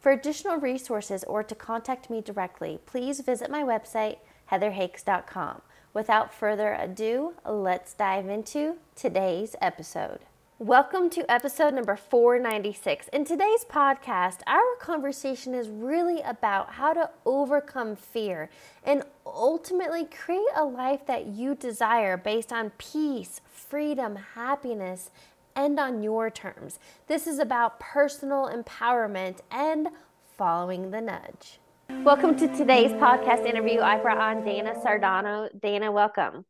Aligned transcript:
For 0.00 0.12
additional 0.12 0.56
resources 0.56 1.24
or 1.24 1.42
to 1.42 1.54
contact 1.54 2.08
me 2.08 2.22
directly, 2.22 2.80
please 2.86 3.20
visit 3.20 3.50
my 3.50 3.62
website, 3.62 4.16
heatherhakes.com. 4.50 5.60
Without 5.92 6.32
further 6.32 6.72
ado, 6.72 7.34
let's 7.46 7.92
dive 7.92 8.26
into 8.26 8.76
today's 8.96 9.56
episode. 9.60 10.20
Welcome 10.58 11.10
to 11.10 11.30
episode 11.30 11.74
number 11.74 11.96
496. 11.96 13.08
In 13.08 13.26
today's 13.26 13.66
podcast, 13.66 14.38
our 14.46 14.74
conversation 14.78 15.54
is 15.54 15.68
really 15.68 16.22
about 16.22 16.72
how 16.72 16.94
to 16.94 17.10
overcome 17.26 17.94
fear 17.94 18.48
and 18.82 19.02
ultimately 19.26 20.06
create 20.06 20.40
a 20.56 20.64
life 20.64 21.06
that 21.08 21.26
you 21.26 21.54
desire 21.54 22.16
based 22.16 22.54
on 22.54 22.72
peace, 22.78 23.42
freedom, 23.50 24.16
happiness, 24.16 25.10
and 25.54 25.78
on 25.78 26.02
your 26.02 26.30
terms. 26.30 26.78
This 27.06 27.26
is 27.26 27.38
about 27.38 27.80
personal 27.80 28.48
empowerment 28.48 29.38
and 29.50 29.88
following 30.36 30.90
the 30.90 31.00
nudge. 31.00 31.60
Welcome 32.04 32.36
to 32.36 32.48
today's 32.48 32.92
podcast 32.92 33.46
interview. 33.46 33.80
I 33.80 33.98
brought 33.98 34.18
on 34.18 34.44
Dana 34.44 34.74
Sardano. 34.84 35.48
Dana, 35.60 35.92
welcome. 35.92 36.44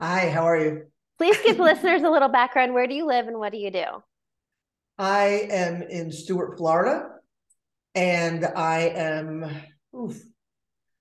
Hi, 0.00 0.30
how 0.30 0.44
are 0.44 0.58
you? 0.58 0.86
Please 1.18 1.36
give 1.44 1.58
listeners 1.58 2.02
a 2.02 2.10
little 2.10 2.28
background. 2.28 2.72
Where 2.72 2.86
do 2.86 2.94
you 2.94 3.06
live 3.06 3.26
and 3.28 3.38
what 3.38 3.52
do 3.52 3.58
you 3.58 3.70
do? 3.70 3.84
I 4.98 5.46
am 5.50 5.82
in 5.82 6.10
Stuart, 6.10 6.56
Florida, 6.56 7.10
and 7.94 8.44
I 8.44 8.92
am, 8.94 9.44
oof, 9.94 10.20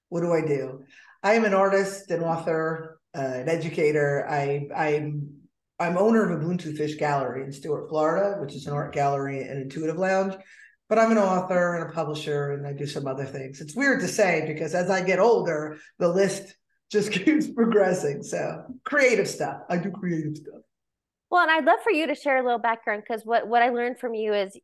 what 0.10 0.22
do 0.22 0.34
I 0.34 0.42
do? 0.42 0.84
I 1.24 1.34
am 1.34 1.46
an 1.46 1.54
artist, 1.54 2.12
an 2.12 2.24
author, 2.24 3.00
uh, 3.16 3.22
an 3.22 3.50
educator. 3.50 4.28
I, 4.30 4.68
I'm 4.76 5.37
I'm 5.80 5.98
owner 5.98 6.24
of 6.24 6.42
a 6.42 6.44
Ubuntu 6.44 6.76
Fish 6.76 6.96
Gallery 6.96 7.44
in 7.44 7.52
Stuart, 7.52 7.90
Florida, 7.90 8.40
which 8.42 8.56
is 8.56 8.66
an 8.66 8.74
art 8.74 8.94
gallery 8.94 9.44
and 9.44 9.62
intuitive 9.62 9.98
lounge. 9.98 10.34
But 10.90 10.98
I'm 10.98 11.12
an 11.12 11.18
author 11.18 11.76
and 11.76 11.90
a 11.90 11.94
publisher, 11.94 12.54
and 12.54 12.66
I 12.66 12.74
do 12.74 12.88
some 12.88 13.08
other 13.08 13.26
things. 13.26 13.62
It's 13.62 13.76
weird 13.76 14.00
to 14.00 14.08
say 14.08 14.46
because 14.48 14.74
as 14.74 14.90
I 14.90 15.02
get 15.04 15.20
older, 15.20 15.78
the 16.00 16.08
list 16.08 16.56
just 16.90 17.12
keeps 17.12 17.48
progressing. 17.48 18.24
So 18.24 18.64
creative 18.86 19.28
stuff. 19.28 19.62
I 19.70 19.78
do 19.78 19.92
creative 19.92 20.38
stuff. 20.38 20.62
Well, 21.30 21.42
and 21.42 21.52
I'd 21.52 21.66
love 21.66 21.80
for 21.84 21.92
you 21.92 22.08
to 22.08 22.16
share 22.16 22.38
a 22.38 22.44
little 22.44 22.60
background 22.60 23.04
because 23.08 23.26
what 23.26 23.48
what 23.48 23.62
I 23.62 23.70
learned 23.70 24.00
from 24.00 24.14
you 24.14 24.34
is 24.34 24.58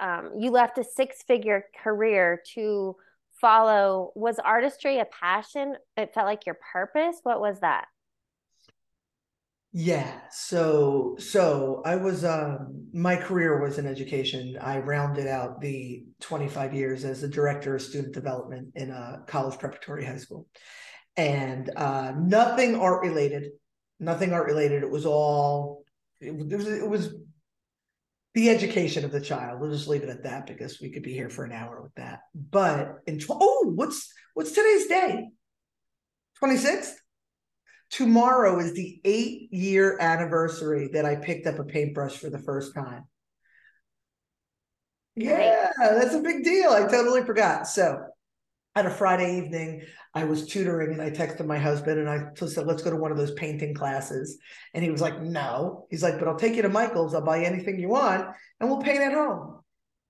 um, 0.00 0.32
you 0.38 0.50
left 0.50 0.78
a 0.78 0.84
six 0.84 1.22
figure 1.22 1.64
career 1.82 2.42
to 2.54 2.96
follow. 3.40 4.12
Was 4.16 4.38
artistry 4.40 4.98
a 4.98 5.06
passion? 5.06 5.76
It 5.96 6.12
felt 6.12 6.26
like 6.26 6.44
your 6.44 6.58
purpose. 6.72 7.20
What 7.22 7.40
was 7.40 7.60
that? 7.60 7.86
Yeah. 9.80 10.12
So 10.32 11.14
so 11.20 11.82
I 11.84 11.94
was 11.94 12.24
um 12.24 12.88
my 12.92 13.14
career 13.14 13.62
was 13.62 13.78
in 13.78 13.86
education. 13.86 14.58
I 14.60 14.80
rounded 14.80 15.28
out 15.28 15.60
the 15.60 16.02
25 16.20 16.74
years 16.74 17.04
as 17.04 17.20
the 17.20 17.28
director 17.28 17.76
of 17.76 17.82
student 17.82 18.12
development 18.12 18.72
in 18.74 18.90
a 18.90 19.22
college 19.28 19.56
preparatory 19.56 20.04
high 20.04 20.16
school. 20.16 20.48
And 21.16 21.70
uh 21.76 22.10
nothing 22.18 22.74
art 22.74 23.02
related. 23.02 23.52
Nothing 24.00 24.32
art 24.32 24.46
related. 24.46 24.82
It 24.82 24.90
was 24.90 25.06
all 25.06 25.84
it 26.20 26.34
was 26.34 26.66
it 26.66 26.88
was 26.88 27.14
the 28.34 28.50
education 28.50 29.04
of 29.04 29.12
the 29.12 29.20
child. 29.20 29.60
We'll 29.60 29.70
just 29.70 29.86
leave 29.86 30.02
it 30.02 30.08
at 30.08 30.24
that 30.24 30.48
because 30.48 30.80
we 30.80 30.90
could 30.90 31.04
be 31.04 31.14
here 31.14 31.30
for 31.30 31.44
an 31.44 31.52
hour 31.52 31.80
with 31.80 31.94
that. 31.94 32.22
But 32.34 32.96
in 33.06 33.20
tw- 33.20 33.30
oh, 33.30 33.72
what's 33.76 34.12
what's 34.34 34.50
today's 34.50 34.88
day? 34.88 35.28
26th? 36.42 36.94
Tomorrow 37.90 38.58
is 38.58 38.74
the 38.74 39.00
eight 39.04 39.52
year 39.52 39.98
anniversary 40.00 40.90
that 40.92 41.04
I 41.04 41.16
picked 41.16 41.46
up 41.46 41.58
a 41.58 41.64
paintbrush 41.64 42.16
for 42.16 42.30
the 42.30 42.38
first 42.38 42.74
time. 42.74 43.04
Yeah, 45.16 45.70
that's 45.78 46.14
a 46.14 46.20
big 46.20 46.44
deal. 46.44 46.70
I 46.70 46.86
totally 46.86 47.24
forgot. 47.24 47.66
So, 47.66 47.98
on 48.76 48.86
a 48.86 48.90
Friday 48.90 49.38
evening, 49.38 49.82
I 50.14 50.24
was 50.24 50.46
tutoring 50.46 50.92
and 50.92 51.02
I 51.02 51.10
texted 51.10 51.44
my 51.46 51.58
husband 51.58 51.98
and 51.98 52.08
I 52.08 52.28
said, 52.34 52.66
let's 52.66 52.82
go 52.82 52.90
to 52.90 52.96
one 52.96 53.10
of 53.10 53.18
those 53.18 53.32
painting 53.32 53.74
classes. 53.74 54.38
And 54.72 54.84
he 54.84 54.90
was 54.90 55.00
like, 55.00 55.20
no. 55.20 55.86
He's 55.90 56.02
like, 56.02 56.18
but 56.18 56.28
I'll 56.28 56.38
take 56.38 56.54
you 56.54 56.62
to 56.62 56.68
Michael's. 56.68 57.14
I'll 57.14 57.24
buy 57.24 57.38
you 57.38 57.46
anything 57.46 57.78
you 57.78 57.88
want 57.88 58.28
and 58.60 58.70
we'll 58.70 58.80
paint 58.80 59.00
at 59.00 59.12
home. 59.12 59.60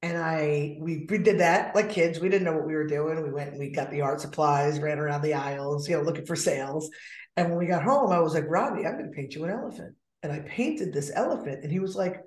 And 0.00 0.16
I, 0.16 0.76
we, 0.80 1.06
we 1.10 1.18
did 1.18 1.40
that 1.40 1.74
like 1.74 1.90
kids. 1.90 2.20
We 2.20 2.28
didn't 2.28 2.44
know 2.44 2.52
what 2.52 2.66
we 2.66 2.74
were 2.74 2.86
doing. 2.86 3.22
We 3.22 3.32
went 3.32 3.50
and 3.50 3.58
we 3.58 3.70
got 3.70 3.90
the 3.90 4.02
art 4.02 4.20
supplies, 4.20 4.78
ran 4.78 4.98
around 4.98 5.22
the 5.22 5.34
aisles, 5.34 5.88
you 5.88 5.96
know, 5.96 6.02
looking 6.02 6.26
for 6.26 6.36
sales. 6.36 6.88
And 7.38 7.50
when 7.50 7.58
we 7.60 7.66
got 7.66 7.84
home, 7.84 8.10
I 8.10 8.18
was 8.18 8.34
like, 8.34 8.48
Robbie, 8.48 8.84
I'm 8.84 8.98
going 8.98 9.08
to 9.08 9.16
paint 9.16 9.36
you 9.36 9.44
an 9.44 9.50
elephant. 9.50 9.94
And 10.24 10.32
I 10.32 10.40
painted 10.40 10.92
this 10.92 11.12
elephant. 11.14 11.62
And 11.62 11.70
he 11.70 11.78
was 11.78 11.94
like, 11.94 12.20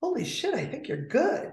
Holy 0.00 0.24
shit, 0.24 0.54
I 0.54 0.64
think 0.64 0.86
you're 0.86 1.08
good. 1.08 1.50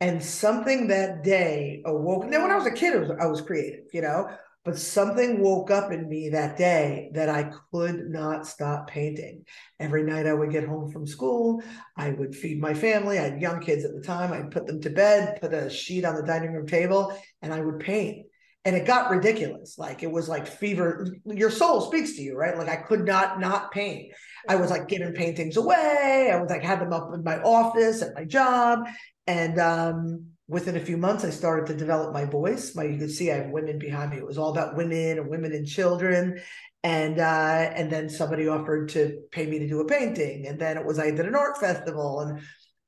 And 0.00 0.20
something 0.20 0.88
that 0.88 1.22
day 1.22 1.82
awoke. 1.86 2.26
Now, 2.26 2.42
when 2.42 2.50
I 2.50 2.56
was 2.56 2.66
a 2.66 2.72
kid, 2.72 2.98
was, 2.98 3.10
I 3.20 3.26
was 3.26 3.42
creative, 3.42 3.84
you 3.92 4.02
know, 4.02 4.28
but 4.64 4.76
something 4.76 5.40
woke 5.40 5.70
up 5.70 5.92
in 5.92 6.08
me 6.08 6.30
that 6.30 6.58
day 6.58 7.10
that 7.14 7.28
I 7.28 7.52
could 7.70 8.08
not 8.08 8.44
stop 8.44 8.88
painting. 8.88 9.44
Every 9.78 10.02
night 10.02 10.26
I 10.26 10.34
would 10.34 10.50
get 10.50 10.66
home 10.66 10.90
from 10.90 11.06
school, 11.06 11.62
I 11.96 12.10
would 12.10 12.34
feed 12.34 12.60
my 12.60 12.74
family. 12.74 13.20
I 13.20 13.28
had 13.28 13.40
young 13.40 13.60
kids 13.60 13.84
at 13.84 13.94
the 13.94 14.02
time. 14.02 14.32
I'd 14.32 14.50
put 14.50 14.66
them 14.66 14.80
to 14.80 14.90
bed, 14.90 15.40
put 15.40 15.54
a 15.54 15.70
sheet 15.70 16.04
on 16.04 16.16
the 16.16 16.26
dining 16.26 16.52
room 16.52 16.66
table, 16.66 17.16
and 17.40 17.54
I 17.54 17.60
would 17.60 17.78
paint 17.78 18.26
and 18.66 18.74
it 18.74 18.84
got 18.84 19.10
ridiculous. 19.10 19.78
Like 19.78 20.02
it 20.02 20.10
was 20.10 20.28
like 20.28 20.46
fever 20.46 21.06
your 21.24 21.50
soul 21.50 21.80
speaks 21.80 22.16
to 22.16 22.22
you 22.22 22.36
right? 22.36 22.58
Like 22.58 22.68
i 22.68 22.76
could 22.76 23.06
not 23.06 23.40
not 23.40 23.70
paint 23.70 24.12
i 24.48 24.56
was 24.56 24.70
like 24.70 24.88
giving 24.88 25.12
paintings 25.14 25.56
away. 25.56 26.30
I 26.32 26.36
was 26.40 26.50
like 26.50 26.62
had 26.62 26.80
them 26.80 26.92
up 26.92 27.14
in 27.14 27.22
my 27.24 27.38
office 27.40 28.02
at 28.02 28.14
my 28.14 28.24
job. 28.24 28.80
And 29.28 29.58
um, 29.58 30.26
within 30.48 30.76
a 30.76 30.80
few 30.80 30.96
months 30.96 31.24
i 31.24 31.30
started 31.30 31.66
to 31.68 31.74
develop 31.74 32.12
my 32.12 32.24
voice. 32.24 32.74
My 32.74 32.84
you 32.84 32.98
could 32.98 33.10
see 33.10 33.30
i 33.30 33.36
have 33.36 33.50
women 33.50 33.78
behind 33.78 34.10
me. 34.10 34.18
It 34.18 34.26
was 34.26 34.36
all 34.36 34.50
about 34.50 34.76
women 34.76 35.18
and 35.18 35.28
women 35.30 35.52
and 35.52 35.66
children. 35.66 36.40
And 36.82 37.18
uh, 37.20 37.70
and 37.74 37.90
then 37.90 38.08
somebody 38.08 38.48
offered 38.48 38.90
to 38.90 39.20
pay 39.30 39.46
me 39.46 39.60
to 39.60 39.68
do 39.68 39.80
a 39.80 39.86
painting. 39.86 40.46
And 40.48 40.60
then 40.60 40.76
it 40.76 40.84
was 40.84 40.98
i 40.98 41.10
did 41.12 41.26
an 41.26 41.36
art 41.36 41.58
festival. 41.58 42.20
And 42.20 42.40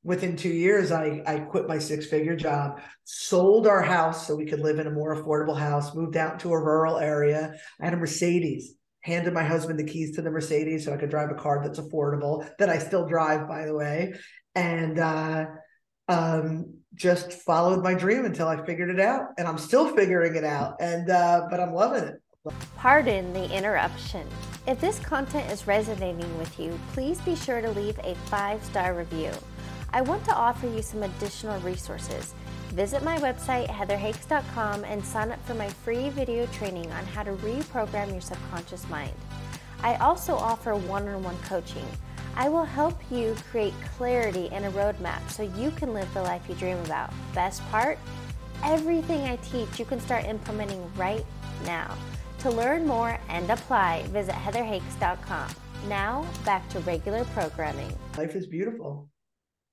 within 0.03 0.37
two 0.37 0.49
years, 0.49 0.93
I, 0.93 1.23
I 1.27 1.41
quit 1.41 1.69
my 1.69 1.79
six 1.79 2.07
figure 2.07 2.37
job, 2.37 2.81
sold 3.05 3.67
our 3.67 3.83
house 3.83 4.27
so 4.27 4.37
we 4.37 4.47
could 4.47 4.61
live 4.61 4.79
in 4.79 4.87
a 4.87 4.93
more 4.93 5.15
affordable 5.17 5.59
house, 5.59 5.95
moved 5.95 6.17
out 6.17 6.41
to 6.41 6.53
a 6.53 6.59
rural 6.59 6.99
area. 6.99 7.55
I 7.81 7.85
had 7.85 7.95
a 7.95 7.99
Mercedes, 7.99 8.75
handed 9.03 9.35
my 9.35 9.45
husband 9.45 9.79
the 9.79 9.85
keys 9.85 10.15
to 10.17 10.23
the 10.23 10.31
Mercedes 10.31 10.85
so 10.85 10.93
I 10.93 10.97
could 10.97 11.11
drive 11.11 11.31
a 11.31 11.35
car 11.35 11.63
that's 11.63 11.81
affordable, 11.81 12.49
that 12.59 12.69
I 12.69 12.79
still 12.79 13.07
drive, 13.07 13.49
by 13.49 13.67
the 13.67 13.75
way. 13.75 14.15
And 14.55 14.99
uh, 14.99 15.47
um, 16.09 16.75
just 16.95 17.33
followed 17.33 17.83
my 17.83 17.95
dream 17.95 18.25
until 18.25 18.49
I 18.49 18.65
figured 18.65 18.91
it 18.91 19.01
out. 19.01 19.29
And 19.37 19.47
I'm 19.47 19.59
still 19.59 19.95
figuring 19.95 20.37
it 20.37 20.45
out. 20.45 20.77
And, 20.81 21.11
uh, 21.11 21.47
but 21.51 21.61
I'm 21.61 21.75
loving 21.75 22.05
it. 22.05 22.23
Pardon 22.77 23.33
the 23.33 23.53
interruption. 23.55 24.27
If 24.67 24.81
this 24.81 24.99
content 25.01 25.51
is 25.51 25.67
resonating 25.67 26.39
with 26.39 26.59
you, 26.59 26.79
please 26.93 27.21
be 27.23 27.35
sure 27.35 27.61
to 27.61 27.71
leave 27.71 27.99
a 28.05 28.15
five 28.27 28.63
star 28.65 28.95
review. 28.95 29.31
I 29.93 30.03
want 30.03 30.25
to 30.27 30.35
offer 30.35 30.67
you 30.67 30.83
some 30.83 31.03
additional 31.03 31.61
resources. 31.61 32.35
Visit 32.71 33.03
my 33.03 33.19
website, 33.19 33.69
heatherhakes.com, 33.69 34.85
and 34.85 35.05
sign 35.05 35.33
up 35.33 35.45
for 35.47 35.55
my 35.55 35.69
free 35.69 36.11
video 36.11 36.47
training 36.47 36.91
on 36.93 37.05
how 37.07 37.23
to 37.23 37.33
reprogram 37.33 38.13
your 38.13 38.21
subconscious 38.21 38.89
mind. 38.89 39.15
I 39.83 39.95
also 39.97 40.35
offer 40.35 40.75
one 40.75 41.09
on 41.09 41.23
one 41.23 41.39
coaching. 41.39 41.87
I 42.37 42.49
will 42.49 42.65
help 42.65 42.99
you 43.11 43.35
create 43.51 43.75
clarity 43.97 44.49
and 44.53 44.65
a 44.65 44.71
roadmap 44.71 45.29
so 45.31 45.43
you 45.43 45.71
can 45.73 45.95
live 45.95 46.13
the 46.15 46.23
life 46.23 46.43
you 46.49 46.55
dream 46.55 46.79
about. 46.85 47.13
Best 47.35 47.69
part? 47.71 47.99
Everything 48.63 49.23
I 49.23 49.37
teach 49.37 49.79
you 49.79 49.85
can 49.85 50.01
start 50.01 50.25
implementing 50.25 50.85
right 50.95 51.25
now. 51.65 51.97
To 52.41 52.51
learn 52.51 52.87
more 52.87 53.19
and 53.29 53.51
apply, 53.51 54.05
visit 54.09 54.35
heatherhakes.com. 54.35 55.49
Now, 55.89 56.27
back 56.45 56.69
to 56.71 56.81
regular 56.81 57.25
programming. 57.27 57.93
Life 58.17 58.35
is 58.37 58.47
beautiful. 58.47 59.09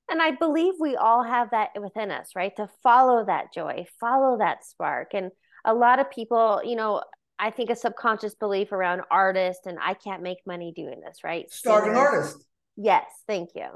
And 0.10 0.22
I 0.22 0.32
believe 0.32 0.76
we 0.80 0.96
all 0.96 1.24
have 1.24 1.52
that 1.52 1.70
within 1.82 2.12
us, 2.12 2.30
right? 2.36 2.56
To 2.58 2.70
follow 2.84 3.26
that 3.26 3.54
joy, 3.54 3.86
follow 4.00 4.38
that 4.38 4.64
spark. 4.64 5.14
And 5.14 5.32
a 5.66 5.74
lot 5.74 6.00
of 6.00 6.12
people, 6.12 6.62
you 6.64 6.76
know, 6.76 7.02
I 7.40 7.50
think 7.50 7.70
a 7.70 7.76
subconscious 7.76 8.36
belief 8.36 8.72
around 8.72 9.02
artists 9.10 9.66
and 9.66 9.78
I 9.82 9.96
can't 9.96 10.22
make 10.22 10.38
money 10.46 10.72
doing 10.76 11.02
this, 11.02 11.24
right? 11.24 11.52
Starving 11.52 11.96
artist. 11.96 12.46
Yes, 12.78 13.06
thank 13.28 13.50
you. 13.56 13.68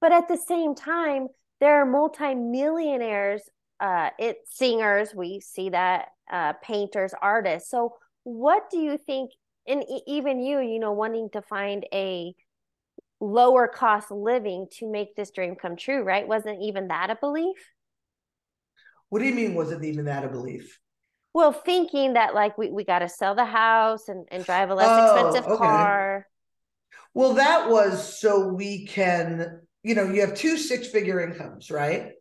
But 0.00 0.12
at 0.12 0.28
the 0.28 0.36
same 0.36 0.74
time, 0.74 1.28
there 1.60 1.80
are 1.80 1.86
multimillionaires 1.86 3.42
uh, 3.80 4.10
it 4.18 4.38
singers, 4.46 5.14
we 5.14 5.40
see 5.40 5.70
that 5.70 6.06
uh, 6.32 6.54
painters, 6.62 7.12
artists. 7.20 7.70
So, 7.70 7.94
what 8.22 8.70
do 8.70 8.78
you 8.78 8.96
think? 8.96 9.30
And 9.66 9.82
even 10.06 10.40
you, 10.40 10.60
you 10.60 10.78
know, 10.78 10.92
wanting 10.92 11.30
to 11.32 11.42
find 11.42 11.86
a 11.92 12.34
lower 13.20 13.68
cost 13.68 14.10
living 14.10 14.66
to 14.78 14.90
make 14.90 15.16
this 15.16 15.30
dream 15.30 15.56
come 15.56 15.76
true, 15.76 16.02
right? 16.02 16.26
Wasn't 16.26 16.62
even 16.62 16.88
that 16.88 17.10
a 17.10 17.16
belief? 17.16 17.56
What 19.08 19.20
do 19.20 19.26
you 19.26 19.34
mean? 19.34 19.54
Wasn't 19.54 19.84
even 19.84 20.06
that 20.06 20.24
a 20.24 20.28
belief? 20.28 20.80
Well, 21.34 21.52
thinking 21.52 22.14
that 22.14 22.34
like 22.34 22.56
we, 22.56 22.70
we 22.70 22.84
got 22.84 23.00
to 23.00 23.08
sell 23.08 23.34
the 23.34 23.44
house 23.44 24.08
and, 24.08 24.26
and 24.30 24.44
drive 24.44 24.70
a 24.70 24.74
less 24.74 24.88
oh, 24.90 25.14
expensive 25.14 25.50
okay. 25.50 25.58
car. 25.58 26.26
Well, 27.12 27.34
that 27.34 27.70
was 27.70 28.18
so 28.18 28.48
we 28.48 28.86
can, 28.86 29.60
you 29.82 29.94
know, 29.94 30.04
you 30.04 30.20
have 30.22 30.34
two 30.34 30.56
six 30.56 30.88
figure 30.88 31.20
incomes, 31.20 31.70
right? 31.70 32.13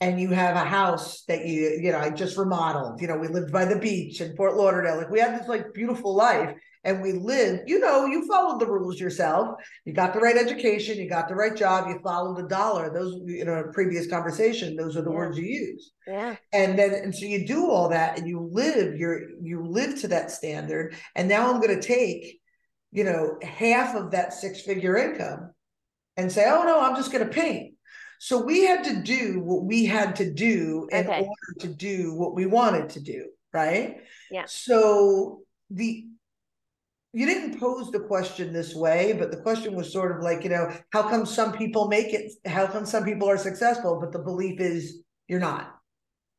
And 0.00 0.20
you 0.20 0.30
have 0.30 0.54
a 0.54 0.60
house 0.60 1.24
that 1.24 1.44
you, 1.44 1.80
you 1.82 1.90
know, 1.90 1.98
I 1.98 2.10
just 2.10 2.36
remodeled. 2.36 3.00
You 3.00 3.08
know, 3.08 3.16
we 3.16 3.26
lived 3.26 3.52
by 3.52 3.64
the 3.64 3.78
beach 3.78 4.20
in 4.20 4.36
Fort 4.36 4.54
Lauderdale. 4.54 4.96
Like 4.96 5.10
we 5.10 5.18
had 5.18 5.38
this 5.38 5.48
like 5.48 5.74
beautiful 5.74 6.14
life 6.14 6.54
and 6.84 7.02
we 7.02 7.12
lived, 7.12 7.68
you 7.68 7.80
know, 7.80 8.06
you 8.06 8.26
followed 8.28 8.60
the 8.60 8.66
rules 8.66 9.00
yourself. 9.00 9.56
You 9.84 9.92
got 9.92 10.14
the 10.14 10.20
right 10.20 10.36
education, 10.36 10.98
you 10.98 11.08
got 11.08 11.28
the 11.28 11.34
right 11.34 11.56
job, 11.56 11.88
you 11.88 11.98
followed 12.02 12.38
the 12.38 12.48
dollar. 12.48 12.94
Those, 12.94 13.20
you 13.26 13.44
know, 13.44 13.54
a 13.54 13.72
previous 13.72 14.06
conversation, 14.06 14.76
those 14.76 14.96
are 14.96 15.02
the 15.02 15.10
yeah. 15.10 15.16
words 15.16 15.36
you 15.36 15.46
use. 15.46 15.92
Yeah. 16.06 16.36
And 16.52 16.78
then, 16.78 16.94
and 16.94 17.14
so 17.14 17.26
you 17.26 17.46
do 17.46 17.68
all 17.68 17.88
that 17.88 18.18
and 18.18 18.28
you 18.28 18.48
live, 18.52 18.96
you're, 18.96 19.22
you 19.42 19.66
live 19.66 20.00
to 20.02 20.08
that 20.08 20.30
standard. 20.30 20.94
And 21.16 21.28
now 21.28 21.52
I'm 21.52 21.60
going 21.60 21.78
to 21.78 21.86
take, 21.86 22.40
you 22.92 23.02
know, 23.02 23.36
half 23.42 23.96
of 23.96 24.12
that 24.12 24.32
six 24.32 24.60
figure 24.60 24.96
income 24.96 25.50
and 26.16 26.30
say, 26.30 26.44
oh 26.48 26.62
no, 26.62 26.80
I'm 26.80 26.96
just 26.96 27.10
going 27.12 27.26
to 27.26 27.32
paint. 27.32 27.74
So 28.20 28.42
we 28.42 28.64
had 28.64 28.84
to 28.84 29.02
do 29.02 29.40
what 29.40 29.64
we 29.64 29.84
had 29.84 30.16
to 30.16 30.32
do 30.32 30.88
in 30.90 31.06
okay. 31.06 31.20
order 31.20 31.60
to 31.60 31.68
do 31.68 32.14
what 32.14 32.34
we 32.34 32.46
wanted 32.46 32.90
to 32.90 33.00
do. 33.00 33.30
Right. 33.52 33.98
Yeah. 34.30 34.44
So 34.46 35.40
the 35.70 36.06
you 37.14 37.26
didn't 37.26 37.58
pose 37.58 37.90
the 37.90 38.00
question 38.00 38.52
this 38.52 38.74
way, 38.74 39.14
but 39.18 39.30
the 39.30 39.38
question 39.38 39.74
was 39.74 39.90
sort 39.90 40.14
of 40.14 40.22
like, 40.22 40.44
you 40.44 40.50
know, 40.50 40.70
how 40.92 41.02
come 41.02 41.24
some 41.24 41.52
people 41.52 41.88
make 41.88 42.12
it? 42.12 42.32
How 42.46 42.66
come 42.66 42.84
some 42.84 43.04
people 43.04 43.28
are 43.28 43.38
successful, 43.38 43.98
but 44.00 44.12
the 44.12 44.18
belief 44.18 44.60
is 44.60 45.02
you're 45.26 45.40
not? 45.40 45.74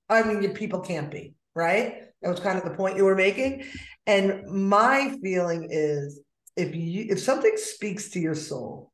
I 0.10 0.24
mean, 0.24 0.54
people 0.54 0.80
can't 0.80 1.12
be, 1.12 1.34
right? 1.56 2.04
That 2.22 2.30
was 2.30 2.40
kind 2.40 2.58
of 2.58 2.64
the 2.64 2.76
point 2.76 2.98
you 2.98 3.06
were 3.06 3.16
making. 3.16 3.66
And 4.06 4.46
my 4.48 5.18
feeling 5.24 5.68
is 5.72 6.22
if 6.56 6.76
you 6.76 7.08
if 7.10 7.20
something 7.20 7.56
speaks 7.56 8.10
to 8.12 8.20
your 8.20 8.36
soul, 8.36 8.89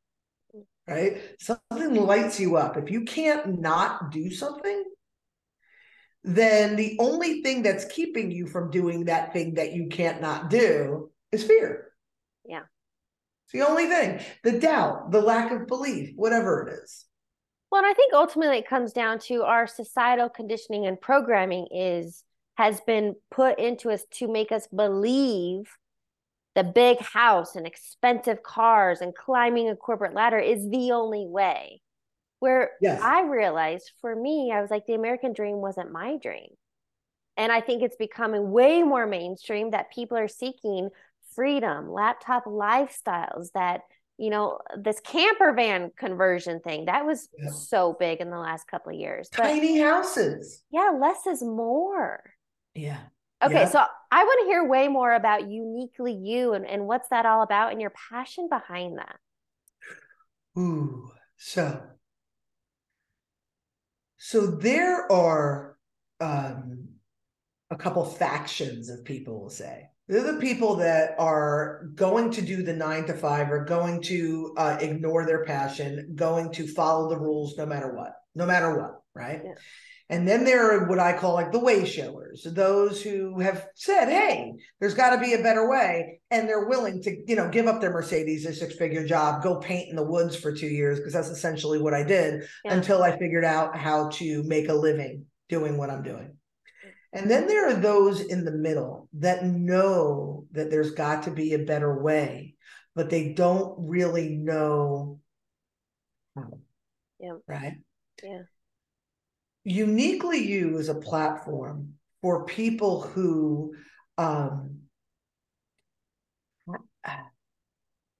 right? 0.87 1.17
Something 1.39 1.95
lights 1.95 2.39
you 2.39 2.57
up. 2.57 2.77
If 2.77 2.91
you 2.91 3.01
can't 3.01 3.59
not 3.59 4.11
do 4.11 4.29
something, 4.31 4.83
then 6.23 6.75
the 6.75 6.97
only 6.99 7.41
thing 7.41 7.61
that's 7.61 7.85
keeping 7.85 8.31
you 8.31 8.47
from 8.47 8.71
doing 8.71 9.05
that 9.05 9.33
thing 9.33 9.55
that 9.55 9.73
you 9.73 9.87
can't 9.87 10.21
not 10.21 10.49
do 10.49 11.11
is 11.31 11.43
fear. 11.43 11.91
Yeah. 12.43 12.63
It's 13.45 13.53
the 13.53 13.67
only 13.67 13.85
thing. 13.85 14.21
The 14.43 14.59
doubt, 14.59 15.11
the 15.11 15.21
lack 15.21 15.51
of 15.51 15.67
belief, 15.67 16.13
whatever 16.15 16.67
it 16.67 16.83
is. 16.83 17.05
Well, 17.71 17.83
and 17.83 17.91
I 17.91 17.93
think 17.93 18.13
ultimately 18.13 18.57
it 18.57 18.67
comes 18.67 18.93
down 18.93 19.19
to 19.19 19.43
our 19.43 19.67
societal 19.67 20.29
conditioning 20.29 20.85
and 20.85 20.99
programming 20.99 21.67
is 21.71 22.23
has 22.57 22.79
been 22.81 23.15
put 23.29 23.59
into 23.59 23.91
us 23.91 24.05
to 24.09 24.29
make 24.29 24.51
us 24.51 24.65
believe 24.67 25.69
the 26.55 26.63
big 26.63 26.99
house 26.99 27.55
and 27.55 27.67
expensive 27.67 28.41
cars 28.41 29.01
and 29.01 29.13
climbing 29.13 29.69
a 29.69 29.75
corporate 29.75 30.13
ladder 30.13 30.39
is 30.39 30.69
the 30.69 30.91
only 30.91 31.25
way. 31.27 31.81
Where 32.39 32.71
yes. 32.81 33.01
I 33.01 33.23
realized 33.23 33.91
for 34.01 34.15
me, 34.15 34.51
I 34.53 34.61
was 34.61 34.71
like, 34.71 34.85
the 34.85 34.93
American 34.93 35.33
dream 35.33 35.57
wasn't 35.57 35.91
my 35.91 36.17
dream. 36.17 36.49
And 37.37 37.51
I 37.51 37.59
think 37.59 37.83
it's 37.83 37.97
becoming 37.97 38.51
way 38.51 38.83
more 38.83 39.05
mainstream 39.05 39.71
that 39.71 39.91
people 39.91 40.17
are 40.17 40.27
seeking 40.27 40.89
freedom, 41.35 41.91
laptop 41.91 42.45
lifestyles 42.45 43.51
that, 43.53 43.81
you 44.17 44.29
know, 44.29 44.59
this 44.77 45.01
camper 45.01 45.51
van 45.53 45.91
conversion 45.97 46.61
thing 46.61 46.85
that 46.85 47.05
was 47.05 47.27
yeah. 47.37 47.49
so 47.49 47.95
big 47.99 48.21
in 48.21 48.29
the 48.29 48.39
last 48.39 48.67
couple 48.67 48.93
of 48.93 48.99
years. 48.99 49.27
But, 49.35 49.43
Tiny 49.43 49.79
houses. 49.79 50.63
Yeah, 50.71 50.91
less 50.97 51.27
is 51.27 51.41
more. 51.41 52.21
Yeah. 52.73 52.99
Okay, 53.45 53.61
yeah. 53.61 53.69
so 53.69 53.83
I 54.11 54.23
want 54.23 54.39
to 54.41 54.45
hear 54.47 54.67
way 54.67 54.87
more 54.87 55.13
about 55.13 55.49
uniquely 55.49 56.13
you 56.13 56.53
and, 56.53 56.65
and 56.65 56.87
what's 56.87 57.09
that 57.09 57.25
all 57.25 57.43
about 57.43 57.71
and 57.71 57.81
your 57.81 57.91
passion 58.09 58.47
behind 58.49 58.97
that. 58.97 59.17
Ooh, 60.57 61.11
so 61.37 61.81
so 64.17 64.47
there 64.47 65.11
are 65.11 65.77
um 66.21 66.87
a 67.69 67.75
couple 67.75 68.05
factions 68.05 68.89
of 68.89 69.03
people 69.03 69.41
will 69.41 69.49
say 69.49 69.89
they're 70.07 70.33
the 70.33 70.39
people 70.39 70.75
that 70.75 71.15
are 71.17 71.89
going 71.95 72.29
to 72.31 72.41
do 72.41 72.61
the 72.61 72.73
nine 72.73 73.05
to 73.05 73.13
five 73.13 73.51
or 73.51 73.65
going 73.65 74.01
to 74.03 74.53
uh, 74.55 74.77
ignore 74.79 75.25
their 75.25 75.43
passion, 75.43 76.13
going 76.15 76.51
to 76.53 76.67
follow 76.67 77.09
the 77.09 77.17
rules 77.17 77.57
no 77.57 77.65
matter 77.65 77.91
what, 77.93 78.13
no 78.35 78.45
matter 78.45 78.77
what, 78.77 79.01
right? 79.15 79.41
Yeah. 79.43 79.53
And 80.09 80.27
then 80.27 80.43
there 80.43 80.71
are 80.71 80.87
what 80.87 80.99
I 80.99 81.17
call 81.17 81.33
like 81.33 81.51
the 81.51 81.59
way 81.59 81.83
showers, 81.83 82.45
those 82.45 83.01
who 83.01 83.39
have 83.39 83.67
said, 83.73 84.07
hey, 84.07 84.53
there's 84.79 84.93
got 84.93 85.15
to 85.15 85.21
be 85.21 85.33
a 85.33 85.41
better 85.41 85.67
way. 85.67 86.19
And 86.29 86.47
they're 86.47 86.67
willing 86.67 87.01
to, 87.03 87.23
you 87.27 87.35
know, 87.35 87.49
give 87.49 87.65
up 87.65 87.81
their 87.81 87.91
Mercedes, 87.91 88.43
their 88.43 88.53
six 88.53 88.75
figure 88.75 89.05
job, 89.05 89.41
go 89.41 89.59
paint 89.59 89.89
in 89.89 89.95
the 89.95 90.03
woods 90.03 90.35
for 90.35 90.55
two 90.55 90.67
years, 90.67 90.99
because 90.99 91.13
that's 91.13 91.29
essentially 91.29 91.81
what 91.81 91.95
I 91.95 92.03
did 92.03 92.47
yeah. 92.63 92.73
until 92.73 93.01
I 93.01 93.17
figured 93.17 93.45
out 93.45 93.75
how 93.75 94.09
to 94.09 94.43
make 94.43 94.69
a 94.69 94.73
living 94.73 95.25
doing 95.49 95.75
what 95.77 95.89
I'm 95.89 96.03
doing. 96.03 96.35
And 97.11 97.31
then 97.31 97.47
there 97.47 97.67
are 97.69 97.73
those 97.73 98.21
in 98.21 98.45
the 98.45 98.51
middle 98.51 99.09
that 99.13 99.45
know 99.45 100.45
that 100.51 100.69
there's 100.69 100.91
got 100.91 101.23
to 101.23 101.31
be 101.31 101.53
a 101.53 101.59
better 101.59 102.03
way, 102.03 102.55
but 102.93 103.09
they 103.09 103.33
don't 103.33 103.89
really 103.89 104.29
know 104.29 105.19
how. 106.35 106.59
Yeah. 107.19 107.37
Right. 107.47 107.77
Yeah. 108.21 108.41
Uniquely 109.65 110.47
You 110.47 110.77
is 110.77 110.89
a 110.89 110.95
platform 110.95 111.95
for 112.21 112.45
people 112.45 113.01
who 113.01 113.73
um, 114.17 114.81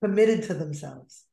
committed 0.01 0.43
to 0.43 0.55
themselves. 0.55 1.23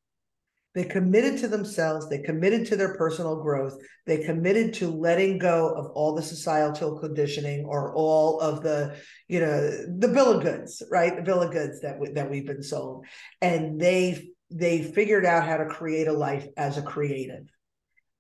They 0.75 0.85
committed 0.85 1.39
to 1.41 1.49
themselves, 1.49 2.09
they 2.09 2.19
committed 2.19 2.67
to 2.69 2.77
their 2.77 2.95
personal 2.95 3.43
growth, 3.43 3.77
they 4.07 4.25
committed 4.25 4.73
to 4.75 4.89
letting 4.89 5.39
go 5.39 5.69
of 5.75 5.87
all 5.91 6.15
the 6.15 6.23
societal 6.23 6.99
conditioning 6.99 7.67
or 7.67 7.95
all 7.95 8.41
of 8.41 8.63
the, 8.63 8.97
you 9.29 9.41
know, 9.41 9.71
the 9.99 10.09
bill 10.09 10.33
of 10.33 10.43
goods, 10.43 10.83
right? 10.91 11.15
The 11.15 11.23
bill 11.23 11.43
of 11.43 11.53
goods 11.53 11.81
that 11.81 11.99
we, 11.99 12.11
that 12.13 12.31
we've 12.31 12.47
been 12.47 12.63
sold. 12.63 13.05
And 13.43 13.79
they 13.81 14.29
they 14.51 14.83
figured 14.83 15.25
out 15.25 15.47
how 15.47 15.59
to 15.59 15.67
create 15.67 16.09
a 16.09 16.13
life 16.13 16.47
as 16.57 16.77
a 16.77 16.83
creative. 16.83 17.49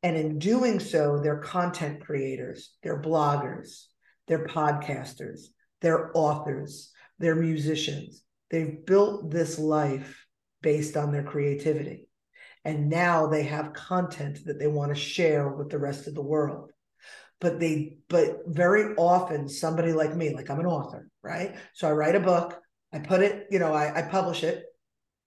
And 0.02 0.16
in 0.16 0.38
doing 0.38 0.80
so, 0.80 1.18
they're 1.18 1.38
content 1.38 2.04
creators, 2.04 2.70
they're 2.82 3.00
bloggers, 3.00 3.84
they're 4.26 4.46
podcasters, 4.46 5.40
they're 5.80 6.10
authors, 6.14 6.90
they're 7.18 7.36
musicians. 7.36 8.22
They've 8.50 8.84
built 8.84 9.30
this 9.30 9.58
life 9.58 10.26
based 10.60 10.96
on 10.96 11.12
their 11.12 11.22
creativity. 11.22 12.08
And 12.64 12.88
now 12.88 13.26
they 13.26 13.44
have 13.44 13.72
content 13.72 14.40
that 14.46 14.58
they 14.58 14.66
want 14.66 14.94
to 14.94 15.00
share 15.00 15.48
with 15.48 15.70
the 15.70 15.78
rest 15.78 16.06
of 16.06 16.14
the 16.14 16.22
world. 16.22 16.70
But 17.40 17.58
they 17.58 17.96
but 18.08 18.42
very 18.46 18.94
often 18.94 19.48
somebody 19.48 19.92
like 19.92 20.14
me 20.14 20.32
like 20.32 20.48
i'm 20.48 20.60
an 20.60 20.66
author 20.66 21.08
right? 21.24 21.56
So 21.74 21.88
i 21.88 21.92
write 21.92 22.14
a 22.14 22.20
book 22.20 22.60
i 22.92 23.00
put 23.00 23.20
it 23.20 23.48
you 23.50 23.58
know 23.58 23.72
i, 23.74 23.98
I 23.98 24.02
publish 24.02 24.44
it 24.44 24.64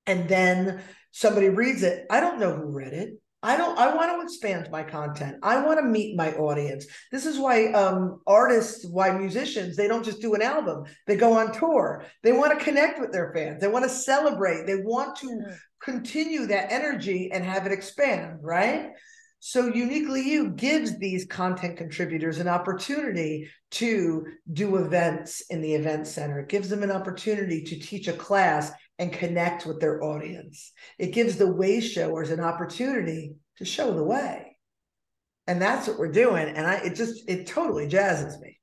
and 0.07 0.29
then 0.29 0.81
somebody 1.11 1.49
reads 1.49 1.83
it. 1.83 2.05
I 2.09 2.19
don't 2.19 2.39
know 2.39 2.53
who 2.53 2.65
read 2.65 2.93
it 2.93 3.13
I 3.45 3.57
don't 3.57 3.77
I 3.77 3.93
want 3.93 4.11
to 4.11 4.23
expand 4.23 4.69
my 4.71 4.81
content. 4.81 5.37
I 5.43 5.63
want 5.63 5.79
to 5.79 5.85
meet 5.85 6.17
my 6.17 6.33
audience. 6.33 6.87
This 7.11 7.27
is 7.27 7.37
why 7.37 7.67
um 7.73 8.21
artists, 8.25 8.85
why 8.85 9.11
musicians, 9.11 9.75
they 9.75 9.87
don't 9.87 10.03
just 10.03 10.19
do 10.19 10.33
an 10.33 10.41
album. 10.41 10.85
They 11.05 11.15
go 11.15 11.33
on 11.33 11.51
tour. 11.51 12.05
They 12.23 12.31
want 12.31 12.57
to 12.57 12.65
connect 12.65 12.99
with 12.99 13.11
their 13.11 13.31
fans. 13.35 13.61
They 13.61 13.67
want 13.67 13.85
to 13.85 13.89
celebrate. 13.89 14.65
They 14.65 14.77
want 14.77 15.15
to 15.17 15.27
mm-hmm. 15.27 15.53
continue 15.79 16.47
that 16.47 16.71
energy 16.71 17.29
and 17.31 17.45
have 17.45 17.67
it 17.67 17.71
expand, 17.71 18.39
right? 18.41 18.89
So 19.39 19.67
uniquely 19.67 20.27
you 20.27 20.49
gives 20.49 20.97
these 20.97 21.27
content 21.27 21.77
contributors 21.77 22.39
an 22.39 22.47
opportunity 22.47 23.47
to 23.71 24.25
do 24.51 24.77
events 24.77 25.43
in 25.51 25.61
the 25.61 25.75
event 25.75 26.07
center. 26.07 26.39
It 26.39 26.49
gives 26.49 26.67
them 26.67 26.81
an 26.81 26.89
opportunity 26.89 27.61
to 27.61 27.79
teach 27.79 28.07
a 28.07 28.13
class 28.13 28.71
and 28.97 29.11
connect 29.11 29.65
with 29.65 29.79
their 29.79 30.03
audience. 30.03 30.71
It 30.97 31.07
gives 31.07 31.37
the 31.37 31.51
way 31.51 31.81
showers 31.81 32.31
an 32.31 32.39
opportunity 32.39 33.35
to 33.57 33.65
show 33.65 33.93
the 33.93 34.03
way. 34.03 34.57
And 35.47 35.61
that's 35.61 35.87
what 35.87 35.99
we're 35.99 36.11
doing. 36.11 36.47
And 36.47 36.65
I 36.65 36.75
it 36.77 36.95
just 36.95 37.29
it 37.29 37.47
totally 37.47 37.87
jazzes 37.87 38.39
me. 38.39 38.59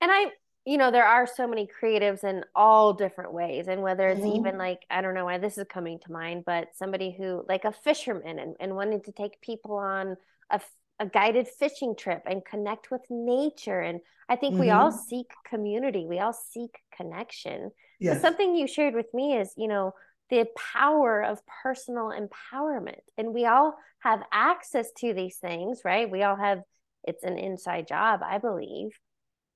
And 0.00 0.10
I 0.12 0.30
you 0.66 0.78
know, 0.78 0.90
there 0.90 1.06
are 1.06 1.28
so 1.28 1.46
many 1.46 1.68
creatives 1.80 2.24
in 2.24 2.42
all 2.54 2.92
different 2.92 3.32
ways. 3.32 3.68
And 3.68 3.82
whether 3.82 4.08
it's 4.08 4.20
mm-hmm. 4.20 4.40
even 4.40 4.58
like, 4.58 4.80
I 4.90 5.00
don't 5.00 5.14
know 5.14 5.24
why 5.24 5.38
this 5.38 5.56
is 5.56 5.64
coming 5.70 6.00
to 6.00 6.12
mind, 6.12 6.42
but 6.44 6.70
somebody 6.74 7.14
who 7.16 7.44
like 7.48 7.64
a 7.64 7.70
fisherman 7.70 8.40
and, 8.40 8.56
and 8.58 8.74
wanted 8.74 9.04
to 9.04 9.12
take 9.12 9.40
people 9.40 9.76
on 9.76 10.16
a 10.50 10.60
a 10.98 11.06
guided 11.06 11.48
fishing 11.48 11.94
trip 11.96 12.22
and 12.26 12.44
connect 12.44 12.90
with 12.90 13.02
nature. 13.10 13.80
And 13.80 14.00
I 14.28 14.36
think 14.36 14.54
mm-hmm. 14.54 14.62
we 14.62 14.70
all 14.70 14.90
mm-hmm. 14.90 15.08
seek 15.08 15.30
community, 15.48 16.06
we 16.06 16.18
all 16.20 16.32
seek 16.32 16.78
connection. 16.96 17.70
Yes. 18.00 18.16
But 18.16 18.22
something 18.22 18.54
you 18.54 18.66
shared 18.66 18.94
with 18.94 19.12
me 19.12 19.36
is, 19.36 19.52
you 19.56 19.68
know, 19.68 19.92
the 20.30 20.46
power 20.74 21.22
of 21.22 21.40
personal 21.62 22.10
empowerment. 22.10 23.00
And 23.16 23.32
we 23.32 23.46
all 23.46 23.76
have 24.00 24.22
access 24.32 24.90
to 24.98 25.14
these 25.14 25.36
things, 25.36 25.82
right? 25.84 26.10
We 26.10 26.22
all 26.22 26.36
have, 26.36 26.62
it's 27.04 27.24
an 27.24 27.38
inside 27.38 27.86
job, 27.86 28.20
I 28.24 28.38
believe. 28.38 28.98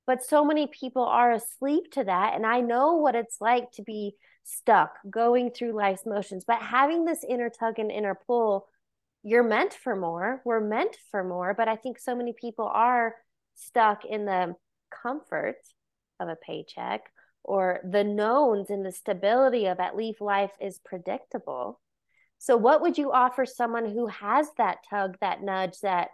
But 0.07 0.25
so 0.25 0.45
many 0.45 0.67
people 0.67 1.05
are 1.05 1.33
asleep 1.33 1.93
to 1.93 2.05
that. 2.05 2.35
And 2.35 2.47
I 2.47 2.61
know 2.61 2.97
what 2.97 3.15
it's 3.15 3.41
like 3.41 3.71
to 3.73 3.83
be 3.83 4.15
stuck 4.45 4.97
going 5.09 5.51
through 5.51 5.77
life's 5.77 6.07
motions. 6.07 6.45
But 6.47 6.63
having 6.63 7.05
this 7.05 7.25
inner 7.29 7.51
tug 7.51 7.79
and 7.79 7.91
inner 7.91 8.19
pull, 8.27 8.67
you're 9.23 9.45
meant 9.45 9.75
for 9.75 9.95
more. 9.97 10.41
We're 10.45 10.61
meant 10.61 10.97
for 11.11 11.23
more. 11.23 11.55
But 11.55 11.69
I 11.69 11.77
think 11.77 11.99
so 11.99 12.15
many 12.15 12.33
people 12.33 12.67
are 12.67 13.15
stuck 13.55 14.05
in 14.05 14.25
the 14.25 14.55
comfort 15.03 15.57
of 16.19 16.29
a 16.29 16.37
paycheck 16.37 17.03
or 17.43 17.81
the 17.89 18.05
knowns 18.05 18.71
and 18.71 18.85
the 18.85 18.93
stability 18.93 19.67
of 19.67 19.81
at 19.81 19.97
least 19.97 20.21
life 20.21 20.53
is 20.61 20.81
predictable. 20.85 21.81
So, 22.39 22.57
what 22.57 22.81
would 22.81 22.97
you 22.97 23.13
offer 23.13 23.45
someone 23.45 23.85
who 23.85 24.07
has 24.07 24.49
that 24.57 24.79
tug, 24.89 25.19
that 25.21 25.43
nudge, 25.43 25.81
that 25.83 26.09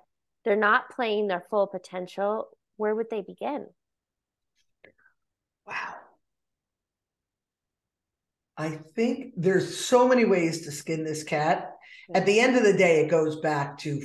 they're 0.45 0.57
not 0.57 0.91
playing 0.91 1.29
their 1.29 1.45
full 1.51 1.67
potential? 1.67 2.49
Where 2.77 2.95
would 2.95 3.11
they 3.11 3.23
begin? 3.23 3.67
Wow. 5.67 5.95
I 8.57 8.79
think 8.95 9.35
there's 9.37 9.77
so 9.77 10.09
many 10.09 10.25
ways 10.25 10.63
to 10.63 10.73
skin 10.73 11.05
this 11.05 11.23
cat. 11.23 11.76
At 12.15 12.27
the 12.27 12.41
end 12.41 12.57
of 12.57 12.63
the 12.63 12.77
day, 12.77 13.01
it 13.01 13.11
goes 13.11 13.41
back 13.41 13.79
to 13.79 14.01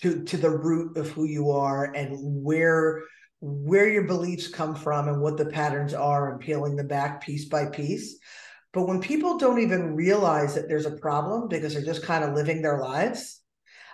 to 0.00 0.22
to 0.24 0.36
the 0.36 0.50
root 0.50 0.96
of 0.96 1.10
who 1.10 1.24
you 1.24 1.50
are 1.50 1.92
and 1.92 2.16
where 2.44 3.02
where 3.40 3.88
your 3.88 4.04
beliefs 4.04 4.46
come 4.46 4.74
from 4.76 5.08
and 5.08 5.20
what 5.20 5.36
the 5.36 5.46
patterns 5.46 5.92
are 5.94 6.30
and 6.30 6.40
peeling 6.40 6.76
them 6.76 6.86
back 6.86 7.20
piece 7.20 7.46
by 7.46 7.66
piece. 7.66 8.18
But 8.72 8.86
when 8.86 9.00
people 9.00 9.36
don't 9.36 9.60
even 9.60 9.96
realize 9.96 10.54
that 10.54 10.68
there's 10.68 10.86
a 10.86 10.96
problem 10.96 11.48
because 11.48 11.74
they're 11.74 11.84
just 11.84 12.04
kind 12.04 12.22
of 12.22 12.34
living 12.34 12.62
their 12.62 12.78
lives, 12.78 13.40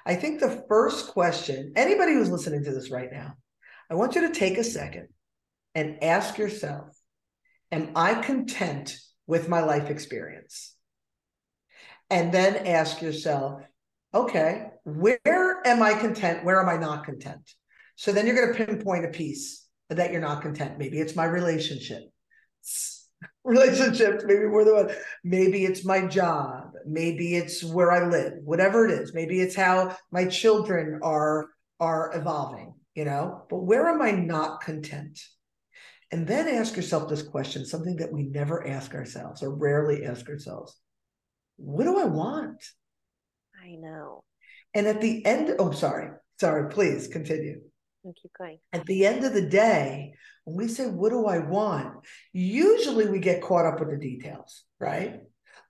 I 0.04 0.14
think 0.14 0.40
the 0.40 0.64
first 0.68 1.08
question, 1.08 1.72
anybody 1.76 2.12
who's 2.12 2.30
listening 2.30 2.62
to 2.64 2.72
this 2.72 2.90
right 2.90 3.10
now, 3.10 3.34
I 3.90 3.94
want 3.94 4.14
you 4.14 4.28
to 4.28 4.38
take 4.38 4.58
a 4.58 4.64
second 4.64 5.08
and 5.74 6.04
ask 6.04 6.36
yourself, 6.36 6.94
am 7.72 7.92
I 7.96 8.14
content 8.14 8.98
with 9.26 9.48
my 9.48 9.60
life 9.60 9.90
experience? 9.90 10.74
And 12.10 12.32
then 12.32 12.66
ask 12.66 13.02
yourself, 13.02 13.62
okay, 14.14 14.68
where 14.84 15.60
am 15.66 15.82
I 15.82 15.94
content? 15.94 16.44
Where 16.44 16.60
am 16.60 16.68
I 16.68 16.76
not 16.76 17.04
content? 17.04 17.50
So 17.96 18.12
then 18.12 18.26
you're 18.26 18.36
going 18.36 18.54
to 18.54 18.66
pinpoint 18.66 19.04
a 19.04 19.08
piece 19.08 19.66
that 19.90 20.12
you're 20.12 20.20
not 20.20 20.42
content. 20.42 20.78
Maybe 20.78 20.98
it's 20.98 21.16
my 21.16 21.24
relationship. 21.24 22.02
Relationships, 23.44 24.24
maybe 24.26 24.46
more 24.46 24.64
than 24.64 24.74
one. 24.74 24.90
Maybe 25.24 25.64
it's 25.64 25.84
my 25.84 26.06
job. 26.06 26.72
Maybe 26.86 27.34
it's 27.34 27.64
where 27.64 27.90
I 27.90 28.06
live. 28.06 28.34
Whatever 28.44 28.86
it 28.86 28.92
is. 28.92 29.14
Maybe 29.14 29.40
it's 29.40 29.56
how 29.56 29.96
my 30.12 30.26
children 30.26 31.00
are 31.02 31.48
are 31.80 32.12
evolving. 32.14 32.74
You 32.94 33.06
know. 33.06 33.44
But 33.48 33.64
where 33.64 33.88
am 33.88 34.02
I 34.02 34.12
not 34.12 34.60
content? 34.60 35.18
And 36.10 36.26
then 36.26 36.48
ask 36.48 36.76
yourself 36.76 37.08
this 37.08 37.22
question: 37.22 37.64
something 37.64 37.96
that 37.96 38.12
we 38.12 38.24
never 38.24 38.66
ask 38.66 38.94
ourselves 38.94 39.42
or 39.42 39.54
rarely 39.54 40.04
ask 40.04 40.28
ourselves. 40.28 40.78
What 41.58 41.84
do 41.84 41.98
I 41.98 42.04
want? 42.04 42.64
I 43.62 43.76
know. 43.76 44.24
And 44.74 44.86
at 44.86 45.00
the 45.00 45.24
end, 45.26 45.54
oh, 45.58 45.72
sorry, 45.72 46.10
sorry. 46.38 46.70
Please 46.70 47.08
continue 47.08 47.60
and 48.04 48.16
keep 48.20 48.32
going. 48.36 48.58
At 48.72 48.86
the 48.86 49.06
end 49.06 49.24
of 49.24 49.34
the 49.34 49.46
day, 49.46 50.14
when 50.44 50.56
we 50.56 50.68
say, 50.68 50.86
What 50.86 51.10
do 51.10 51.26
I 51.26 51.38
want? 51.38 52.04
Usually 52.32 53.08
we 53.08 53.18
get 53.18 53.42
caught 53.42 53.66
up 53.66 53.80
with 53.80 53.90
the 53.90 53.96
details, 53.96 54.64
right? 54.80 55.20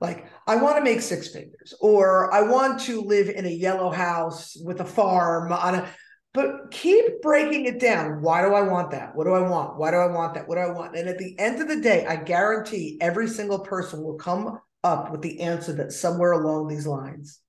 Like, 0.00 0.26
I 0.46 0.56
want 0.56 0.76
to 0.76 0.84
make 0.84 1.00
six 1.00 1.28
figures, 1.28 1.74
or 1.80 2.32
I 2.32 2.42
want 2.42 2.80
to 2.82 3.02
live 3.02 3.28
in 3.28 3.46
a 3.46 3.50
yellow 3.50 3.90
house 3.90 4.56
with 4.62 4.80
a 4.80 4.84
farm 4.84 5.52
on 5.52 5.74
a 5.74 5.88
but 6.34 6.70
keep 6.70 7.20
breaking 7.20 7.64
it 7.64 7.80
down. 7.80 8.20
Why 8.22 8.42
do 8.42 8.54
I 8.54 8.60
want 8.60 8.92
that? 8.92 9.16
What 9.16 9.24
do 9.24 9.32
I 9.32 9.40
want? 9.40 9.76
Why 9.76 9.90
do 9.90 9.96
I 9.96 10.06
want 10.06 10.34
that? 10.34 10.46
What 10.46 10.54
do 10.54 10.60
I 10.60 10.70
want? 10.70 10.94
And 10.94 11.08
at 11.08 11.18
the 11.18 11.36
end 11.38 11.60
of 11.60 11.66
the 11.66 11.80
day, 11.80 12.06
I 12.06 12.16
guarantee 12.16 12.98
every 13.00 13.26
single 13.26 13.60
person 13.60 14.04
will 14.04 14.18
come 14.18 14.60
up 14.84 15.10
with 15.10 15.22
the 15.22 15.40
answer 15.40 15.72
that 15.74 15.92
somewhere 15.92 16.32
along 16.32 16.68
these 16.68 16.86
lines. 16.86 17.40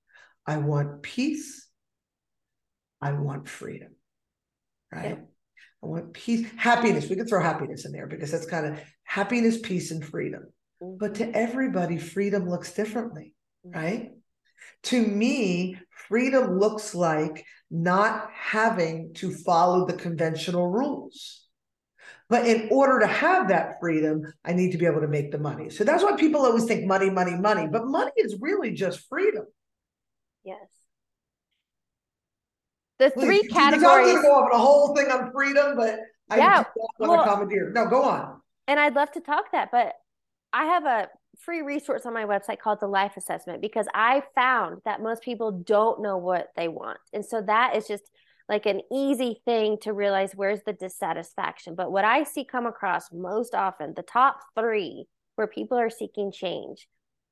I 0.46 0.56
want 0.58 1.02
peace. 1.02 1.68
I 3.00 3.12
want 3.12 3.48
freedom 3.48 3.94
right? 4.92 5.10
Yeah. 5.10 5.24
I 5.82 5.86
want 5.86 6.12
peace, 6.12 6.46
happiness. 6.56 7.08
We 7.08 7.16
can 7.16 7.26
throw 7.26 7.42
happiness 7.42 7.86
in 7.86 7.92
there 7.92 8.06
because 8.06 8.30
that's 8.30 8.46
kind 8.46 8.66
of 8.66 8.80
happiness, 9.04 9.58
peace, 9.58 9.90
and 9.90 10.04
freedom. 10.04 10.44
Mm-hmm. 10.82 10.98
But 10.98 11.16
to 11.16 11.34
everybody, 11.34 11.98
freedom 11.98 12.48
looks 12.48 12.72
differently, 12.72 13.34
mm-hmm. 13.66 13.78
right? 13.78 14.10
To 14.84 15.06
me, 15.06 15.78
freedom 16.08 16.58
looks 16.58 16.94
like 16.94 17.44
not 17.70 18.30
having 18.34 19.14
to 19.14 19.32
follow 19.32 19.86
the 19.86 19.94
conventional 19.94 20.66
rules. 20.66 21.39
But 22.30 22.46
in 22.46 22.68
order 22.70 23.00
to 23.00 23.06
have 23.06 23.48
that 23.48 23.80
freedom, 23.80 24.22
I 24.44 24.54
need 24.54 24.72
to 24.72 24.78
be 24.78 24.86
able 24.86 25.02
to 25.02 25.08
make 25.08 25.32
the 25.32 25.38
money. 25.38 25.68
So 25.68 25.84
that's 25.84 26.02
why 26.02 26.16
people 26.16 26.46
always 26.46 26.64
think 26.64 26.86
money, 26.86 27.10
money, 27.10 27.34
money. 27.34 27.66
But 27.66 27.86
money 27.86 28.12
is 28.16 28.38
really 28.40 28.70
just 28.70 29.06
freedom. 29.08 29.44
Yes 30.44 30.56
the 33.00 33.10
Please, 33.10 33.24
three 33.24 33.42
categories. 33.48 33.84
I'm 33.84 34.04
going 34.04 34.16
to 34.16 34.22
go 34.22 34.34
off 34.34 34.52
on 34.52 34.52
a 34.52 34.62
whole 34.62 34.94
thing 34.94 35.10
on 35.10 35.32
freedom, 35.32 35.74
but 35.76 35.98
I 36.28 36.36
yeah, 36.36 36.64
want 36.98 37.26
to 37.26 37.30
commandeer. 37.30 37.72
No, 37.74 37.86
go 37.88 38.02
on. 38.04 38.40
And 38.68 38.78
I'd 38.78 38.94
love 38.94 39.10
to 39.12 39.20
talk 39.20 39.50
that, 39.52 39.70
but 39.72 39.94
I 40.52 40.66
have 40.66 40.84
a 40.84 41.08
free 41.38 41.62
resource 41.62 42.04
on 42.04 42.12
my 42.12 42.24
website 42.24 42.58
called 42.58 42.78
the 42.80 42.86
life 42.86 43.16
assessment 43.16 43.62
because 43.62 43.86
I 43.94 44.22
found 44.34 44.82
that 44.84 45.02
most 45.02 45.22
people 45.22 45.50
don't 45.50 46.02
know 46.02 46.18
what 46.18 46.48
they 46.56 46.68
want. 46.68 46.98
And 47.12 47.24
so 47.24 47.40
that 47.42 47.74
is 47.74 47.88
just 47.88 48.04
like 48.50 48.66
an 48.66 48.82
easy 48.92 49.40
thing 49.46 49.78
to 49.82 49.92
realize 49.92 50.32
where's 50.34 50.60
the 50.66 50.72
dissatisfaction. 50.72 51.76
But 51.76 51.92
what 51.92 52.04
I 52.04 52.24
see 52.24 52.44
come 52.44 52.66
across 52.66 53.12
most 53.12 53.54
often, 53.54 53.94
the 53.94 54.02
top 54.02 54.40
three 54.58 55.06
where 55.36 55.46
people 55.46 55.78
are 55.78 55.88
seeking 55.88 56.32
change, 56.32 56.88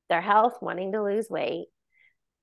their 0.09 0.21
health, 0.21 0.53
wanting 0.61 0.93
to 0.93 1.03
lose 1.03 1.29
weight, 1.29 1.67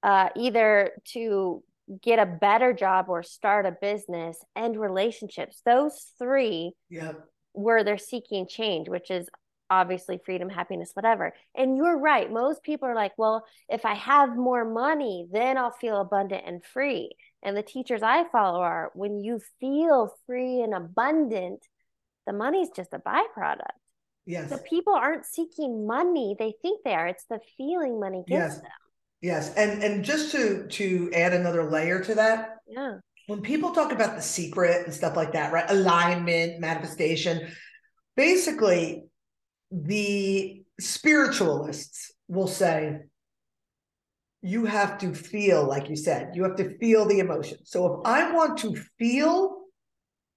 uh, 0.02 0.28
either 0.37 0.92
to 1.14 1.64
get 2.02 2.18
a 2.18 2.26
better 2.26 2.73
job 2.75 3.06
or 3.09 3.23
start 3.23 3.64
a 3.64 3.76
business 3.80 4.38
and 4.54 4.78
relationships 4.78 5.62
those 5.64 6.12
three 6.18 6.73
yeah. 6.90 7.12
where 7.52 7.85
they're 7.85 7.97
seeking 7.97 8.47
change 8.49 8.88
which 8.88 9.09
is 9.09 9.28
obviously 9.71 10.18
freedom 10.25 10.49
happiness 10.49 10.90
whatever 10.95 11.33
and 11.56 11.76
you're 11.76 11.99
right 11.99 12.33
most 12.33 12.62
people 12.64 12.88
are 12.88 12.95
like 12.95 13.12
well 13.16 13.45
if 13.68 13.85
i 13.85 13.95
have 13.95 14.37
more 14.37 14.64
money 14.64 15.28
then 15.33 15.56
i'll 15.56 15.71
feel 15.71 16.00
abundant 16.00 16.42
and 16.45 16.64
free 16.64 17.11
and 17.46 17.56
the 17.56 17.62
teachers 17.62 18.02
i 18.02 18.24
follow 18.30 18.60
are 18.60 18.90
when 18.94 19.18
you 19.18 19.40
feel 19.60 20.14
free 20.26 20.60
and 20.60 20.74
abundant 20.74 21.64
the 22.26 22.32
money's 22.34 22.68
just 22.76 22.92
a 22.92 22.98
byproduct 22.98 23.78
yes 24.26 24.50
so 24.50 24.58
people 24.58 24.92
aren't 24.92 25.24
seeking 25.24 25.86
money 25.86 26.36
they 26.38 26.52
think 26.60 26.82
they 26.84 26.94
are 26.94 27.06
it's 27.06 27.24
the 27.30 27.40
feeling 27.56 27.98
money 27.98 28.22
gives 28.26 28.54
yes. 28.54 28.56
them 28.56 28.70
Yes, 29.26 29.54
and 29.54 29.82
and 29.82 30.04
just 30.04 30.32
to 30.32 30.66
to 30.68 31.10
add 31.14 31.32
another 31.32 31.68
layer 31.70 32.00
to 32.00 32.14
that, 32.16 32.58
yeah. 32.66 32.98
When 33.26 33.40
people 33.40 33.72
talk 33.72 33.90
about 33.90 34.14
the 34.14 34.22
secret 34.22 34.84
and 34.84 34.94
stuff 34.94 35.16
like 35.16 35.32
that, 35.32 35.52
right? 35.52 35.68
Alignment, 35.68 36.60
manifestation, 36.60 37.50
basically, 38.14 39.06
the 39.72 40.62
spiritualists 40.78 42.12
will 42.28 42.46
say 42.46 43.00
you 44.46 44.64
have 44.64 44.98
to 44.98 45.12
feel, 45.12 45.66
like 45.66 45.88
you 45.88 45.96
said, 45.96 46.30
you 46.34 46.44
have 46.44 46.56
to 46.56 46.78
feel 46.78 47.04
the 47.04 47.18
emotion. 47.18 47.58
So 47.64 48.00
if 48.00 48.06
I 48.06 48.32
want 48.32 48.58
to 48.58 48.76
feel 48.98 49.62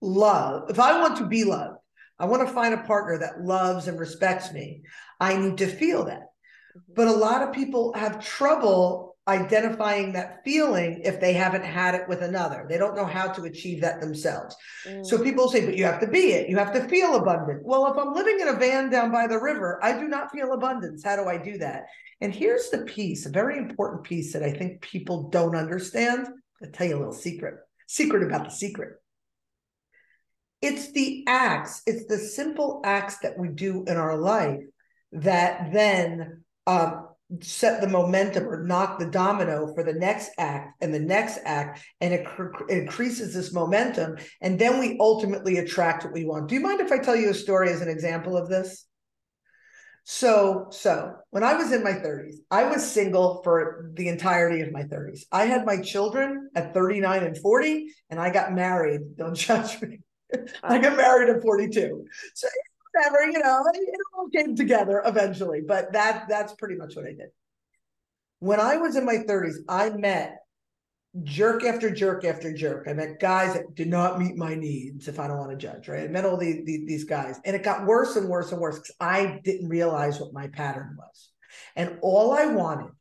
love, 0.02 0.70
if 0.70 0.80
I 0.80 1.00
want 1.00 1.18
to 1.18 1.28
be 1.28 1.44
loved, 1.44 1.78
I 2.18 2.26
want 2.26 2.46
to 2.46 2.54
find 2.54 2.74
a 2.74 2.84
partner 2.84 3.20
that 3.20 3.44
loves 3.44 3.88
and 3.88 4.00
respects 4.00 4.52
me. 4.52 4.82
I 5.20 5.38
need 5.38 5.60
to 5.60 5.68
feel 5.68 6.06
that. 6.06 6.24
Mm-hmm. 6.24 6.94
But 6.96 7.08
a 7.08 7.14
lot 7.14 7.44
of 7.44 7.54
people 7.54 7.94
have 7.94 8.26
trouble 8.26 9.09
identifying 9.30 10.12
that 10.14 10.44
feeling 10.44 11.02
if 11.04 11.22
they 11.22 11.34
haven't 11.34 11.64
had 11.64 11.94
it 11.94 12.10
with 12.10 12.22
another. 12.24 12.66
They 12.68 12.80
don't 12.80 12.96
know 12.96 13.06
how 13.06 13.28
to 13.32 13.44
achieve 13.44 13.80
that 13.82 14.02
themselves. 14.02 14.56
Mm. 14.88 15.06
So 15.06 15.24
people 15.24 15.48
say, 15.48 15.66
but 15.66 15.78
you 15.78 15.86
have 15.86 16.02
to 16.02 16.08
be 16.08 16.34
it. 16.34 16.50
You 16.50 16.58
have 16.58 16.74
to 16.74 16.88
feel 16.90 17.16
abundant. 17.16 17.62
Well, 17.64 17.86
if 17.92 17.98
I'm 17.98 18.14
living 18.14 18.40
in 18.40 18.48
a 18.48 18.54
van 18.54 18.90
down 18.90 19.12
by 19.12 19.28
the 19.28 19.40
river, 19.40 19.80
I 19.84 19.94
do 19.94 20.08
not 20.08 20.32
feel 20.32 20.52
abundance. 20.54 21.04
How 21.04 21.16
do 21.16 21.30
I 21.30 21.38
do 21.38 21.60
that? 21.60 21.84
And 22.22 22.34
here's 22.34 22.70
the 22.70 22.80
piece, 22.80 23.26
a 23.26 23.30
very 23.30 23.58
important 23.58 24.04
piece 24.04 24.34
that 24.34 24.44
I 24.44 24.52
think 24.52 24.82
people 24.82 25.30
don't 25.30 25.56
understand. 25.56 26.28
I'll 26.62 26.72
tell 26.72 26.88
you 26.88 26.98
a 26.98 27.00
little 27.00 27.14
secret. 27.14 27.56
Secret 27.88 28.24
about 28.24 28.46
the 28.46 28.52
secret. 28.52 28.96
It's 30.62 30.92
the 30.92 31.24
acts, 31.28 31.82
it's 31.86 32.06
the 32.08 32.18
simple 32.18 32.82
acts 32.84 33.20
that 33.20 33.38
we 33.38 33.48
do 33.48 33.86
in 33.88 33.96
our 33.96 34.18
life 34.18 34.60
that 35.14 35.72
then 35.72 36.44
um, 36.68 37.09
set 37.42 37.80
the 37.80 37.88
momentum 37.88 38.48
or 38.48 38.64
knock 38.64 38.98
the 38.98 39.06
domino 39.06 39.72
for 39.74 39.84
the 39.84 39.94
next 39.94 40.32
act 40.38 40.82
and 40.82 40.94
the 40.94 41.00
next 41.00 41.40
act 41.46 41.80
and 42.02 42.14
it, 42.14 42.26
cr- 42.26 42.66
increases 42.70 43.34
this 43.34 43.54
momentum 43.54 44.18
and 44.42 44.58
then 44.58 44.80
we 44.80 44.98
ultimately 45.00 45.58
attract 45.58 46.04
what 46.04 46.14
we 46.14 46.26
want. 46.26 46.48
Do 46.48 46.56
you 46.56 46.62
mind 46.62 46.82
if 46.82 46.92
i 46.92 46.98
tell 46.98 47.16
you 47.16 47.30
a 47.30 47.34
story 47.34 47.72
as 47.72 47.82
an 47.82 47.90
example 47.90 48.36
of 48.36 48.50
this? 48.50 48.86
So 50.06 50.68
so 50.72 51.14
when 51.30 51.44
i 51.44 51.54
was 51.54 51.72
in 51.72 51.84
my 51.84 51.92
30s 51.92 52.38
i 52.50 52.64
was 52.64 52.90
single 52.90 53.42
for 53.44 53.92
the 53.94 54.08
entirety 54.08 54.62
of 54.62 54.72
my 54.72 54.84
30s 54.84 55.22
i 55.32 55.46
had 55.46 55.68
my 55.68 55.80
children 55.82 56.50
at 56.56 56.74
39 56.74 57.24
and 57.24 57.38
40 57.38 57.94
and 58.10 58.20
i 58.20 58.32
got 58.32 58.54
married 58.54 59.02
don't 59.18 59.36
judge 59.48 59.80
me 59.84 60.00
i 60.64 60.80
got 60.80 60.98
married 60.98 61.30
at 61.30 61.44
42 61.44 62.06
so 62.34 62.48
whatever, 62.94 63.26
you 63.26 63.40
know, 63.40 63.64
it 63.74 64.00
all 64.18 64.30
came 64.30 64.56
together 64.56 65.02
eventually. 65.06 65.62
But 65.66 65.94
that 65.94 66.28
that's 66.30 66.54
pretty 66.54 66.76
much 66.76 66.96
what 66.96 67.06
I 67.06 67.10
did. 67.10 67.30
When 68.40 68.60
I 68.60 68.78
was 68.78 68.96
in 68.96 69.06
my 69.06 69.18
30s, 69.18 69.56
I 69.68 69.90
met 69.90 70.40
jerk 71.24 71.64
after 71.64 71.90
jerk 71.90 72.24
after 72.24 72.54
jerk. 72.54 72.88
I 72.88 72.94
met 72.94 73.20
guys 73.20 73.54
that 73.54 73.76
did 73.76 73.88
not 73.88 74.20
meet 74.20 74.38
my 74.38 74.56
needs, 74.56 75.08
if 75.08 75.20
I 75.20 75.28
don't 75.28 75.40
want 75.40 75.52
to 75.52 75.58
judge, 75.58 75.88
right? 75.88 76.04
I 76.04 76.08
met 76.08 76.26
all 76.26 76.38
these, 76.38 76.64
these, 76.66 76.88
these 76.88 77.04
guys, 77.04 77.40
and 77.46 77.56
it 77.56 77.64
got 77.64 77.86
worse 77.86 78.16
and 78.16 78.30
worse 78.30 78.52
and 78.52 78.62
worse 78.62 78.76
because 78.76 78.96
I 79.00 79.40
didn't 79.44 79.70
realize 79.70 80.20
what 80.20 80.34
my 80.34 80.48
pattern 80.48 80.96
was. 80.98 81.30
And 81.76 81.98
all 82.02 82.34
I 82.34 82.46
wanted, 82.46 82.92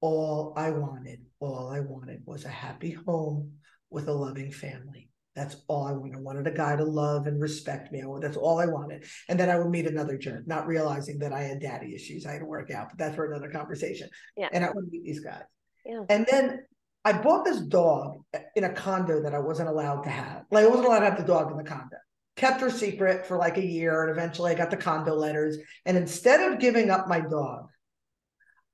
all 0.00 0.52
I 0.56 0.70
wanted, 0.70 1.20
all 1.38 1.68
I 1.68 1.80
wanted 1.80 2.22
was 2.26 2.44
a 2.44 2.48
happy 2.48 2.90
home 2.90 3.52
with 3.90 4.08
a 4.08 4.12
loving 4.12 4.50
family. 4.50 5.11
That's 5.34 5.56
all 5.66 5.86
I 5.86 5.92
wanted. 5.92 6.16
I 6.16 6.20
wanted 6.20 6.46
a 6.46 6.50
guy 6.50 6.76
to 6.76 6.84
love 6.84 7.26
and 7.26 7.40
respect 7.40 7.90
me. 7.90 8.02
That's 8.20 8.36
all 8.36 8.60
I 8.60 8.66
wanted. 8.66 9.06
And 9.28 9.40
then 9.40 9.48
I 9.48 9.58
would 9.58 9.70
meet 9.70 9.86
another 9.86 10.18
jerk, 10.18 10.46
not 10.46 10.66
realizing 10.66 11.18
that 11.20 11.32
I 11.32 11.42
had 11.42 11.60
daddy 11.60 11.94
issues. 11.94 12.26
I 12.26 12.32
had 12.32 12.40
to 12.40 12.44
work 12.44 12.70
out, 12.70 12.90
but 12.90 12.98
that's 12.98 13.14
for 13.14 13.24
another 13.30 13.48
conversation. 13.48 14.08
Yeah. 14.36 14.48
And 14.52 14.64
I 14.64 14.70
would 14.74 14.90
meet 14.90 15.04
these 15.04 15.20
guys. 15.20 15.44
Yeah. 15.86 16.04
And 16.10 16.26
then 16.30 16.60
I 17.04 17.14
bought 17.14 17.44
this 17.44 17.60
dog 17.60 18.22
in 18.54 18.64
a 18.64 18.72
condo 18.72 19.22
that 19.22 19.34
I 19.34 19.38
wasn't 19.38 19.70
allowed 19.70 20.02
to 20.02 20.10
have. 20.10 20.44
Like 20.50 20.64
I 20.64 20.68
wasn't 20.68 20.86
allowed 20.86 21.00
to 21.00 21.10
have 21.10 21.18
the 21.18 21.24
dog 21.24 21.50
in 21.50 21.56
the 21.56 21.64
condo. 21.64 21.96
Kept 22.36 22.60
her 22.60 22.70
secret 22.70 23.26
for 23.26 23.36
like 23.36 23.56
a 23.56 23.66
year, 23.66 24.02
and 24.02 24.10
eventually 24.10 24.52
I 24.52 24.54
got 24.54 24.70
the 24.70 24.76
condo 24.76 25.14
letters. 25.14 25.58
And 25.84 25.96
instead 25.96 26.52
of 26.52 26.60
giving 26.60 26.90
up 26.90 27.08
my 27.08 27.20
dog, 27.20 27.68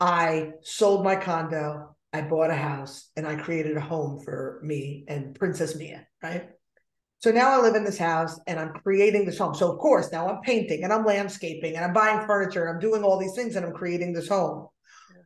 I 0.00 0.52
sold 0.62 1.04
my 1.04 1.16
condo 1.16 1.96
I 2.12 2.22
bought 2.22 2.50
a 2.50 2.56
house 2.56 3.10
and 3.16 3.26
I 3.26 3.36
created 3.36 3.76
a 3.76 3.80
home 3.80 4.20
for 4.24 4.60
me 4.62 5.04
and 5.08 5.34
Princess 5.34 5.76
Mia, 5.76 6.06
right? 6.22 6.48
So 7.20 7.30
now 7.30 7.50
I 7.50 7.60
live 7.60 7.74
in 7.74 7.84
this 7.84 7.98
house 7.98 8.38
and 8.46 8.60
I'm 8.60 8.72
creating 8.72 9.26
this 9.26 9.38
home. 9.38 9.54
So 9.54 9.72
of 9.72 9.78
course 9.78 10.10
now 10.12 10.28
I'm 10.28 10.40
painting 10.42 10.84
and 10.84 10.92
I'm 10.92 11.04
landscaping 11.04 11.76
and 11.76 11.84
I'm 11.84 11.92
buying 11.92 12.26
furniture 12.26 12.64
and 12.64 12.74
I'm 12.74 12.80
doing 12.80 13.02
all 13.02 13.18
these 13.18 13.34
things 13.34 13.56
and 13.56 13.66
I'm 13.66 13.72
creating 13.72 14.12
this 14.12 14.28
home. 14.28 14.68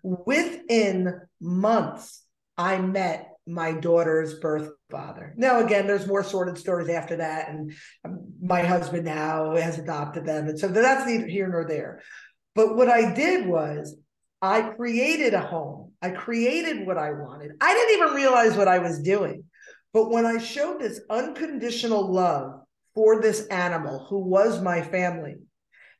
Within 0.03 1.21
months, 1.41 2.25
I 2.57 2.79
met 2.79 3.29
my 3.47 3.73
daughter's 3.73 4.39
birth 4.39 4.71
father. 4.91 5.35
Now 5.37 5.65
again, 5.65 5.87
there's 5.87 6.07
more 6.07 6.23
sordid 6.23 6.59
stories 6.59 6.89
after 6.89 7.17
that, 7.17 7.49
and 7.49 7.73
um, 8.05 8.33
my 8.41 8.63
husband 8.63 9.05
now 9.05 9.55
has 9.57 9.79
adopted 9.79 10.25
them, 10.25 10.49
and 10.49 10.59
so 10.59 10.69
that's 10.69 11.07
neither 11.07 11.27
here 11.27 11.49
nor 11.49 11.67
there. 11.67 12.03
But 12.55 12.77
what 12.77 12.89
I 12.89 13.13
did 13.15 13.47
was 13.47 13.97
I 14.43 14.63
created 14.63 15.35
a 15.35 15.41
home. 15.41 15.93
I 16.03 16.11
created 16.11 16.85
what 16.85 16.99
I 16.99 17.13
wanted. 17.13 17.53
I 17.61 17.73
didn't 17.73 17.97
even 17.97 18.15
realize 18.15 18.57
what 18.57 18.67
I 18.67 18.81
was 18.81 18.99
doing. 18.99 19.45
But 19.93 20.11
when 20.11 20.27
I 20.27 20.39
showed 20.39 20.81
this 20.81 21.01
unconditional 21.09 22.13
love 22.13 22.61
for 22.95 23.23
this 23.23 23.47
animal 23.47 24.05
who 24.09 24.19
was 24.19 24.61
my 24.61 24.83
family 24.83 25.37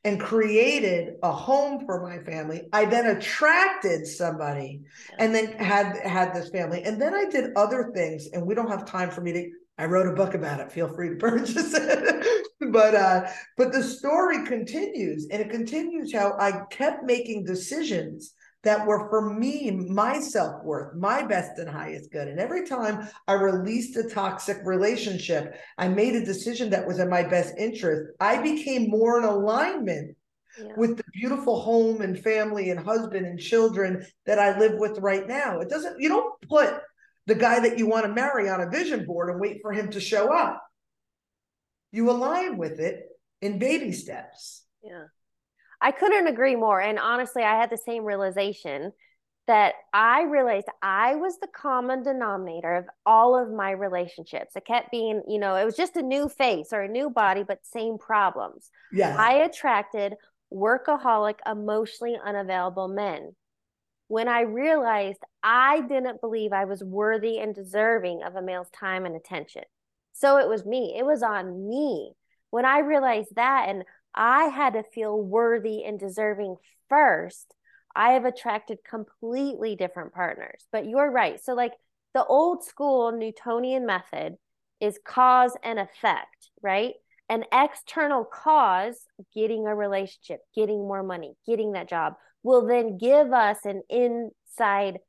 and 0.03 0.19
created 0.19 1.13
a 1.23 1.31
home 1.31 1.85
for 1.85 2.03
my 2.03 2.19
family, 2.29 2.63
I 2.73 2.83
then 2.83 3.15
attracted 3.15 4.05
somebody 4.05 4.81
and 5.17 5.33
then 5.33 5.53
had 5.53 5.95
had 6.05 6.33
this 6.33 6.49
family. 6.49 6.83
And 6.83 7.01
then 7.01 7.13
I 7.13 7.25
did 7.25 7.55
other 7.55 7.91
things 7.95 8.27
and 8.33 8.45
we 8.45 8.55
don't 8.55 8.69
have 8.69 8.85
time 8.85 9.09
for 9.09 9.21
me 9.21 9.31
to 9.31 9.49
I 9.77 9.85
wrote 9.85 10.07
a 10.07 10.15
book 10.15 10.33
about 10.33 10.59
it. 10.59 10.71
Feel 10.71 10.93
free 10.93 11.09
to 11.09 11.15
purchase 11.19 11.73
it. 11.73 12.47
but 12.71 12.95
uh, 12.95 13.29
but 13.57 13.71
the 13.71 13.83
story 13.83 14.45
continues, 14.45 15.27
and 15.31 15.41
it 15.41 15.49
continues 15.49 16.13
how 16.13 16.35
I 16.39 16.63
kept 16.69 17.03
making 17.03 17.45
decisions 17.45 18.33
that 18.63 18.87
were 18.87 19.09
for 19.09 19.33
me, 19.33 19.71
my 19.71 20.19
self 20.19 20.63
worth, 20.63 20.95
my 20.95 21.23
best 21.23 21.59
and 21.59 21.69
highest 21.69 22.11
good. 22.11 22.27
And 22.27 22.39
every 22.39 22.65
time 22.65 23.07
I 23.27 23.33
released 23.33 23.97
a 23.97 24.09
toxic 24.09 24.57
relationship, 24.63 25.55
I 25.77 25.89
made 25.89 26.15
a 26.15 26.25
decision 26.25 26.69
that 26.69 26.87
was 26.87 26.99
in 26.99 27.09
my 27.09 27.23
best 27.23 27.53
interest. 27.57 28.13
I 28.19 28.41
became 28.41 28.89
more 28.89 29.17
in 29.17 29.25
alignment 29.25 30.15
yeah. 30.57 30.71
with 30.77 30.95
the 30.95 31.03
beautiful 31.13 31.61
home 31.61 32.01
and 32.01 32.17
family 32.17 32.69
and 32.69 32.79
husband 32.79 33.25
and 33.25 33.39
children 33.39 34.05
that 34.25 34.39
I 34.39 34.57
live 34.57 34.79
with 34.79 34.97
right 34.99 35.27
now. 35.27 35.59
It 35.59 35.69
doesn't, 35.69 35.99
you 35.99 36.07
don't 36.07 36.33
put 36.47 36.73
the 37.25 37.35
guy 37.35 37.59
that 37.59 37.77
you 37.77 37.87
want 37.87 38.05
to 38.05 38.11
marry 38.11 38.49
on 38.49 38.61
a 38.61 38.69
vision 38.69 39.05
board 39.05 39.29
and 39.29 39.39
wait 39.39 39.59
for 39.61 39.71
him 39.71 39.89
to 39.91 39.99
show 39.99 40.33
up. 40.33 40.61
You 41.91 42.09
align 42.09 42.57
with 42.57 42.79
it 42.79 43.03
in 43.41 43.59
baby 43.59 43.91
steps. 43.91 44.65
Yeah. 44.83 45.05
I 45.79 45.91
couldn't 45.91 46.27
agree 46.27 46.55
more. 46.55 46.81
And 46.81 46.97
honestly, 46.97 47.43
I 47.43 47.59
had 47.59 47.69
the 47.69 47.77
same 47.77 48.03
realization 48.03 48.91
that 49.47 49.73
I 49.93 50.23
realized 50.23 50.67
I 50.81 51.15
was 51.15 51.37
the 51.39 51.47
common 51.47 52.03
denominator 52.03 52.75
of 52.75 52.85
all 53.05 53.37
of 53.37 53.51
my 53.51 53.71
relationships. 53.71 54.55
It 54.55 54.65
kept 54.65 54.91
being, 54.91 55.21
you 55.27 55.37
know, 55.37 55.55
it 55.55 55.65
was 55.65 55.75
just 55.75 55.97
a 55.97 56.01
new 56.01 56.29
face 56.29 56.69
or 56.71 56.81
a 56.81 56.87
new 56.87 57.09
body, 57.09 57.43
but 57.45 57.65
same 57.65 57.97
problems. 57.97 58.69
Yeah. 58.93 59.15
I 59.19 59.43
attracted 59.43 60.13
workaholic, 60.53 61.39
emotionally 61.45 62.17
unavailable 62.23 62.87
men 62.87 63.35
when 64.07 64.27
I 64.27 64.41
realized 64.41 65.21
I 65.41 65.81
didn't 65.81 66.21
believe 66.21 66.53
I 66.53 66.65
was 66.65 66.83
worthy 66.83 67.39
and 67.39 67.55
deserving 67.55 68.23
of 68.23 68.35
a 68.35 68.41
male's 68.41 68.69
time 68.69 69.05
and 69.05 69.15
attention. 69.15 69.63
So 70.13 70.37
it 70.37 70.47
was 70.47 70.65
me, 70.65 70.95
it 70.97 71.05
was 71.05 71.23
on 71.23 71.67
me. 71.67 72.13
When 72.51 72.65
I 72.65 72.79
realized 72.79 73.35
that, 73.35 73.65
and 73.67 73.83
I 74.13 74.45
had 74.45 74.73
to 74.73 74.83
feel 74.83 75.19
worthy 75.19 75.83
and 75.83 75.99
deserving 75.99 76.57
first, 76.87 77.55
I 77.95 78.11
have 78.11 78.25
attracted 78.25 78.79
completely 78.87 79.75
different 79.75 80.13
partners. 80.13 80.65
But 80.71 80.85
you're 80.85 81.09
right. 81.09 81.43
So, 81.43 81.53
like 81.53 81.73
the 82.13 82.25
old 82.25 82.63
school 82.63 83.11
Newtonian 83.11 83.85
method 83.85 84.35
is 84.79 84.99
cause 85.03 85.57
and 85.63 85.79
effect, 85.79 86.51
right? 86.61 86.93
An 87.29 87.45
external 87.51 88.25
cause, 88.25 88.99
getting 89.33 89.65
a 89.65 89.75
relationship, 89.75 90.41
getting 90.53 90.87
more 90.87 91.03
money, 91.03 91.35
getting 91.47 91.71
that 91.71 91.89
job, 91.89 92.13
will 92.43 92.67
then 92.67 92.97
give 92.97 93.31
us 93.31 93.59
an 93.65 93.81
inside 93.89 94.99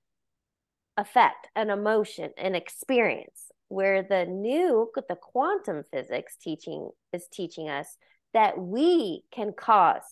effect, 0.97 1.49
an 1.55 1.70
emotion, 1.70 2.31
an 2.38 2.55
experience. 2.55 3.51
Where 3.68 4.03
the 4.03 4.27
new, 4.27 4.90
the 4.94 5.16
quantum 5.16 5.85
physics 5.90 6.37
teaching 6.40 6.90
is 7.12 7.27
teaching 7.33 7.68
us 7.68 7.97
that 8.33 8.59
we 8.59 9.25
can 9.33 9.53
cause 9.53 10.03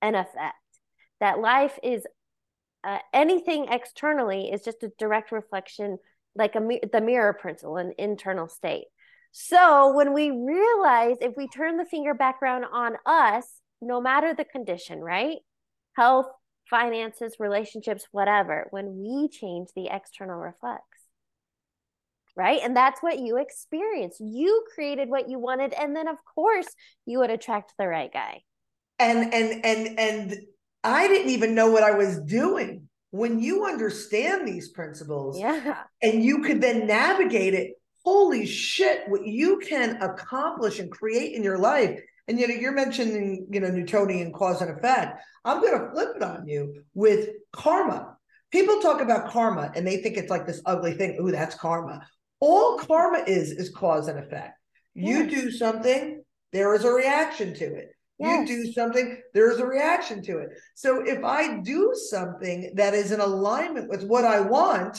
an 0.00 0.14
effect, 0.14 0.56
that 1.20 1.40
life 1.40 1.78
is 1.82 2.06
uh, 2.84 2.98
anything 3.12 3.66
externally 3.70 4.50
is 4.50 4.62
just 4.62 4.82
a 4.82 4.92
direct 4.98 5.30
reflection, 5.30 5.98
like 6.34 6.54
a 6.54 6.60
the 6.90 7.00
mirror 7.00 7.32
principle, 7.32 7.76
an 7.76 7.92
internal 7.98 8.48
state. 8.48 8.86
So 9.32 9.94
when 9.94 10.12
we 10.12 10.30
realize 10.30 11.16
if 11.20 11.34
we 11.36 11.48
turn 11.48 11.76
the 11.76 11.84
finger 11.84 12.14
back 12.14 12.42
around 12.42 12.64
on 12.64 12.96
us, 13.06 13.46
no 13.80 14.00
matter 14.00 14.34
the 14.34 14.44
condition, 14.44 15.00
right? 15.00 15.38
Health, 15.94 16.26
finances, 16.72 17.36
relationships, 17.38 18.06
whatever, 18.12 18.66
when 18.70 18.96
we 18.96 19.28
change 19.28 19.68
the 19.76 19.88
external 19.92 20.36
reflex. 20.36 20.82
Right. 22.34 22.60
And 22.62 22.74
that's 22.74 23.02
what 23.02 23.18
you 23.18 23.36
experience. 23.36 24.16
You 24.18 24.64
created 24.74 25.10
what 25.10 25.28
you 25.28 25.38
wanted. 25.38 25.74
And 25.74 25.94
then, 25.94 26.08
of 26.08 26.16
course, 26.34 26.68
you 27.04 27.18
would 27.18 27.30
attract 27.30 27.74
the 27.78 27.86
right 27.86 28.10
guy. 28.10 28.40
And, 28.98 29.34
and, 29.34 29.64
and, 29.66 29.98
and 30.00 30.36
I 30.82 31.08
didn't 31.08 31.30
even 31.30 31.54
know 31.54 31.70
what 31.70 31.82
I 31.82 31.90
was 31.90 32.18
doing. 32.20 32.88
When 33.10 33.38
you 33.38 33.66
understand 33.66 34.48
these 34.48 34.70
principles 34.70 35.38
yeah. 35.38 35.82
and 36.00 36.24
you 36.24 36.40
could 36.40 36.62
then 36.62 36.86
navigate 36.86 37.52
it, 37.52 37.72
holy 38.02 38.46
shit, 38.46 39.02
what 39.08 39.26
you 39.26 39.58
can 39.58 40.00
accomplish 40.00 40.78
and 40.78 40.90
create 40.90 41.34
in 41.34 41.42
your 41.42 41.58
life 41.58 42.00
and 42.32 42.40
you 42.40 42.48
know, 42.48 42.54
you're 42.54 42.72
mentioning, 42.72 43.46
you 43.50 43.60
know, 43.60 43.68
Newtonian 43.68 44.32
cause 44.32 44.62
and 44.62 44.70
effect. 44.70 45.22
I'm 45.44 45.60
going 45.60 45.78
to 45.78 45.90
flip 45.92 46.16
it 46.16 46.22
on 46.22 46.48
you 46.48 46.82
with 46.94 47.28
karma. 47.52 48.16
People 48.50 48.80
talk 48.80 49.02
about 49.02 49.30
karma 49.30 49.70
and 49.76 49.86
they 49.86 49.98
think 49.98 50.16
it's 50.16 50.30
like 50.30 50.46
this 50.46 50.62
ugly 50.64 50.94
thing. 50.94 51.18
Ooh, 51.20 51.30
that's 51.30 51.54
karma. 51.54 52.06
All 52.40 52.78
karma 52.78 53.22
is 53.26 53.52
is 53.52 53.68
cause 53.68 54.08
and 54.08 54.18
effect. 54.18 54.58
You 54.94 55.24
yes. 55.24 55.30
do 55.30 55.50
something, 55.50 56.22
there 56.52 56.74
is 56.74 56.84
a 56.84 56.90
reaction 56.90 57.52
to 57.52 57.64
it. 57.64 57.90
Yes. 58.18 58.48
You 58.48 58.56
do 58.56 58.72
something, 58.72 59.20
there 59.34 59.50
is 59.50 59.58
a 59.58 59.66
reaction 59.66 60.22
to 60.22 60.38
it. 60.38 60.50
So 60.74 61.02
if 61.02 61.22
I 61.24 61.58
do 61.60 61.92
something 61.94 62.72
that 62.76 62.94
is 62.94 63.12
in 63.12 63.20
alignment 63.20 63.90
with 63.90 64.04
what 64.04 64.24
I 64.24 64.40
want, 64.40 64.98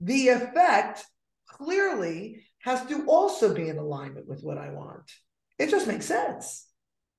the 0.00 0.28
effect 0.28 1.04
clearly 1.46 2.42
has 2.62 2.84
to 2.86 3.06
also 3.06 3.54
be 3.54 3.68
in 3.68 3.78
alignment 3.78 4.26
with 4.26 4.42
what 4.42 4.58
I 4.58 4.70
want. 4.70 5.08
It 5.58 5.70
just 5.70 5.86
makes 5.86 6.06
sense. 6.06 6.66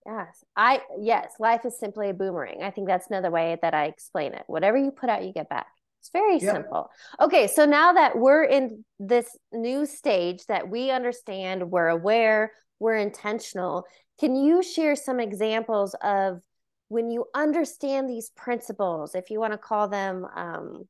Yes. 0.06 0.44
I 0.56 0.82
yes, 1.00 1.34
life 1.40 1.66
is 1.66 1.78
simply 1.78 2.10
a 2.10 2.14
boomerang. 2.14 2.64
I 2.64 2.72
think 2.72 2.88
that's 2.88 3.08
another 3.10 3.32
way 3.32 3.58
that 3.62 3.74
I 3.74 3.86
explain 3.86 4.34
it. 4.34 4.44
Whatever 4.48 4.78
you 4.78 4.92
put 4.92 5.10
out, 5.10 5.24
you 5.24 5.34
get 5.34 5.50
back. 5.50 5.68
It's 6.00 6.10
very 6.12 6.38
yep. 6.38 6.56
simple. 6.56 6.90
Okay, 7.20 7.48
so 7.48 7.66
now 7.66 7.94
that 7.94 8.18
we're 8.18 8.44
in 8.44 8.86
this 9.00 9.38
new 9.52 9.86
stage 9.86 10.46
that 10.48 10.70
we 10.70 10.92
understand, 10.92 11.70
we're 11.70 11.90
aware, 11.90 12.54
we're 12.80 12.96
intentional, 12.96 13.86
can 14.20 14.36
you 14.36 14.64
share 14.64 14.96
some 14.96 15.20
examples 15.20 15.96
of 16.02 16.42
when 16.88 17.12
you 17.12 17.26
understand 17.36 18.10
these 18.10 18.32
principles, 18.32 19.14
if 19.14 19.30
you 19.30 19.40
want 19.40 19.54
to 19.54 19.58
call 19.58 19.88
them 19.88 20.26
um, 20.36 20.84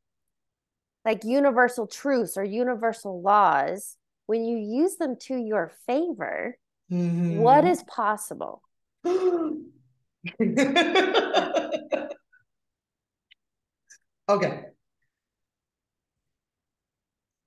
like 1.03 1.23
universal 1.23 1.87
truths 1.87 2.37
or 2.37 2.43
universal 2.43 3.21
laws, 3.21 3.97
when 4.27 4.45
you 4.45 4.57
use 4.57 4.95
them 4.97 5.15
to 5.21 5.35
your 5.35 5.71
favor, 5.85 6.55
mm-hmm. 6.91 7.37
what 7.37 7.65
is 7.65 7.83
possible? 7.83 8.61
okay. 9.05 9.61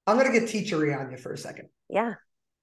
I'm 0.06 0.18
going 0.18 0.32
to 0.32 0.40
get 0.40 0.48
teachery 0.48 0.98
on 0.98 1.10
you 1.10 1.16
for 1.16 1.32
a 1.32 1.38
second. 1.38 1.68
Yeah. 1.88 2.14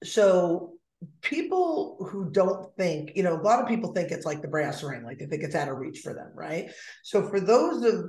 So 0.04 0.74
people 1.22 2.06
who 2.10 2.30
don't 2.30 2.76
think, 2.76 3.12
you 3.16 3.24
know, 3.24 3.36
a 3.36 3.42
lot 3.42 3.62
of 3.62 3.68
people 3.68 3.94
think 3.94 4.12
it's 4.12 4.26
like 4.26 4.42
the 4.42 4.48
brass 4.48 4.84
ring, 4.84 5.04
like 5.04 5.20
they 5.20 5.26
think 5.26 5.44
it's 5.44 5.56
out 5.56 5.70
of 5.70 5.78
reach 5.78 6.00
for 6.00 6.14
them, 6.14 6.32
right? 6.36 6.72
So 7.04 7.28
for 7.30 7.40
those 7.40 7.84
of 7.84 8.06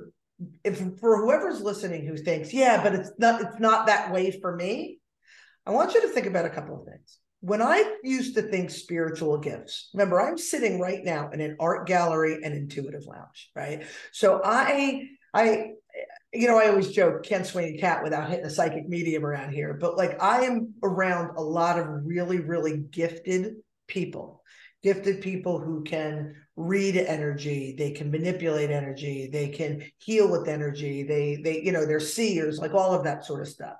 if 0.63 0.81
for 0.99 1.17
whoever's 1.17 1.61
listening 1.61 2.05
who 2.05 2.17
thinks, 2.17 2.53
yeah, 2.53 2.81
but 2.81 2.95
it's 2.95 3.11
not 3.17 3.41
it's 3.41 3.59
not 3.59 3.87
that 3.87 4.11
way 4.11 4.31
for 4.41 4.55
me, 4.55 4.99
I 5.65 5.71
want 5.71 5.93
you 5.93 6.01
to 6.01 6.07
think 6.09 6.25
about 6.25 6.45
a 6.45 6.49
couple 6.49 6.79
of 6.79 6.85
things. 6.85 7.17
When 7.41 7.61
I 7.61 7.97
used 8.03 8.35
to 8.35 8.43
think 8.43 8.69
spiritual 8.69 9.37
gifts, 9.37 9.89
remember 9.93 10.21
I'm 10.21 10.37
sitting 10.37 10.79
right 10.79 11.03
now 11.03 11.29
in 11.31 11.41
an 11.41 11.57
art 11.59 11.87
gallery 11.87 12.39
and 12.43 12.53
intuitive 12.53 13.05
lounge, 13.05 13.49
right? 13.55 13.85
So 14.11 14.41
I 14.43 15.09
I 15.33 15.71
you 16.33 16.47
know, 16.47 16.57
I 16.57 16.69
always 16.69 16.91
joke, 16.91 17.23
can't 17.23 17.45
swing 17.45 17.75
a 17.75 17.81
cat 17.81 18.03
without 18.03 18.29
hitting 18.29 18.45
a 18.45 18.49
psychic 18.49 18.87
medium 18.87 19.25
around 19.25 19.51
here. 19.53 19.73
But 19.73 19.97
like 19.97 20.21
I 20.21 20.45
am 20.45 20.73
around 20.81 21.35
a 21.35 21.41
lot 21.41 21.77
of 21.77 21.87
really, 22.05 22.39
really 22.39 22.77
gifted 22.77 23.55
people, 23.87 24.41
gifted 24.81 25.21
people 25.21 25.59
who 25.59 25.83
can 25.83 26.35
read 26.55 26.95
energy, 26.95 27.75
they 27.77 27.91
can 27.91 28.11
manipulate 28.11 28.69
energy, 28.69 29.29
they 29.31 29.49
can 29.49 29.83
heal 29.97 30.29
with 30.29 30.47
energy, 30.47 31.03
they 31.03 31.41
they, 31.43 31.61
you 31.61 31.71
know, 31.71 31.85
they're 31.85 31.99
seers, 31.99 32.59
like 32.59 32.73
all 32.73 32.93
of 32.93 33.03
that 33.03 33.25
sort 33.25 33.41
of 33.41 33.47
stuff. 33.47 33.75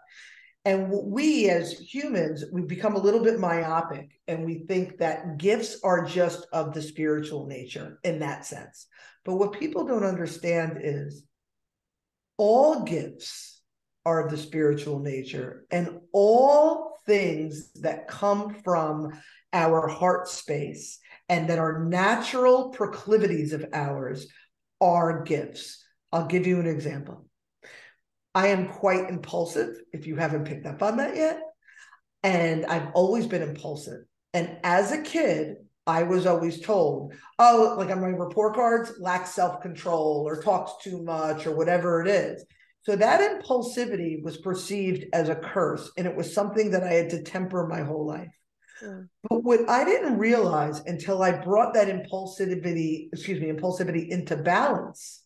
And 0.63 0.91
we 0.91 1.49
as 1.49 1.71
humans, 1.71 2.45
we 2.51 2.61
become 2.61 2.95
a 2.95 2.99
little 3.01 3.23
bit 3.23 3.39
myopic 3.39 4.11
and 4.27 4.45
we 4.45 4.65
think 4.67 4.99
that 4.99 5.37
gifts 5.37 5.79
are 5.83 6.05
just 6.05 6.45
of 6.53 6.73
the 6.73 6.81
spiritual 6.81 7.47
nature 7.47 7.99
in 8.03 8.19
that 8.19 8.45
sense. 8.45 8.85
But 9.25 9.35
what 9.35 9.59
people 9.59 9.85
don't 9.85 10.03
understand 10.03 10.79
is 10.83 11.23
all 12.37 12.83
gifts 12.83 13.61
are 14.05 14.25
of 14.25 14.31
the 14.31 14.37
spiritual 14.37 14.99
nature 14.99 15.65
and 15.71 15.99
all 16.11 16.97
things 17.05 17.71
that 17.81 18.07
come 18.07 18.55
from 18.63 19.19
our 19.53 19.87
heart 19.87 20.27
space 20.27 20.99
and 21.27 21.49
that 21.49 21.59
are 21.59 21.85
natural 21.85 22.69
proclivities 22.69 23.53
of 23.53 23.65
ours 23.73 24.27
are 24.79 25.23
gifts. 25.23 25.83
I'll 26.11 26.27
give 26.27 26.45
you 26.45 26.59
an 26.59 26.67
example. 26.67 27.25
I 28.33 28.47
am 28.47 28.69
quite 28.69 29.09
impulsive, 29.09 29.75
if 29.91 30.07
you 30.07 30.15
haven't 30.15 30.45
picked 30.45 30.65
up 30.65 30.81
on 30.81 30.97
that 30.97 31.15
yet. 31.15 31.41
And 32.23 32.65
I've 32.65 32.91
always 32.93 33.27
been 33.27 33.41
impulsive. 33.41 34.05
And 34.33 34.57
as 34.63 34.91
a 34.91 35.01
kid, 35.01 35.55
I 35.87 36.03
was 36.03 36.25
always 36.25 36.61
told, 36.61 37.13
oh, 37.39 37.75
like 37.77 37.89
on 37.89 38.01
my 38.01 38.07
report 38.07 38.55
cards, 38.55 38.93
lacks 38.99 39.31
self 39.31 39.61
control 39.61 40.23
or 40.27 40.41
talks 40.41 40.83
too 40.83 41.03
much 41.03 41.47
or 41.47 41.55
whatever 41.55 42.01
it 42.01 42.07
is. 42.07 42.45
So 42.83 42.95
that 42.95 43.19
impulsivity 43.19 44.23
was 44.23 44.37
perceived 44.37 45.05
as 45.13 45.29
a 45.29 45.35
curse, 45.35 45.91
and 45.97 46.07
it 46.07 46.15
was 46.15 46.33
something 46.33 46.71
that 46.71 46.83
I 46.83 46.93
had 46.93 47.09
to 47.11 47.23
temper 47.23 47.67
my 47.67 47.81
whole 47.81 48.07
life. 48.07 48.31
Mm. 48.83 49.07
But 49.29 49.43
what 49.43 49.69
I 49.69 49.83
didn't 49.83 50.17
realize 50.17 50.81
until 50.85 51.21
I 51.21 51.31
brought 51.31 51.73
that 51.75 51.87
impulsivity, 51.87 53.09
excuse 53.13 53.39
me, 53.39 53.51
impulsivity 53.51 54.09
into 54.09 54.35
balance, 54.35 55.20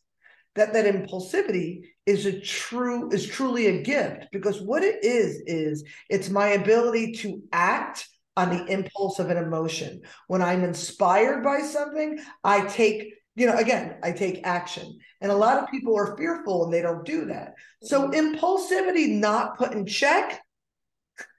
that 0.56 0.74
that 0.74 0.86
impulsivity 0.86 1.82
is 2.06 2.26
a 2.26 2.40
true 2.40 3.10
is 3.12 3.28
truly 3.28 3.68
a 3.68 3.82
gift 3.82 4.28
because 4.32 4.62
what 4.62 4.84
it 4.84 5.04
is 5.04 5.42
is 5.46 5.84
it's 6.10 6.30
my 6.30 6.50
ability 6.50 7.14
to 7.14 7.42
act 7.52 8.08
on 8.38 8.50
the 8.50 8.66
impulse 8.66 9.20
of 9.20 9.30
an 9.30 9.38
emotion. 9.38 10.02
When 10.28 10.42
I'm 10.42 10.64
inspired 10.64 11.44
by 11.44 11.62
something, 11.62 12.20
I 12.44 12.66
take, 12.66 13.14
you 13.36 13.48
know, 13.48 13.56
again, 13.56 13.98
I 14.04 14.12
take 14.12 14.46
action. 14.46 15.00
And 15.22 15.32
a 15.32 15.36
lot 15.36 15.62
of 15.62 15.70
people 15.70 15.98
are 15.98 16.18
fearful 16.18 16.66
and 16.66 16.74
they 16.74 16.82
don't 16.82 17.06
do 17.06 17.26
that. 17.26 17.54
So 17.84 18.10
impulsivity 18.10 19.10
not 19.10 19.58
put 19.58 19.72
in 19.72 19.86
check 19.86 20.42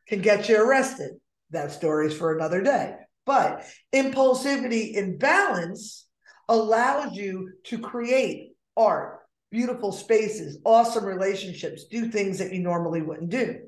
can 0.09 0.23
get 0.23 0.49
you 0.49 0.61
arrested. 0.61 1.13
That 1.51 1.71
story 1.71 2.07
is 2.07 2.17
for 2.17 2.35
another 2.35 2.63
day. 2.63 2.95
But 3.27 3.65
impulsivity 3.95 4.95
in 4.95 5.19
balance 5.19 6.07
allows 6.49 7.15
you 7.15 7.51
to 7.65 7.79
create 7.79 8.56
art, 8.77 9.21
beautiful 9.51 9.93
spaces, 9.93 10.59
awesome 10.65 11.05
relationships, 11.05 11.85
do 11.85 12.09
things 12.09 12.39
that 12.39 12.53
you 12.53 12.61
normally 12.61 13.03
wouldn't 13.03 13.31
do. 13.31 13.61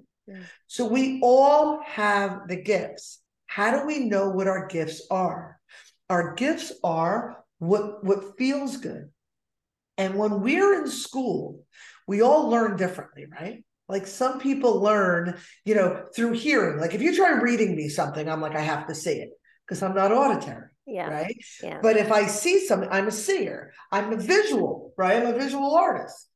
So 0.66 0.86
we 0.86 1.20
all 1.22 1.80
have 1.86 2.48
the 2.48 2.56
gifts. 2.56 3.20
How 3.46 3.78
do 3.78 3.86
we 3.86 4.00
know 4.00 4.28
what 4.28 4.46
our 4.46 4.66
gifts 4.66 5.06
are? 5.10 5.58
Our 6.10 6.34
gifts 6.34 6.72
are 6.84 7.42
what, 7.58 8.04
what 8.04 8.36
feels 8.36 8.76
good. 8.76 9.08
And 9.96 10.16
when 10.16 10.42
we're 10.42 10.82
in 10.82 10.90
school, 10.90 11.64
we 12.06 12.20
all 12.20 12.48
learn 12.48 12.76
differently, 12.76 13.26
right? 13.26 13.64
Like 13.88 14.06
some 14.06 14.38
people 14.38 14.80
learn, 14.82 15.38
you 15.64 15.74
know, 15.74 16.04
through 16.14 16.32
hearing. 16.32 16.78
Like 16.78 16.94
if 16.94 17.00
you 17.00 17.16
try 17.16 17.32
reading 17.32 17.74
me 17.74 17.88
something, 17.88 18.28
I'm 18.28 18.42
like, 18.42 18.54
I 18.54 18.60
have 18.60 18.86
to 18.88 18.94
see 18.94 19.14
it 19.14 19.30
because 19.66 19.82
I'm 19.82 19.94
not 19.94 20.12
auditory. 20.12 20.66
Yeah. 20.86 21.08
Right. 21.08 21.36
Yeah. 21.62 21.80
But 21.82 21.96
if 21.96 22.12
I 22.12 22.26
see 22.26 22.66
something, 22.66 22.88
I'm 22.90 23.08
a 23.08 23.12
seer. 23.12 23.72
I'm 23.90 24.12
a 24.12 24.16
visual, 24.16 24.87
right? 24.98 25.16
I'm 25.16 25.34
a 25.34 25.38
visual 25.38 25.74
artist. 25.74 26.28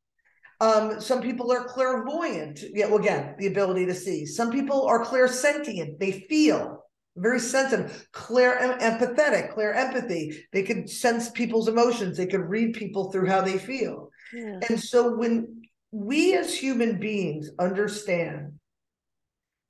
Um, 0.60 1.00
some 1.00 1.20
people 1.20 1.50
are 1.52 1.64
clairvoyant. 1.64 2.60
Yeah, 2.72 2.86
well, 2.86 3.00
again, 3.00 3.34
the 3.36 3.48
ability 3.48 3.84
to 3.86 3.94
see. 3.94 4.24
Some 4.24 4.52
people 4.52 4.86
are 4.86 5.04
clairsentient. 5.04 5.98
They 5.98 6.12
feel 6.12 6.84
very 7.16 7.40
sensitive, 7.40 8.08
clear, 8.12 8.56
empathetic, 8.80 9.52
clear 9.52 9.72
empathy. 9.72 10.44
They 10.52 10.62
could 10.62 10.88
sense 10.88 11.30
people's 11.30 11.68
emotions. 11.68 12.16
They 12.16 12.26
could 12.26 12.48
read 12.48 12.74
people 12.74 13.10
through 13.10 13.26
how 13.26 13.42
they 13.42 13.58
feel. 13.58 14.10
Yeah. 14.32 14.60
And 14.68 14.80
so 14.80 15.16
when 15.16 15.62
we 15.90 16.34
as 16.34 16.54
human 16.54 16.98
beings 16.98 17.50
understand 17.58 18.54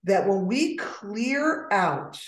that 0.05 0.29
when 0.29 0.47
we 0.47 0.77
clear 0.77 1.69
out 1.73 2.21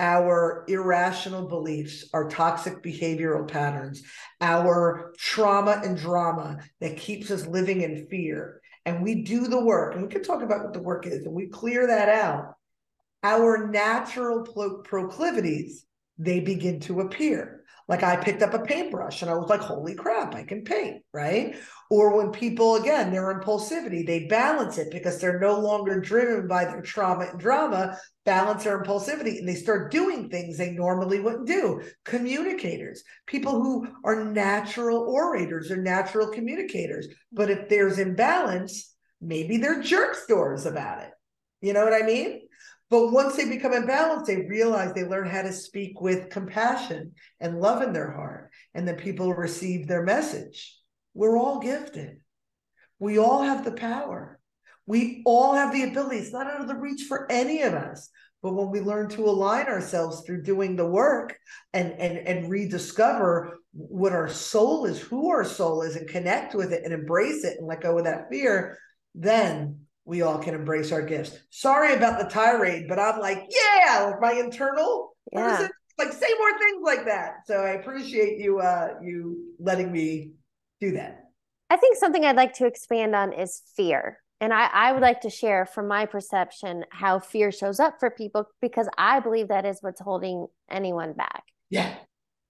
our 0.00 0.64
irrational 0.66 1.46
beliefs, 1.46 2.08
our 2.14 2.28
toxic 2.28 2.82
behavioral 2.82 3.46
patterns, 3.46 4.02
our 4.40 5.12
trauma 5.18 5.80
and 5.84 5.96
drama 5.96 6.58
that 6.80 6.96
keeps 6.96 7.30
us 7.30 7.46
living 7.46 7.82
in 7.82 8.06
fear. 8.08 8.60
And 8.86 9.02
we 9.02 9.22
do 9.22 9.46
the 9.46 9.62
work, 9.62 9.94
and 9.94 10.02
we 10.02 10.08
can 10.08 10.22
talk 10.22 10.42
about 10.42 10.64
what 10.64 10.72
the 10.72 10.82
work 10.82 11.06
is, 11.06 11.26
and 11.26 11.34
we 11.34 11.48
clear 11.48 11.86
that 11.86 12.08
out. 12.08 12.54
Our 13.22 13.68
natural 13.68 14.42
pro- 14.42 14.78
proclivities, 14.78 15.84
they 16.16 16.40
begin 16.40 16.80
to 16.80 17.00
appear. 17.00 17.59
Like 17.90 18.04
I 18.04 18.14
picked 18.14 18.40
up 18.40 18.54
a 18.54 18.60
paintbrush 18.60 19.20
and 19.20 19.28
I 19.28 19.34
was 19.34 19.48
like, 19.48 19.60
holy 19.60 19.96
crap, 19.96 20.32
I 20.36 20.44
can 20.44 20.62
paint, 20.62 21.02
right? 21.12 21.56
Or 21.90 22.16
when 22.16 22.30
people, 22.30 22.76
again, 22.76 23.10
their 23.10 23.36
impulsivity, 23.36 24.06
they 24.06 24.28
balance 24.28 24.78
it 24.78 24.92
because 24.92 25.20
they're 25.20 25.40
no 25.40 25.58
longer 25.58 25.98
driven 26.00 26.46
by 26.46 26.66
their 26.66 26.82
trauma 26.82 27.24
and 27.24 27.40
drama, 27.40 27.98
balance 28.24 28.62
their 28.62 28.80
impulsivity, 28.80 29.40
and 29.40 29.48
they 29.48 29.56
start 29.56 29.90
doing 29.90 30.28
things 30.28 30.56
they 30.56 30.70
normally 30.70 31.18
wouldn't 31.18 31.48
do. 31.48 31.82
Communicators, 32.04 33.02
people 33.26 33.60
who 33.60 33.88
are 34.04 34.24
natural 34.24 34.98
orators 34.98 35.72
or 35.72 35.76
natural 35.76 36.28
communicators. 36.28 37.08
But 37.32 37.50
if 37.50 37.68
there's 37.68 37.98
imbalance, 37.98 38.94
maybe 39.20 39.56
they're 39.56 39.82
jerk 39.82 40.14
stores 40.14 40.64
about 40.64 41.02
it. 41.02 41.10
You 41.60 41.72
know 41.72 41.82
what 41.82 42.00
I 42.00 42.06
mean? 42.06 42.42
But 42.90 43.12
once 43.12 43.36
they 43.36 43.48
become 43.48 43.72
imbalanced, 43.72 44.26
they 44.26 44.46
realize 44.48 44.92
they 44.92 45.04
learn 45.04 45.28
how 45.28 45.42
to 45.42 45.52
speak 45.52 46.00
with 46.00 46.30
compassion 46.30 47.12
and 47.38 47.60
love 47.60 47.82
in 47.82 47.92
their 47.92 48.10
heart, 48.10 48.50
and 48.74 48.86
then 48.86 48.96
people 48.96 49.32
receive 49.32 49.86
their 49.86 50.02
message. 50.02 50.76
We're 51.14 51.38
all 51.38 51.60
gifted. 51.60 52.18
We 52.98 53.18
all 53.18 53.42
have 53.42 53.64
the 53.64 53.72
power. 53.72 54.40
We 54.86 55.22
all 55.24 55.54
have 55.54 55.72
the 55.72 55.84
ability. 55.84 56.16
It's 56.16 56.32
not 56.32 56.48
out 56.48 56.60
of 56.60 56.68
the 56.68 56.74
reach 56.74 57.02
for 57.02 57.30
any 57.30 57.62
of 57.62 57.74
us. 57.74 58.10
But 58.42 58.54
when 58.54 58.70
we 58.70 58.80
learn 58.80 59.08
to 59.10 59.28
align 59.28 59.66
ourselves 59.66 60.22
through 60.22 60.42
doing 60.42 60.74
the 60.74 60.86
work 60.86 61.36
and, 61.72 61.92
and, 61.92 62.18
and 62.26 62.50
rediscover 62.50 63.58
what 63.72 64.12
our 64.12 64.28
soul 64.28 64.86
is, 64.86 64.98
who 64.98 65.30
our 65.30 65.44
soul 65.44 65.82
is, 65.82 65.94
and 65.94 66.08
connect 66.08 66.54
with 66.54 66.72
it 66.72 66.82
and 66.84 66.92
embrace 66.92 67.44
it 67.44 67.58
and 67.58 67.68
let 67.68 67.82
go 67.82 67.98
of 67.98 68.04
that 68.04 68.30
fear, 68.30 68.78
then 69.14 69.80
we 70.04 70.22
all 70.22 70.38
can 70.38 70.54
embrace 70.54 70.92
our 70.92 71.02
gifts. 71.02 71.36
Sorry 71.50 71.94
about 71.94 72.18
the 72.18 72.28
tirade, 72.28 72.86
but 72.88 72.98
I'm 72.98 73.20
like, 73.20 73.48
yeah, 73.50 74.04
like 74.04 74.20
my 74.20 74.32
internal, 74.32 75.16
yeah. 75.32 75.68
like 75.98 76.12
say 76.12 76.28
more 76.38 76.58
things 76.58 76.82
like 76.82 77.04
that. 77.06 77.46
So 77.46 77.56
I 77.56 77.70
appreciate 77.70 78.38
you 78.38 78.60
uh 78.60 78.94
you 79.02 79.54
letting 79.58 79.92
me 79.92 80.32
do 80.80 80.92
that. 80.92 81.24
I 81.68 81.76
think 81.76 81.96
something 81.96 82.24
I'd 82.24 82.36
like 82.36 82.54
to 82.54 82.66
expand 82.66 83.14
on 83.14 83.32
is 83.32 83.62
fear. 83.76 84.18
And 84.40 84.54
I, 84.54 84.66
I 84.72 84.92
would 84.92 85.02
like 85.02 85.20
to 85.20 85.30
share 85.30 85.66
from 85.66 85.86
my 85.86 86.06
perception 86.06 86.84
how 86.90 87.20
fear 87.20 87.52
shows 87.52 87.78
up 87.78 87.96
for 88.00 88.10
people 88.10 88.46
because 88.62 88.88
I 88.96 89.20
believe 89.20 89.48
that 89.48 89.66
is 89.66 89.78
what's 89.82 90.00
holding 90.00 90.46
anyone 90.70 91.12
back. 91.12 91.44
Yeah. 91.68 91.94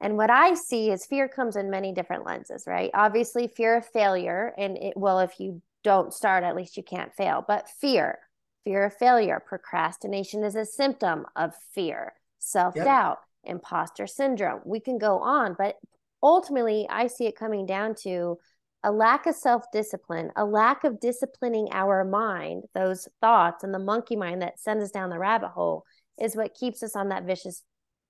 And 0.00 0.16
what 0.16 0.30
I 0.30 0.54
see 0.54 0.90
is 0.90 1.04
fear 1.04 1.28
comes 1.28 1.56
in 1.56 1.68
many 1.68 1.92
different 1.92 2.24
lenses, 2.24 2.64
right? 2.66 2.90
Obviously, 2.94 3.48
fear 3.48 3.76
of 3.76 3.86
failure. 3.86 4.54
And 4.56 4.78
it, 4.78 4.94
well, 4.96 5.18
if 5.18 5.32
you 5.38 5.60
don't 5.82 6.12
start, 6.12 6.44
at 6.44 6.56
least 6.56 6.76
you 6.76 6.82
can't 6.82 7.14
fail. 7.14 7.44
But 7.46 7.68
fear, 7.68 8.18
fear 8.64 8.84
of 8.84 8.94
failure, 8.94 9.42
procrastination 9.44 10.44
is 10.44 10.54
a 10.54 10.64
symptom 10.64 11.26
of 11.36 11.54
fear, 11.74 12.14
self 12.38 12.74
doubt, 12.74 13.18
yep. 13.44 13.54
imposter 13.54 14.06
syndrome. 14.06 14.60
We 14.64 14.80
can 14.80 14.98
go 14.98 15.18
on, 15.18 15.54
but 15.58 15.76
ultimately, 16.22 16.86
I 16.90 17.06
see 17.06 17.26
it 17.26 17.36
coming 17.36 17.66
down 17.66 17.94
to 18.02 18.38
a 18.82 18.90
lack 18.90 19.26
of 19.26 19.34
self 19.34 19.64
discipline, 19.72 20.30
a 20.36 20.44
lack 20.44 20.84
of 20.84 21.00
disciplining 21.00 21.68
our 21.72 22.04
mind, 22.04 22.64
those 22.74 23.08
thoughts 23.20 23.64
and 23.64 23.74
the 23.74 23.78
monkey 23.78 24.16
mind 24.16 24.42
that 24.42 24.58
sends 24.58 24.84
us 24.84 24.90
down 24.90 25.10
the 25.10 25.18
rabbit 25.18 25.48
hole 25.48 25.84
is 26.18 26.36
what 26.36 26.54
keeps 26.54 26.82
us 26.82 26.96
on 26.96 27.08
that 27.08 27.24
vicious 27.24 27.62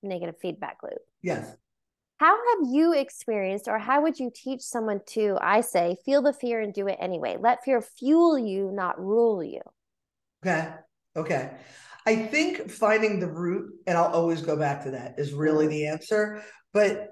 negative 0.02 0.36
feedback 0.40 0.78
loop. 0.82 0.98
Yes. 1.22 1.56
How 2.20 2.36
have 2.36 2.70
you 2.70 2.92
experienced, 2.92 3.66
or 3.66 3.78
how 3.78 4.02
would 4.02 4.18
you 4.18 4.30
teach 4.34 4.60
someone 4.60 5.00
to, 5.06 5.38
I 5.40 5.62
say, 5.62 5.96
feel 6.04 6.20
the 6.20 6.34
fear 6.34 6.60
and 6.60 6.74
do 6.74 6.86
it 6.86 6.98
anyway? 7.00 7.38
Let 7.40 7.64
fear 7.64 7.80
fuel 7.80 8.38
you, 8.38 8.70
not 8.70 9.00
rule 9.00 9.42
you. 9.42 9.62
Okay. 10.44 10.68
Okay. 11.16 11.52
I 12.04 12.16
think 12.16 12.70
finding 12.70 13.20
the 13.20 13.26
root, 13.26 13.72
and 13.86 13.96
I'll 13.96 14.12
always 14.12 14.42
go 14.42 14.54
back 14.54 14.84
to 14.84 14.90
that, 14.90 15.14
is 15.16 15.32
really 15.32 15.64
mm-hmm. 15.64 15.72
the 15.72 15.86
answer. 15.86 16.42
But 16.74 17.08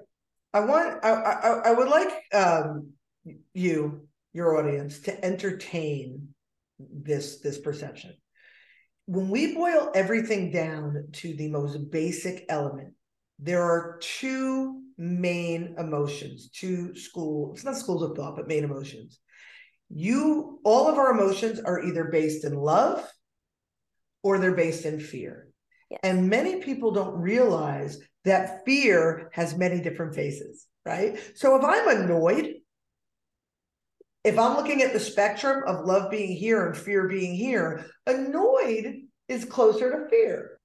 I 0.53 0.59
want, 0.59 1.03
I, 1.03 1.09
I, 1.09 1.61
I 1.65 1.71
would 1.71 1.89
like 1.89 2.11
um, 2.31 2.91
you, 3.55 4.07
your 4.33 4.57
audience, 4.57 4.99
to 4.99 5.25
entertain 5.25 6.35
this 6.77 7.39
this 7.39 7.57
perception. 7.57 8.13
When 9.07 9.29
we 9.29 9.55
boil 9.55 9.91
everything 9.95 10.51
down 10.51 11.07
to 11.13 11.33
the 11.33 11.49
most 11.49 11.89
basic 11.89 12.45
element, 12.47 12.93
there 13.39 13.63
are 13.63 13.97
two 14.01 14.83
main 14.99 15.75
emotions, 15.79 16.49
two 16.49 16.93
school, 16.93 17.53
it's 17.53 17.63
not 17.63 17.77
schools 17.77 18.03
of 18.03 18.15
thought, 18.15 18.35
but 18.35 18.49
main 18.49 18.65
emotions. 18.65 19.19
You, 19.89 20.59
all 20.65 20.87
of 20.87 20.97
our 20.97 21.11
emotions 21.11 21.59
are 21.61 21.81
either 21.81 22.09
based 22.11 22.43
in 22.43 22.53
love 22.53 23.09
or 24.21 24.37
they're 24.37 24.51
based 24.51 24.85
in 24.85 24.99
fear. 24.99 25.47
Yes. 25.89 26.01
And 26.03 26.29
many 26.29 26.61
people 26.61 26.91
don't 26.91 27.17
realize 27.17 27.97
that 28.25 28.65
fear 28.65 29.31
has 29.33 29.57
many 29.57 29.81
different 29.81 30.13
faces, 30.13 30.67
right? 30.85 31.17
So 31.33 31.55
if 31.55 31.63
I'm 31.63 32.03
annoyed, 32.03 32.55
if 34.25 34.37
I'm 34.37 34.57
looking 34.57 34.81
at 34.81 34.91
the 34.91 34.99
spectrum 34.99 35.63
of 35.65 35.85
love 35.85 36.11
being 36.11 36.35
here 36.35 36.67
and 36.67 36.77
fear 36.77 37.07
being 37.07 37.33
here, 37.33 37.85
annoyed 38.05 39.03
is 39.29 39.45
closer 39.45 39.89
to 39.91 40.09
fear. 40.09 40.59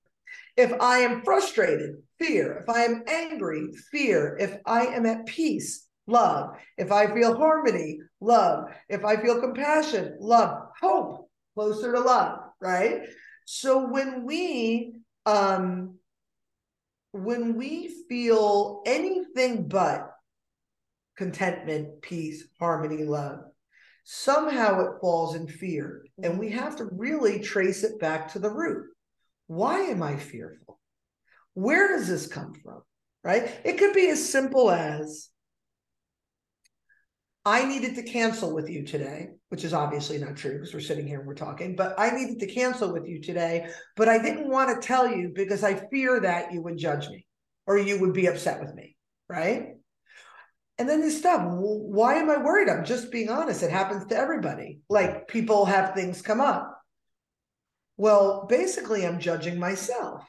If 0.57 0.73
I 0.81 0.99
am 0.99 1.23
frustrated, 1.23 2.03
fear. 2.19 2.59
If 2.59 2.69
I 2.69 2.85
am 2.85 3.03
angry, 3.09 3.69
fear. 3.91 4.37
If 4.39 4.59
I 4.67 4.87
am 4.87 5.07
at 5.07 5.27
peace, 5.27 5.87
love. 6.07 6.57
If 6.79 6.93
I 6.93 7.13
feel 7.13 7.37
harmony, 7.37 7.99
love. 8.21 8.67
If 8.89 9.05
I 9.05 9.17
feel 9.17 9.41
compassion, 9.41 10.17
love. 10.21 10.69
Hope, 10.81 11.29
closer 11.55 11.93
to 11.93 12.01
love, 12.01 12.41
right? 12.61 13.03
So 13.47 13.89
when 13.89 14.25
we 14.25 14.95
um 15.27 15.99
when 17.13 17.57
we 17.57 17.95
feel 18.09 18.83
anything 18.87 19.69
but 19.69 20.11
contentment, 21.17 22.03
peace, 22.03 22.45
harmony, 22.59 23.05
love, 23.05 23.41
somehow 24.03 24.81
it 24.81 25.01
falls 25.01 25.37
in 25.37 25.47
fear. 25.47 26.05
And 26.23 26.39
we 26.39 26.51
have 26.51 26.77
to 26.77 26.89
really 26.91 27.39
trace 27.39 27.85
it 27.85 28.01
back 28.01 28.33
to 28.33 28.41
the 28.41 28.51
root. 28.51 28.87
Why 29.47 29.81
am 29.81 30.03
I 30.03 30.17
fearful? 30.17 30.74
Where 31.55 31.89
does 31.89 32.09
this 32.09 32.27
come 32.27 32.55
from? 32.63 32.83
Right? 33.23 33.51
It 33.65 33.79
could 33.79 33.95
be 33.95 34.09
as 34.11 34.29
simple 34.29 34.71
as 34.71 35.31
I 37.47 37.65
needed 37.65 37.95
to 37.97 38.03
cancel 38.03 38.55
with 38.55 38.71
you 38.71 38.85
today, 38.85 39.29
which 39.51 39.65
is 39.65 39.75
obviously 39.75 40.19
not 40.19 40.37
true 40.37 40.55
because 40.55 40.73
we're 40.73 40.81
sitting 40.81 41.07
here 41.07 41.19
and 41.19 41.29
we're 41.29 41.35
talking, 41.35 41.77
but 41.77 41.95
I 41.99 42.11
needed 42.11 42.41
to 42.41 42.47
cancel 42.47 42.93
with 42.93 43.07
you 43.07 43.21
today, 43.21 43.69
but 43.97 44.09
I 44.09 44.21
didn't 44.23 44.49
want 44.49 44.81
to 44.81 44.87
tell 44.87 45.07
you 45.07 45.31
because 45.35 45.63
I 45.63 45.75
fear 45.89 46.21
that 46.21 46.53
you 46.53 46.63
would 46.63 46.79
judge 46.79 47.09
me 47.09 47.27
or 47.67 47.79
you 47.79 48.01
would 48.01 48.15
be 48.15 48.27
upset 48.27 48.61
with 48.61 48.75
me. 48.75 48.97
Right. 49.29 49.75
And 50.79 50.89
then 50.89 51.01
this 51.01 51.19
stuff, 51.19 51.43
why 51.47 52.15
am 52.15 52.31
I 52.31 52.39
worried? 52.39 52.69
I'm 52.69 52.85
just 52.85 53.13
being 53.13 53.29
honest. 53.29 53.63
It 53.63 53.71
happens 53.71 54.07
to 54.07 54.17
everybody. 54.17 54.81
Like 54.89 55.29
people 55.29 55.67
have 55.67 55.95
things 55.95 56.23
come 56.23 56.41
up. 56.41 56.71
Well, 57.97 58.47
basically, 58.49 59.07
I'm 59.07 59.21
judging 59.21 59.59
myself 59.59 60.25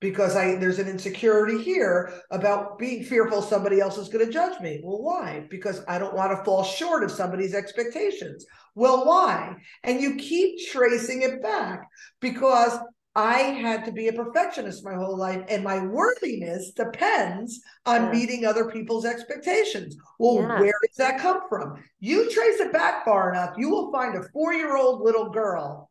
because 0.00 0.34
I 0.34 0.56
there's 0.56 0.78
an 0.78 0.88
insecurity 0.88 1.62
here 1.62 2.12
about 2.30 2.78
being 2.78 3.04
fearful 3.04 3.42
somebody 3.42 3.80
else 3.80 3.98
is 3.98 4.08
going 4.08 4.26
to 4.26 4.32
judge 4.32 4.60
me. 4.60 4.80
Well, 4.82 5.02
why? 5.02 5.46
Because 5.50 5.82
I 5.86 5.98
don't 5.98 6.16
want 6.16 6.36
to 6.36 6.44
fall 6.44 6.64
short 6.64 7.04
of 7.04 7.10
somebody's 7.10 7.54
expectations. 7.54 8.46
Well, 8.74 9.06
why? 9.06 9.56
And 9.84 10.00
you 10.00 10.16
keep 10.16 10.66
tracing 10.70 11.22
it 11.22 11.42
back 11.42 11.88
because 12.20 12.78
I 13.16 13.38
had 13.38 13.84
to 13.86 13.92
be 13.92 14.08
a 14.08 14.12
perfectionist 14.12 14.84
my 14.84 14.94
whole 14.94 15.16
life, 15.16 15.44
and 15.48 15.64
my 15.64 15.84
worthiness 15.84 16.70
depends 16.70 17.60
on 17.84 18.04
yeah. 18.04 18.12
meeting 18.12 18.46
other 18.46 18.70
people's 18.70 19.04
expectations. 19.04 19.96
Well, 20.18 20.36
yeah. 20.36 20.60
where 20.60 20.74
does 20.86 20.96
that 20.96 21.20
come 21.20 21.40
from? 21.48 21.82
You 21.98 22.30
trace 22.30 22.60
it 22.60 22.72
back 22.72 23.04
far 23.04 23.30
enough, 23.32 23.54
you 23.58 23.68
will 23.68 23.90
find 23.90 24.16
a 24.16 24.28
four 24.32 24.54
year 24.54 24.76
old 24.76 25.02
little 25.02 25.30
girl 25.30 25.89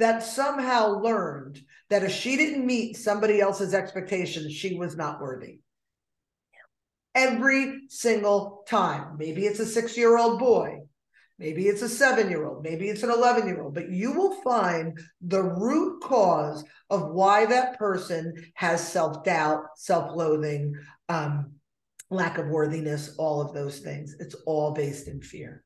that 0.00 0.22
somehow 0.22 1.00
learned 1.00 1.60
that 1.90 2.02
if 2.02 2.12
she 2.12 2.36
didn't 2.36 2.66
meet 2.66 2.96
somebody 2.96 3.40
else's 3.40 3.74
expectations, 3.74 4.52
she 4.52 4.76
was 4.76 4.96
not 4.96 5.20
worthy. 5.20 5.60
Every 7.14 7.82
single 7.88 8.64
time. 8.66 9.16
Maybe 9.18 9.46
it's 9.46 9.60
a 9.60 9.66
six 9.66 9.96
year 9.96 10.16
old 10.16 10.38
boy, 10.38 10.78
maybe 11.38 11.66
it's 11.66 11.82
a 11.82 11.88
seven 11.88 12.30
year 12.30 12.46
old, 12.46 12.62
maybe 12.62 12.88
it's 12.88 13.02
an 13.02 13.10
11 13.10 13.46
year 13.46 13.60
old, 13.60 13.74
but 13.74 13.90
you 13.90 14.12
will 14.12 14.40
find 14.42 14.98
the 15.20 15.42
root 15.42 16.02
cause 16.02 16.64
of 16.88 17.10
why 17.10 17.46
that 17.46 17.78
person 17.78 18.34
has 18.54 18.86
self 18.86 19.22
doubt, 19.24 19.64
self 19.76 20.16
loathing, 20.16 20.74
um, 21.08 21.52
lack 22.10 22.38
of 22.38 22.46
worthiness, 22.46 23.14
all 23.18 23.40
of 23.40 23.52
those 23.52 23.80
things. 23.80 24.16
It's 24.18 24.34
all 24.46 24.72
based 24.72 25.08
in 25.08 25.20
fear. 25.20 25.62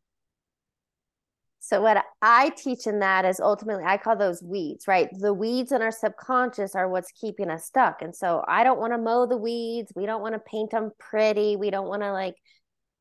So 1.66 1.80
what 1.80 2.04
I 2.20 2.50
teach 2.50 2.86
in 2.86 2.98
that 2.98 3.24
is 3.24 3.40
ultimately 3.40 3.84
I 3.84 3.96
call 3.96 4.16
those 4.16 4.42
weeds, 4.42 4.86
right? 4.86 5.08
The 5.12 5.32
weeds 5.32 5.72
in 5.72 5.80
our 5.80 5.90
subconscious 5.90 6.74
are 6.74 6.90
what's 6.90 7.10
keeping 7.12 7.48
us 7.48 7.64
stuck. 7.64 8.02
And 8.02 8.14
so 8.14 8.44
I 8.46 8.64
don't 8.64 8.78
want 8.78 8.92
to 8.92 8.98
mow 8.98 9.24
the 9.24 9.38
weeds. 9.38 9.90
We 9.96 10.04
don't 10.04 10.20
want 10.20 10.34
to 10.34 10.40
paint 10.40 10.72
them 10.72 10.90
pretty. 10.98 11.56
We 11.56 11.70
don't 11.70 11.88
want 11.88 12.02
to 12.02 12.12
like 12.12 12.34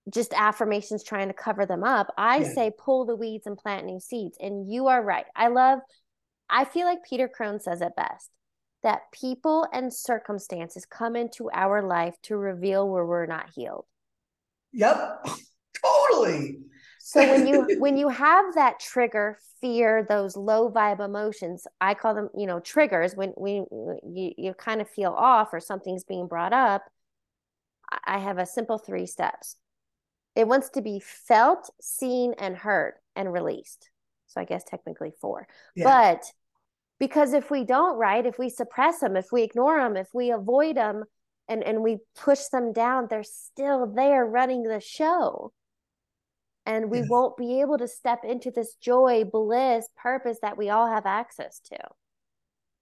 just 0.09 0.31
affirmations 0.33 1.03
trying 1.03 1.27
to 1.27 1.33
cover 1.33 1.65
them 1.65 1.83
up. 1.83 2.13
I 2.17 2.37
yeah. 2.37 2.53
say 2.53 2.71
pull 2.77 3.03
the 3.05 3.17
weeds 3.17 3.47
and 3.47 3.57
plant 3.57 3.85
new 3.85 3.99
seeds. 3.99 4.37
And 4.39 4.71
you 4.71 4.87
are 4.87 5.03
right. 5.03 5.25
I 5.35 5.49
love 5.49 5.79
I 6.49 6.63
feel 6.63 6.85
like 6.85 7.03
Peter 7.03 7.27
Crone 7.27 7.59
says 7.59 7.81
it 7.81 7.97
best 7.97 8.29
that 8.81 9.11
people 9.11 9.67
and 9.73 9.93
circumstances 9.93 10.85
come 10.85 11.17
into 11.17 11.51
our 11.51 11.81
life 11.81 12.15
to 12.23 12.37
reveal 12.37 12.87
where 12.87 13.05
we're 13.05 13.25
not 13.25 13.49
healed. 13.53 13.83
Yep. 14.71 15.27
Totally. 15.85 16.59
So 17.05 17.19
when 17.19 17.45
you 17.45 17.67
when 17.79 17.97
you 17.97 18.07
have 18.07 18.55
that 18.55 18.79
trigger, 18.79 19.37
fear, 19.59 20.05
those 20.07 20.37
low 20.37 20.71
vibe 20.71 21.01
emotions, 21.01 21.67
I 21.81 21.95
call 21.95 22.15
them, 22.15 22.29
you 22.35 22.47
know, 22.47 22.61
triggers. 22.61 23.13
When 23.13 23.33
we 23.35 23.65
you, 24.05 24.31
you 24.37 24.53
kind 24.53 24.79
of 24.79 24.89
feel 24.89 25.11
off 25.11 25.49
or 25.51 25.59
something's 25.59 26.05
being 26.05 26.27
brought 26.27 26.53
up, 26.53 26.85
I 28.07 28.19
have 28.19 28.37
a 28.37 28.45
simple 28.45 28.77
three 28.77 29.05
steps. 29.05 29.57
It 30.33 30.47
wants 30.47 30.69
to 30.71 30.81
be 30.81 31.01
felt, 31.01 31.69
seen, 31.81 32.35
and 32.39 32.55
heard 32.55 32.93
and 33.17 33.33
released. 33.33 33.89
So 34.27 34.39
I 34.39 34.45
guess 34.45 34.63
technically 34.63 35.11
four. 35.19 35.45
Yeah. 35.75 35.83
But 35.83 36.23
because 37.01 37.33
if 37.33 37.51
we 37.51 37.65
don't, 37.65 37.97
right, 37.97 38.25
if 38.25 38.39
we 38.39 38.49
suppress 38.49 39.01
them, 39.01 39.17
if 39.17 39.27
we 39.29 39.43
ignore 39.43 39.77
them, 39.77 39.97
if 39.97 40.07
we 40.13 40.31
avoid 40.31 40.77
them 40.77 41.03
and, 41.49 41.63
and 41.63 41.83
we 41.83 41.97
push 42.15 42.45
them 42.45 42.71
down, 42.71 43.07
they're 43.09 43.23
still 43.23 43.87
there 43.87 44.25
running 44.25 44.63
the 44.63 44.79
show 44.79 45.51
and 46.65 46.89
we 46.89 46.99
yes. 46.99 47.07
won't 47.09 47.37
be 47.37 47.61
able 47.61 47.77
to 47.77 47.87
step 47.87 48.23
into 48.23 48.51
this 48.51 48.75
joy, 48.75 49.23
bliss, 49.23 49.87
purpose 49.97 50.39
that 50.41 50.57
we 50.57 50.69
all 50.69 50.87
have 50.87 51.05
access 51.05 51.59
to. 51.59 51.77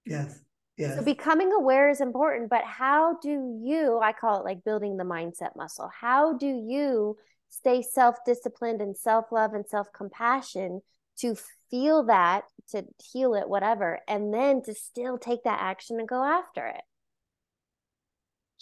Yes. 0.05 0.39
Yes. 0.77 0.97
So 0.97 1.03
becoming 1.03 1.51
aware 1.51 1.89
is 1.89 2.01
important, 2.01 2.49
but 2.49 2.63
how 2.63 3.17
do 3.21 3.59
you, 3.63 3.99
I 4.01 4.13
call 4.13 4.39
it 4.39 4.45
like 4.45 4.63
building 4.63 4.97
the 4.97 5.03
mindset 5.03 5.55
muscle. 5.55 5.89
How 5.99 6.33
do 6.33 6.47
you 6.47 7.17
stay 7.49 7.81
self-disciplined 7.81 8.81
and 8.81 8.95
self-love 8.97 9.53
and 9.53 9.67
self-compassion 9.67 10.81
to 11.19 11.35
feel 11.69 12.03
that, 12.03 12.45
to 12.69 12.85
heal 13.11 13.35
it, 13.35 13.49
whatever, 13.49 13.99
and 14.07 14.33
then 14.33 14.63
to 14.63 14.73
still 14.73 15.17
take 15.17 15.43
that 15.43 15.59
action 15.61 15.99
and 15.99 16.07
go 16.07 16.23
after 16.23 16.65
it? 16.65 16.81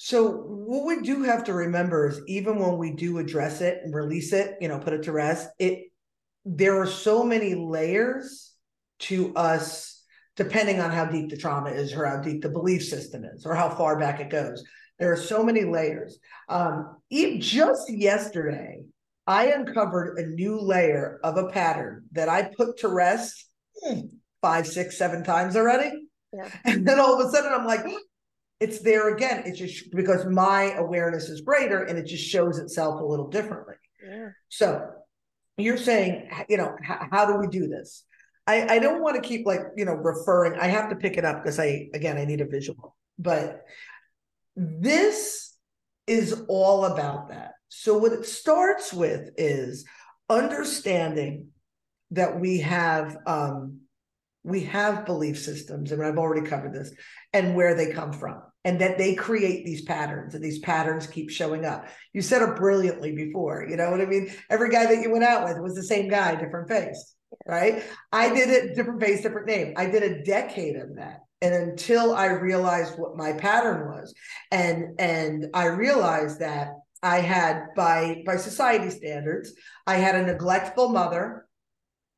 So 0.02 0.32
what 0.32 0.86
we 0.86 1.02
do 1.02 1.24
have 1.24 1.44
to 1.44 1.54
remember 1.54 2.08
is 2.08 2.22
even 2.26 2.58
when 2.58 2.78
we 2.78 2.94
do 2.94 3.18
address 3.18 3.60
it 3.60 3.82
and 3.84 3.94
release 3.94 4.32
it, 4.32 4.56
you 4.62 4.70
know, 4.70 4.80
put 4.80 4.94
it 4.94 5.04
to 5.04 5.12
rest, 5.12 5.50
it 5.60 5.92
there 6.46 6.80
are 6.80 6.88
so 6.88 7.22
many 7.22 7.54
layers 7.54 8.54
to 9.00 9.36
us 9.36 10.02
depending 10.38 10.80
on 10.80 10.90
how 10.90 11.04
deep 11.04 11.30
the 11.30 11.36
trauma 11.36 11.72
is 11.72 11.92
or 11.94 12.06
how 12.06 12.16
deep 12.16 12.42
the 12.42 12.50
belief 12.50 12.86
system 12.86 13.26
is 13.26 13.46
or 13.46 13.54
how 13.56 13.70
far 13.70 14.00
back 14.00 14.22
it 14.22 14.30
goes. 14.30 14.64
There 15.00 15.12
are 15.12 15.18
so 15.18 15.44
many 15.44 15.66
layers. 15.66 16.18
Um, 16.48 16.96
even 17.10 17.42
just 17.42 17.92
yesterday, 17.92 18.84
I 19.28 19.48
uncovered 19.48 20.18
a 20.18 20.28
new 20.28 20.62
layer 20.62 21.20
of 21.26 21.36
a 21.36 21.50
pattern 21.50 22.06
that 22.14 22.30
I 22.30 22.44
put 22.44 22.78
to 22.78 22.88
rest 22.88 23.46
hmm, 23.84 24.00
five, 24.42 24.66
six, 24.66 24.98
seven 24.98 25.26
times 25.26 25.58
already. 25.58 25.92
Yeah. 26.32 26.50
And 26.64 26.88
then 26.88 27.02
all 27.02 27.20
of 27.20 27.28
a 27.28 27.30
sudden 27.32 27.52
I'm 27.52 27.66
like, 27.66 27.84
it's 28.60 28.80
there 28.80 29.14
again. 29.14 29.44
It's 29.46 29.58
just 29.58 29.92
because 29.92 30.26
my 30.26 30.74
awareness 30.74 31.30
is 31.30 31.42
greater 31.42 31.84
and 31.84 31.98
it 31.98 32.06
just 32.06 32.26
shows 32.26 32.60
itself 32.60 33.00
a 33.00 33.06
little 33.06 33.30
differently. 33.30 33.76
Yeah. 34.06 34.30
So 34.50 34.90
you're 35.58 35.78
saying, 35.78 36.30
you 36.50 36.58
know, 36.58 36.76
how, 36.84 37.08
how 37.12 37.26
do 37.26 37.36
we 37.36 37.48
do 37.48 37.68
this? 37.68 38.04
I, 38.48 38.76
I 38.76 38.80
don't 38.80 39.02
want 39.02 39.22
to 39.22 39.28
keep 39.28 39.46
like, 39.46 39.62
you 39.78 39.86
know, 39.86 39.94
referring. 39.94 40.60
I 40.60 40.68
have 40.68 40.90
to 40.90 40.96
pick 40.96 41.18
it 41.18 41.26
up 41.26 41.44
because 41.44 41.60
I, 41.60 41.88
again, 41.94 42.18
I 42.18 42.26
need 42.26 42.42
a 42.42 42.46
visual. 42.46 42.96
But 43.18 43.62
this 44.56 45.56
is 46.08 46.44
all 46.48 46.86
about 46.86 47.30
that. 47.30 47.52
So 47.70 47.98
what 47.98 48.12
it 48.12 48.26
starts 48.26 48.92
with 48.92 49.30
is 49.38 49.86
understanding 50.30 51.50
that 52.12 52.40
we 52.40 52.60
have 52.60 53.18
um, 53.28 53.82
we 54.44 54.62
have 54.62 55.06
belief 55.06 55.38
systems, 55.38 55.92
and 55.92 56.02
I've 56.02 56.18
already 56.18 56.48
covered 56.48 56.74
this, 56.74 56.92
and 57.34 57.56
where 57.56 57.76
they 57.76 57.92
come 57.92 58.14
from 58.14 58.42
and 58.70 58.80
that 58.80 59.00
they 59.00 59.16
create 59.16 59.66
these 59.66 59.82
patterns 59.82 60.36
and 60.36 60.44
these 60.44 60.60
patterns 60.60 61.08
keep 61.08 61.32
showing 61.32 61.66
up. 61.66 61.88
You 62.14 62.22
said 62.22 62.44
it 62.44 62.56
brilliantly 62.56 63.16
before, 63.16 63.66
you 63.68 63.76
know 63.76 63.90
what 63.90 64.00
I 64.00 64.06
mean? 64.06 64.32
Every 64.48 64.70
guy 64.70 64.86
that 64.86 65.02
you 65.02 65.10
went 65.10 65.24
out 65.24 65.44
with 65.44 65.58
was 65.60 65.74
the 65.74 65.82
same 65.82 66.08
guy, 66.08 66.36
different 66.36 66.70
face, 66.70 67.16
right? 67.48 67.84
I 68.12 68.32
did 68.32 68.50
it 68.50 68.76
different 68.76 69.02
face, 69.02 69.24
different 69.24 69.48
name. 69.48 69.74
I 69.76 69.88
did 69.88 70.04
a 70.04 70.24
decade 70.24 70.76
of 70.76 70.98
that. 70.98 71.22
And 71.42 71.56
until 71.56 72.14
I 72.14 72.28
realized 72.28 72.94
what 73.00 73.18
my 73.18 73.34
pattern 73.34 73.88
was, 73.88 74.14
and 74.52 75.00
and 75.00 75.48
I 75.56 75.66
realized 75.66 76.42
that 76.42 76.74
I 77.02 77.22
had 77.22 77.70
by 77.76 78.22
by 78.24 78.36
society 78.36 78.92
standards, 78.92 79.52
I 79.88 79.96
had 79.96 80.14
a 80.14 80.28
neglectful 80.28 80.90
mother, 80.90 81.48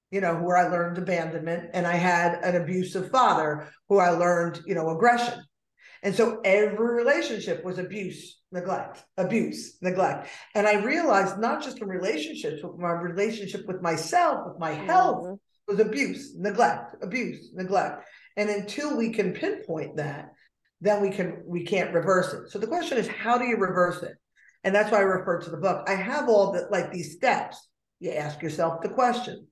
you 0.09 0.19
know, 0.19 0.33
where 0.35 0.57
I 0.57 0.67
learned 0.67 0.97
abandonment, 0.97 1.69
and 1.73 1.87
I 1.87 1.95
had 1.95 2.43
an 2.43 2.61
abusive 2.61 3.09
father 3.09 3.69
who 3.87 3.99
I 3.99 4.09
learned, 4.09 4.61
you 4.65 4.75
know, 4.75 4.89
aggression 4.89 5.41
and 6.03 6.15
so 6.15 6.41
every 6.43 6.95
relationship 6.95 7.63
was 7.63 7.77
abuse, 7.77 8.39
neglect, 8.51 9.03
abuse, 9.17 9.77
neglect. 9.81 10.27
And 10.55 10.67
I 10.67 10.81
realized 10.83 11.37
not 11.37 11.63
just 11.63 11.79
in 11.79 11.87
relationships, 11.87 12.61
but 12.61 12.79
my 12.79 12.91
relationship 12.91 13.67
with 13.67 13.81
myself, 13.81 14.47
with 14.47 14.59
my 14.59 14.71
health, 14.71 15.23
mm-hmm. 15.23 15.35
was 15.67 15.79
abuse, 15.79 16.35
neglect, 16.35 16.95
abuse, 17.03 17.51
neglect. 17.53 18.07
And 18.35 18.49
until 18.49 18.97
we 18.97 19.11
can 19.11 19.33
pinpoint 19.33 19.97
that, 19.97 20.31
then 20.79 21.01
we 21.01 21.11
can 21.11 21.43
we 21.45 21.63
can't 21.63 21.93
reverse 21.93 22.33
it. 22.33 22.49
So 22.49 22.57
the 22.57 22.67
question 22.67 22.97
is, 22.97 23.07
how 23.07 23.37
do 23.37 23.45
you 23.45 23.57
reverse 23.57 24.01
it? 24.01 24.13
And 24.63 24.73
that's 24.73 24.91
why 24.91 24.99
I 24.99 25.01
refer 25.01 25.39
to 25.41 25.49
the 25.51 25.57
book. 25.57 25.87
I 25.87 25.93
have 25.93 26.27
all 26.27 26.51
the 26.51 26.67
like 26.71 26.91
these 26.91 27.13
steps. 27.13 27.69
You 27.99 28.11
ask 28.13 28.41
yourself 28.41 28.81
the 28.81 28.89
question 28.89 29.45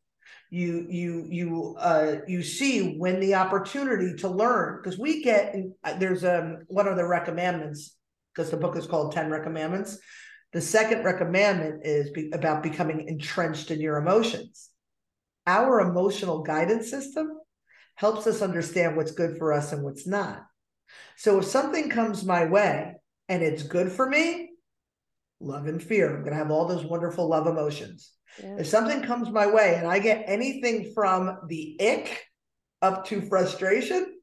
you 0.50 0.88
you 0.90 1.28
you 1.30 1.76
uh 1.80 2.16
you 2.28 2.42
see 2.42 2.98
when 2.98 3.20
the 3.20 3.36
opportunity 3.36 4.16
to 4.16 4.28
learn 4.28 4.80
because 4.82 4.98
we 4.98 5.22
get 5.22 5.56
uh, 5.84 5.98
there's 6.00 6.26
um 6.26 6.58
one 6.68 6.88
of 6.88 6.98
the 6.98 7.06
recommendments 7.06 7.96
because 8.34 8.50
the 8.50 8.58
book 8.58 8.76
is 8.76 8.88
called 8.88 9.12
10 9.12 9.30
recommendments 9.30 10.00
the 10.52 10.62
second 10.62 11.04
recommendment 11.04 11.86
is 11.86 12.10
be, 12.10 12.32
about 12.34 12.64
becoming 12.64 13.08
entrenched 13.08 13.70
in 13.70 13.80
your 13.80 13.98
emotions. 13.98 14.70
Our 15.46 15.82
emotional 15.82 16.42
guidance 16.42 16.90
system 16.90 17.38
helps 17.96 18.26
us 18.26 18.42
understand 18.42 18.96
what's 18.96 19.12
good 19.12 19.38
for 19.38 19.54
us 19.54 19.72
and 19.72 19.84
what's 19.84 20.08
not. 20.08 20.44
So 21.18 21.40
if 21.40 21.46
something 21.46 21.90
comes 21.90 22.26
my 22.26 22.46
way 22.46 22.96
and 23.28 23.44
it's 23.44 23.64
good 23.64 23.92
for 23.92 24.10
me 24.10 24.49
love 25.40 25.68
and 25.68 25.82
fear 25.82 26.10
i'm 26.16 26.22
going 26.22 26.32
to 26.32 26.38
have 26.38 26.52
all 26.52 26.68
those 26.68 26.86
wonderful 26.86 27.28
love 27.28 27.48
emotions 27.48 28.14
yeah. 28.42 28.58
If 28.60 28.68
something 28.68 29.02
comes 29.02 29.30
my 29.30 29.48
way 29.48 29.76
and 29.76 29.88
I 29.88 30.00
get 30.00 30.24
anything 30.28 30.92
from 30.94 31.38
the 31.48 31.78
ick 31.82 32.26
up 32.82 33.06
to 33.08 33.22
frustration, 33.22 34.16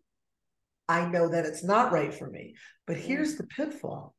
I 0.88 1.06
know 1.06 1.28
that 1.28 1.46
it's 1.46 1.64
not 1.64 1.92
right 1.92 2.14
for 2.14 2.28
me. 2.30 2.54
But 2.86 2.96
here's 2.96 3.36
the 3.36 3.46
pitfall 3.46 4.14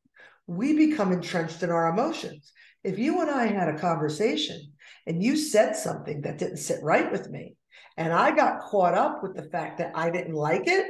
we 0.46 0.74
become 0.74 1.12
entrenched 1.12 1.64
in 1.64 1.72
our 1.72 1.90
emotions. 1.90 2.52
If 2.84 2.98
you 3.00 3.22
and 3.22 3.30
I 3.30 3.48
had 3.48 3.68
a 3.68 3.80
conversation 3.80 4.72
and 5.06 5.22
you 5.22 5.36
said 5.36 5.76
something 5.76 6.22
that 6.22 6.38
didn't 6.38 6.58
sit 6.58 6.82
right 6.84 7.12
with 7.12 7.30
me, 7.30 7.56
and 7.98 8.14
I 8.14 8.36
got 8.36 8.62
caught 8.62 8.94
up 8.94 9.24
with 9.24 9.36
the 9.36 9.50
fact 9.50 9.80
that 9.80 9.92
I 9.96 10.10
didn't 10.10 10.36
like 10.36 10.68
it, 10.68 10.86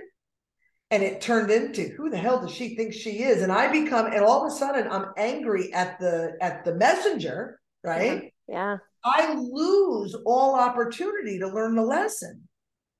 and 0.89 1.03
it 1.03 1.21
turned 1.21 1.51
into 1.51 1.89
who 1.89 2.09
the 2.09 2.17
hell 2.17 2.41
does 2.41 2.51
she 2.51 2.75
think 2.75 2.93
she 2.93 3.23
is? 3.23 3.41
And 3.41 3.51
I 3.51 3.71
become, 3.71 4.07
and 4.07 4.23
all 4.23 4.45
of 4.45 4.51
a 4.51 4.55
sudden 4.55 4.87
I'm 4.89 5.07
angry 5.17 5.73
at 5.73 5.99
the 5.99 6.37
at 6.41 6.63
the 6.63 6.75
messenger, 6.75 7.59
right? 7.83 8.33
Yeah. 8.47 8.77
I 9.03 9.35
lose 9.35 10.15
all 10.25 10.55
opportunity 10.55 11.39
to 11.39 11.47
learn 11.47 11.75
the 11.75 11.83
lesson. 11.83 12.47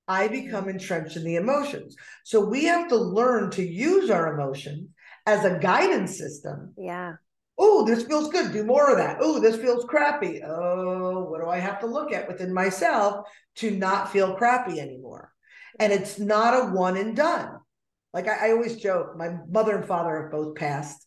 I 0.07 0.27
become 0.27 0.61
mm-hmm. 0.61 0.71
entrenched 0.71 1.17
in 1.17 1.23
the 1.23 1.35
emotions. 1.35 1.95
So 2.23 2.45
we 2.45 2.65
have 2.65 2.87
to 2.89 2.95
learn 2.95 3.51
to 3.51 3.63
use 3.63 4.09
our 4.09 4.33
emotions 4.33 4.89
as 5.25 5.43
a 5.43 5.59
guidance 5.59 6.17
system. 6.17 6.73
Yeah. 6.77 7.13
Oh, 7.57 7.85
this 7.85 8.03
feels 8.03 8.29
good. 8.29 8.53
Do 8.53 8.63
more 8.63 8.91
of 8.91 8.97
that. 8.97 9.17
Oh, 9.19 9.39
this 9.39 9.57
feels 9.57 9.83
crappy. 9.85 10.41
Oh, 10.43 11.23
what 11.29 11.41
do 11.41 11.49
I 11.49 11.57
have 11.57 11.79
to 11.79 11.87
look 11.87 12.13
at 12.13 12.27
within 12.27 12.53
myself 12.53 13.27
to 13.55 13.71
not 13.71 14.11
feel 14.11 14.35
crappy 14.35 14.79
anymore? 14.79 15.33
And 15.79 15.91
it's 15.91 16.19
not 16.19 16.53
a 16.53 16.71
one 16.71 16.97
and 16.97 17.15
done. 17.15 17.57
Like 18.17 18.27
I, 18.27 18.47
I 18.47 18.51
always 18.53 18.77
joke, 18.77 19.15
my 19.15 19.29
mother 19.47 19.77
and 19.77 19.85
father 19.85 20.23
have 20.23 20.31
both 20.31 20.55
passed. 20.55 21.05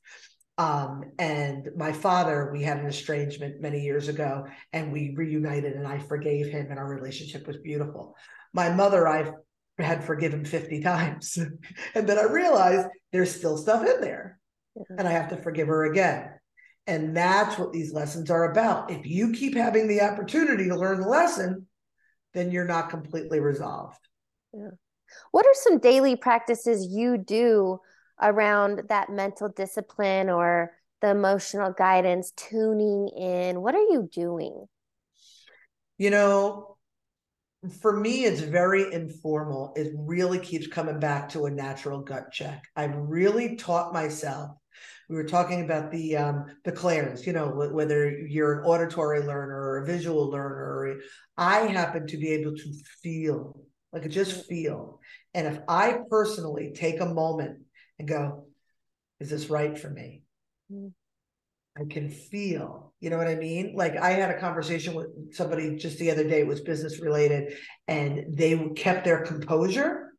Um, 0.58 1.02
and 1.18 1.68
my 1.76 1.90
father, 1.90 2.50
we 2.52 2.62
had 2.62 2.78
an 2.78 2.86
estrangement 2.86 3.60
many 3.60 3.80
years 3.80 4.06
ago, 4.06 4.46
and 4.72 4.92
we 4.92 5.14
reunited, 5.16 5.72
and 5.72 5.88
I 5.88 5.98
forgave 5.98 6.46
him, 6.46 6.68
and 6.70 6.78
our 6.78 6.86
relationship 6.86 7.48
was 7.48 7.56
beautiful. 7.56 8.14
My 8.52 8.70
mother, 8.70 9.08
I've 9.08 9.32
had 9.76 10.04
forgiven 10.04 10.44
50 10.44 10.82
times. 10.82 11.36
and 11.96 12.08
then 12.08 12.16
I 12.16 12.30
realized 12.30 12.86
there's 13.10 13.34
still 13.34 13.56
stuff 13.56 13.84
in 13.84 14.00
there, 14.00 14.38
and 14.96 15.08
I 15.08 15.10
have 15.10 15.30
to 15.30 15.36
forgive 15.36 15.66
her 15.66 15.86
again. 15.86 16.30
And 16.86 17.16
that's 17.16 17.58
what 17.58 17.72
these 17.72 17.92
lessons 17.92 18.30
are 18.30 18.52
about. 18.52 18.92
If 18.92 19.04
you 19.04 19.32
keep 19.32 19.56
having 19.56 19.88
the 19.88 20.02
opportunity 20.02 20.68
to 20.68 20.76
learn 20.76 21.00
the 21.00 21.08
lesson, 21.08 21.66
then 22.34 22.52
you're 22.52 22.68
not 22.68 22.90
completely 22.90 23.40
resolved. 23.40 23.98
Yeah. 24.54 24.68
What 25.32 25.46
are 25.46 25.54
some 25.54 25.78
daily 25.78 26.16
practices 26.16 26.86
you 26.90 27.18
do 27.18 27.80
around 28.20 28.82
that 28.88 29.10
mental 29.10 29.48
discipline 29.48 30.28
or 30.28 30.72
the 31.00 31.10
emotional 31.10 31.72
guidance, 31.72 32.32
tuning 32.36 33.08
in? 33.08 33.62
What 33.62 33.74
are 33.74 33.78
you 33.78 34.08
doing? 34.12 34.66
You 35.98 36.10
know, 36.10 36.76
for 37.80 37.98
me, 37.98 38.24
it's 38.24 38.40
very 38.40 38.92
informal. 38.92 39.72
It 39.76 39.92
really 39.94 40.38
keeps 40.38 40.66
coming 40.66 40.98
back 40.98 41.28
to 41.30 41.44
a 41.44 41.50
natural 41.50 42.00
gut 42.00 42.32
check. 42.32 42.64
I've 42.74 42.96
really 42.96 43.56
taught 43.56 43.92
myself. 43.92 44.52
We 45.10 45.16
were 45.16 45.24
talking 45.24 45.64
about 45.64 45.90
the 45.90 46.16
um, 46.16 46.46
the 46.64 46.72
clairs, 46.72 47.26
you 47.26 47.32
know, 47.32 47.48
whether 47.48 48.10
you're 48.10 48.60
an 48.60 48.64
auditory 48.64 49.20
learner 49.20 49.60
or 49.60 49.78
a 49.78 49.86
visual 49.86 50.30
learner. 50.30 51.00
I 51.36 51.66
happen 51.66 52.06
to 52.06 52.16
be 52.16 52.30
able 52.30 52.54
to 52.54 52.72
feel, 53.02 53.60
like 53.92 54.08
just 54.08 54.36
mm. 54.36 54.46
feel. 54.46 55.00
And 55.34 55.46
if 55.46 55.60
I 55.68 55.98
personally 56.10 56.72
take 56.74 57.00
a 57.00 57.06
moment 57.06 57.60
and 57.98 58.08
go, 58.08 58.46
is 59.18 59.30
this 59.30 59.50
right 59.50 59.78
for 59.78 59.90
me? 59.90 60.22
Mm. 60.72 60.92
I 61.78 61.84
can 61.88 62.10
feel, 62.10 62.92
you 63.00 63.10
know 63.10 63.16
what 63.16 63.28
I 63.28 63.36
mean? 63.36 63.74
Like 63.76 63.96
I 63.96 64.10
had 64.10 64.30
a 64.30 64.40
conversation 64.40 64.94
with 64.94 65.34
somebody 65.34 65.76
just 65.76 65.98
the 65.98 66.10
other 66.10 66.24
day, 66.24 66.40
it 66.40 66.46
was 66.46 66.60
business 66.60 67.00
related, 67.00 67.54
and 67.86 68.36
they 68.36 68.58
kept 68.76 69.04
their 69.04 69.22
composure, 69.24 70.12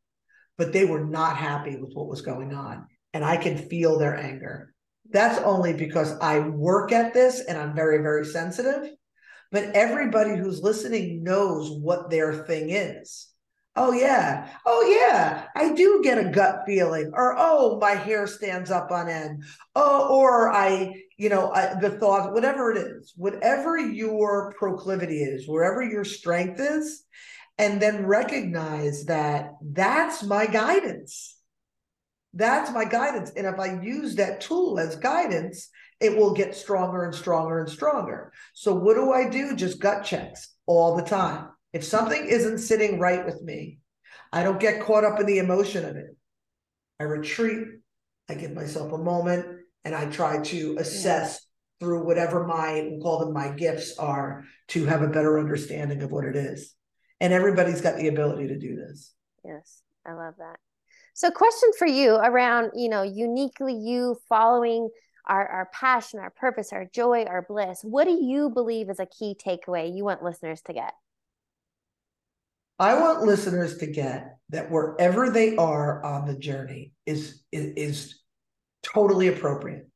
but 0.58 0.72
they 0.72 0.86
were 0.86 1.06
not 1.06 1.38
happy 1.38 1.76
with 1.76 1.92
what 1.94 2.08
was 2.08 2.22
going 2.22 2.54
on. 2.54 2.88
And 3.14 3.26
I 3.26 3.38
can 3.38 3.58
feel 3.58 4.00
their 4.00 4.16
anger. 4.16 4.74
That's 5.12 5.40
only 5.40 5.74
because 5.74 6.18
I 6.22 6.40
work 6.40 6.94
at 6.94 7.14
this 7.14 7.42
and 7.42 7.58
I'm 7.58 7.76
very, 7.76 7.98
very 7.98 8.26
sensitive. 8.26 8.90
But 9.52 9.76
everybody 9.76 10.38
who's 10.38 10.62
listening 10.62 11.24
knows 11.24 11.70
what 11.70 12.10
their 12.10 12.46
thing 12.46 12.70
is. 12.70 13.28
Oh 13.76 13.94
yeah. 13.94 14.50
Oh 14.66 14.82
yeah. 15.00 15.46
I 15.56 15.74
do 15.74 16.02
get 16.04 16.18
a 16.18 16.30
gut 16.30 16.64
feeling 16.66 17.12
or 17.14 17.36
oh 17.38 17.80
my 17.80 17.92
hair 17.92 18.28
stands 18.28 18.70
up 18.70 18.92
on 18.92 19.08
end. 19.08 19.44
Oh 19.76 20.10
or 20.14 20.52
I, 20.52 21.04
you 21.18 21.30
know, 21.30 21.52
I, 21.52 21.76
the 21.80 21.92
thought 21.92 22.34
whatever 22.34 22.72
it 22.72 22.78
is. 22.78 23.14
Whatever 23.16 23.78
your 23.78 24.54
proclivity 24.58 25.24
is, 25.24 25.48
wherever 25.48 25.82
your 25.82 26.04
strength 26.04 26.60
is 26.60 27.06
and 27.58 27.82
then 27.82 28.08
recognize 28.08 29.06
that 29.06 29.52
that's 29.62 30.24
my 30.24 30.48
guidance. 30.48 31.38
That's 32.34 32.72
my 32.72 32.86
guidance. 32.86 33.32
And 33.38 33.46
if 33.46 33.60
I 33.60 33.82
use 33.82 34.16
that 34.16 34.42
tool 34.42 34.80
as 34.80 34.96
guidance, 34.96 35.70
it 36.00 36.18
will 36.18 36.34
get 36.34 36.56
stronger 36.56 37.06
and 37.06 37.14
stronger 37.14 37.60
and 37.60 37.70
stronger. 37.70 38.34
So, 38.54 38.74
what 38.74 38.96
do 38.96 39.12
I 39.12 39.30
do? 39.30 39.56
Just 39.56 39.80
gut 39.80 40.04
checks 40.04 40.56
all 40.66 40.96
the 40.96 41.04
time. 41.04 41.51
If 41.74 41.84
something 41.84 42.26
isn't 42.26 42.60
sitting 42.60 43.00
right 43.00 43.26
with 43.26 43.42
me, 43.42 43.80
I 44.32 44.44
don't 44.44 44.60
get 44.60 44.82
caught 44.82 45.04
up 45.04 45.20
in 45.20 45.26
the 45.26 45.40
emotion 45.40 45.86
of 45.86 45.96
it. 45.96 46.16
I 47.00 47.04
retreat, 47.04 47.68
I 48.30 48.36
give 48.36 48.54
myself 48.54 48.92
a 48.92 48.98
moment, 48.98 49.46
and 49.84 49.96
I 49.96 50.06
try 50.06 50.42
to 50.42 50.78
assess 50.78 51.46
through 51.80 52.06
whatever 52.06 52.46
my, 52.46 52.88
we'll 52.90 53.02
call 53.02 53.20
them 53.20 53.34
my 53.34 53.50
gifts 53.50 53.98
are, 53.98 54.44
to 54.70 54.86
have 54.86 55.02
a 55.02 55.08
better 55.08 55.40
understanding 55.40 56.04
of 56.04 56.12
what 56.12 56.26
it 56.26 56.36
is. 56.36 56.76
And 57.20 57.34
everybody's 57.34 57.82
got 57.82 57.98
the 57.98 58.08
ability 58.08 58.48
to 58.50 58.60
do 58.60 58.76
this. 58.76 59.14
Yes, 59.44 59.82
I 60.06 60.14
love 60.14 60.36
that. 60.38 60.58
So, 61.14 61.32
question 61.32 61.72
for 61.78 61.88
you 61.88 62.16
around, 62.16 62.72
you 62.76 62.90
know, 62.90 63.04
uniquely 63.04 63.74
you 63.74 64.16
following 64.30 64.90
our, 65.28 65.48
our 65.48 65.70
passion, 65.74 66.20
our 66.20 66.30
purpose, 66.30 66.72
our 66.72 66.86
joy, 66.86 67.26
our 67.26 67.42
bliss. 67.42 67.82
What 67.84 68.06
do 68.06 68.12
you 68.12 68.50
believe 68.50 68.90
is 68.90 69.00
a 69.00 69.06
key 69.06 69.36
takeaway 69.36 69.96
you 69.96 70.04
want 70.04 70.24
listeners 70.24 70.62
to 70.64 70.74
get? 70.74 70.94
I 72.82 73.00
want 73.00 73.22
listeners 73.22 73.78
to 73.78 73.86
get 73.86 74.38
that 74.50 74.72
wherever 74.72 75.30
they 75.30 75.56
are 75.56 76.04
on 76.04 76.26
the 76.26 76.36
journey 76.36 76.94
is, 77.06 77.44
is, 77.52 77.74
is 77.76 78.20
totally 78.82 79.28
appropriate. 79.28 79.88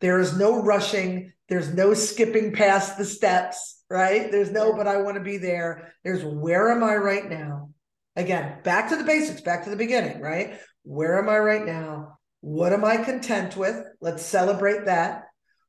There 0.00 0.18
is 0.20 0.38
no 0.38 0.62
rushing, 0.62 1.34
there's 1.50 1.74
no 1.74 1.92
skipping 1.92 2.54
past 2.54 2.96
the 2.96 3.04
steps, 3.04 3.84
right? 3.90 4.32
There's 4.32 4.50
no, 4.50 4.74
but 4.74 4.88
I 4.88 5.02
want 5.02 5.18
to 5.18 5.22
be 5.22 5.36
there. 5.36 5.92
There's 6.02 6.24
where 6.24 6.70
am 6.70 6.82
I 6.82 6.96
right 6.96 7.28
now? 7.28 7.72
Again, 8.16 8.62
back 8.64 8.88
to 8.88 8.96
the 8.96 9.04
basics, 9.04 9.42
back 9.42 9.64
to 9.64 9.70
the 9.70 9.76
beginning, 9.76 10.22
right? 10.22 10.58
Where 10.82 11.18
am 11.18 11.28
I 11.28 11.40
right 11.40 11.66
now? 11.66 12.16
What 12.40 12.72
am 12.72 12.86
I 12.86 12.96
content 12.96 13.54
with? 13.54 13.84
Let's 14.00 14.24
celebrate 14.24 14.86
that. 14.86 15.24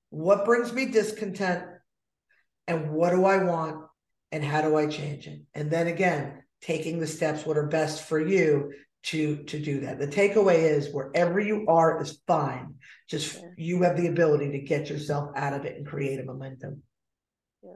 What 0.09 0.45
brings 0.45 0.71
me 0.71 0.85
discontent? 0.85 1.65
And 2.65 2.91
what 2.91 3.09
do 3.09 3.25
I 3.25 3.43
want? 3.43 3.87
And 4.31 4.41
how 4.41 4.61
do 4.61 4.77
I 4.77 4.87
change 4.87 5.27
it? 5.27 5.41
And 5.53 5.69
then 5.69 5.87
again, 5.87 6.41
taking 6.61 6.99
the 6.99 7.07
steps 7.07 7.45
what 7.45 7.57
are 7.57 7.67
best 7.67 8.03
for 8.07 8.19
you 8.19 8.71
to 9.03 9.37
to 9.43 9.59
do 9.59 9.81
that. 9.81 9.99
The 9.99 10.07
takeaway 10.07 10.59
is 10.59 10.93
wherever 10.93 11.39
you 11.39 11.65
are 11.67 12.01
is 12.01 12.21
fine. 12.27 12.75
Just 13.09 13.35
yeah. 13.35 13.49
you 13.57 13.81
have 13.83 13.97
the 13.97 14.07
ability 14.07 14.51
to 14.51 14.59
get 14.59 14.89
yourself 14.89 15.31
out 15.35 15.53
of 15.53 15.65
it 15.65 15.77
and 15.77 15.85
create 15.85 16.19
a 16.19 16.23
momentum. 16.23 16.83
Yeah. 17.63 17.71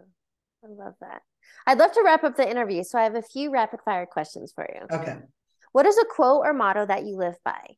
I 0.63 0.67
love 0.67 0.93
that. 1.01 1.21
I'd 1.67 1.77
love 1.77 1.91
to 1.93 2.03
wrap 2.03 2.23
up 2.23 2.35
the 2.35 2.49
interview, 2.49 2.83
so 2.83 2.99
I 2.99 3.03
have 3.03 3.15
a 3.15 3.21
few 3.21 3.51
rapid 3.51 3.79
fire 3.83 4.05
questions 4.05 4.51
for 4.55 4.67
you. 4.73 4.81
Okay. 4.95 5.17
What 5.71 5.85
is 5.85 5.97
a 5.97 6.05
quote 6.05 6.45
or 6.45 6.53
motto 6.53 6.85
that 6.85 7.05
you 7.05 7.17
live 7.17 7.35
by? 7.43 7.75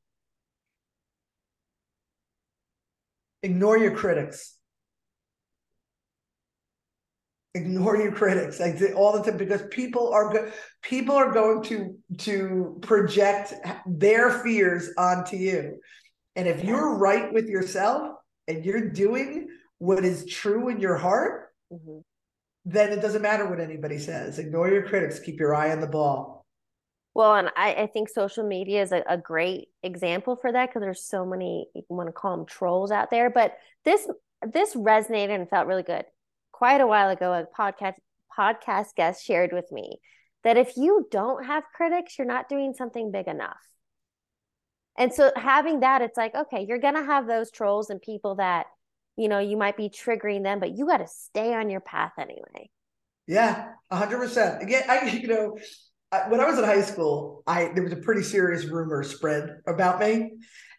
Ignore 3.43 3.77
your 3.77 3.95
critics. 3.95 4.56
Ignore 7.57 7.97
your 7.97 8.11
critics. 8.11 8.61
I 8.61 8.75
say 8.75 8.93
all 8.93 9.11
the 9.13 9.23
time 9.23 9.37
because 9.37 9.63
people 9.71 10.13
are 10.13 10.31
go- 10.31 10.51
people 10.81 11.15
are 11.15 11.31
going 11.31 11.63
to 11.63 11.97
to 12.19 12.77
project 12.81 13.53
their 13.85 14.29
fears 14.29 14.91
onto 14.97 15.37
you. 15.37 15.79
And 16.35 16.47
if 16.47 16.63
you're 16.63 16.95
right 16.97 17.33
with 17.33 17.47
yourself 17.47 18.15
and 18.47 18.63
you're 18.63 18.89
doing 18.89 19.47
what 19.79 20.05
is 20.05 20.25
true 20.25 20.69
in 20.69 20.79
your 20.79 20.95
heart, 20.95 21.49
mm-hmm. 21.73 21.99
then 22.65 22.91
it 22.91 23.01
doesn't 23.01 23.23
matter 23.23 23.49
what 23.49 23.59
anybody 23.59 23.97
says. 23.97 24.37
Ignore 24.37 24.69
your 24.69 24.83
critics. 24.83 25.19
Keep 25.19 25.39
your 25.39 25.55
eye 25.55 25.71
on 25.71 25.81
the 25.81 25.87
ball. 25.87 26.45
Well, 27.15 27.33
and 27.33 27.49
I, 27.55 27.73
I 27.73 27.87
think 27.87 28.09
social 28.09 28.47
media 28.47 28.83
is 28.83 28.91
a, 28.91 29.03
a 29.09 29.17
great 29.17 29.69
example 29.81 30.35
for 30.35 30.51
that 30.51 30.69
because 30.69 30.81
there's 30.81 31.03
so 31.03 31.25
many 31.25 31.65
you 31.73 31.83
want 31.89 32.09
to 32.09 32.13
call 32.13 32.37
them 32.37 32.45
trolls 32.45 32.91
out 32.91 33.09
there. 33.09 33.31
But 33.31 33.57
this 33.85 34.07
this 34.53 34.75
resonated 34.75 35.33
and 35.33 35.49
felt 35.49 35.65
really 35.65 35.81
good. 35.81 36.05
Quite 36.57 36.81
a 36.81 36.87
while 36.87 37.09
ago, 37.09 37.33
a 37.33 37.45
podcast 37.55 37.93
podcast 38.35 38.95
guest 38.95 39.23
shared 39.23 39.51
with 39.53 39.71
me 39.71 39.99
that 40.43 40.57
if 40.57 40.75
you 40.75 41.07
don't 41.11 41.45
have 41.45 41.63
critics, 41.75 42.17
you're 42.17 42.25
not 42.25 42.49
doing 42.49 42.73
something 42.73 43.11
big 43.11 43.27
enough. 43.27 43.59
And 44.97 45.13
so 45.13 45.31
having 45.35 45.81
that, 45.81 46.01
it's 46.01 46.17
like, 46.17 46.33
okay, 46.33 46.65
you're 46.67 46.79
gonna 46.79 47.05
have 47.05 47.27
those 47.27 47.51
trolls 47.51 47.91
and 47.91 48.01
people 48.01 48.37
that, 48.37 48.65
you 49.17 49.27
know, 49.27 49.37
you 49.37 49.55
might 49.55 49.77
be 49.77 49.87
triggering 49.87 50.41
them, 50.41 50.59
but 50.59 50.75
you 50.75 50.87
got 50.87 50.97
to 50.97 51.05
stay 51.05 51.53
on 51.53 51.69
your 51.69 51.81
path 51.81 52.13
anyway. 52.19 52.71
Yeah, 53.27 53.73
hundred 53.91 54.17
percent. 54.17 54.63
Again, 54.63 54.83
I 54.89 55.01
you 55.21 55.27
know, 55.27 55.59
when 56.27 56.39
I 56.39 56.45
was 56.45 56.57
in 56.57 56.63
high 56.63 56.81
school, 56.81 57.43
I 57.45 57.69
there 57.75 57.83
was 57.83 57.93
a 57.93 57.97
pretty 57.97 58.23
serious 58.23 58.65
rumor 58.65 59.03
spread 59.03 59.61
about 59.67 59.99
me, 59.99 60.31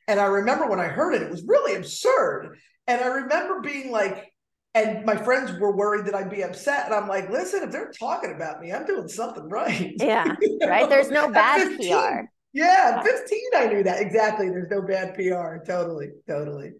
and 0.08 0.18
I 0.18 0.24
remember 0.24 0.66
when 0.66 0.80
I 0.80 0.88
heard 0.88 1.14
it, 1.14 1.22
it 1.22 1.30
was 1.30 1.44
really 1.44 1.76
absurd. 1.76 2.58
And 2.88 3.00
I 3.00 3.06
remember 3.06 3.60
being 3.60 3.92
like, 3.92 4.32
and 4.74 5.04
my 5.04 5.16
friends 5.16 5.58
were 5.58 5.74
worried 5.74 6.06
that 6.06 6.14
I'd 6.14 6.30
be 6.30 6.42
upset, 6.42 6.86
and 6.86 6.94
I'm 6.94 7.08
like, 7.08 7.30
listen, 7.30 7.62
if 7.62 7.70
they're 7.70 7.90
talking 7.90 8.32
about 8.34 8.60
me, 8.60 8.72
I'm 8.72 8.86
doing 8.86 9.08
something 9.08 9.48
right. 9.48 9.94
Yeah, 10.00 10.36
you 10.40 10.58
know? 10.58 10.68
right. 10.68 10.88
There's 10.88 11.10
no 11.10 11.30
bad 11.30 11.68
15, 11.68 11.90
PR. 11.90 12.20
Yeah, 12.52 13.02
15, 13.02 13.40
I 13.56 13.66
knew 13.66 13.82
that 13.82 14.00
exactly. 14.00 14.48
There's 14.48 14.70
no 14.70 14.82
bad 14.82 15.14
PR. 15.14 15.64
Totally, 15.66 16.10
totally. 16.26 16.72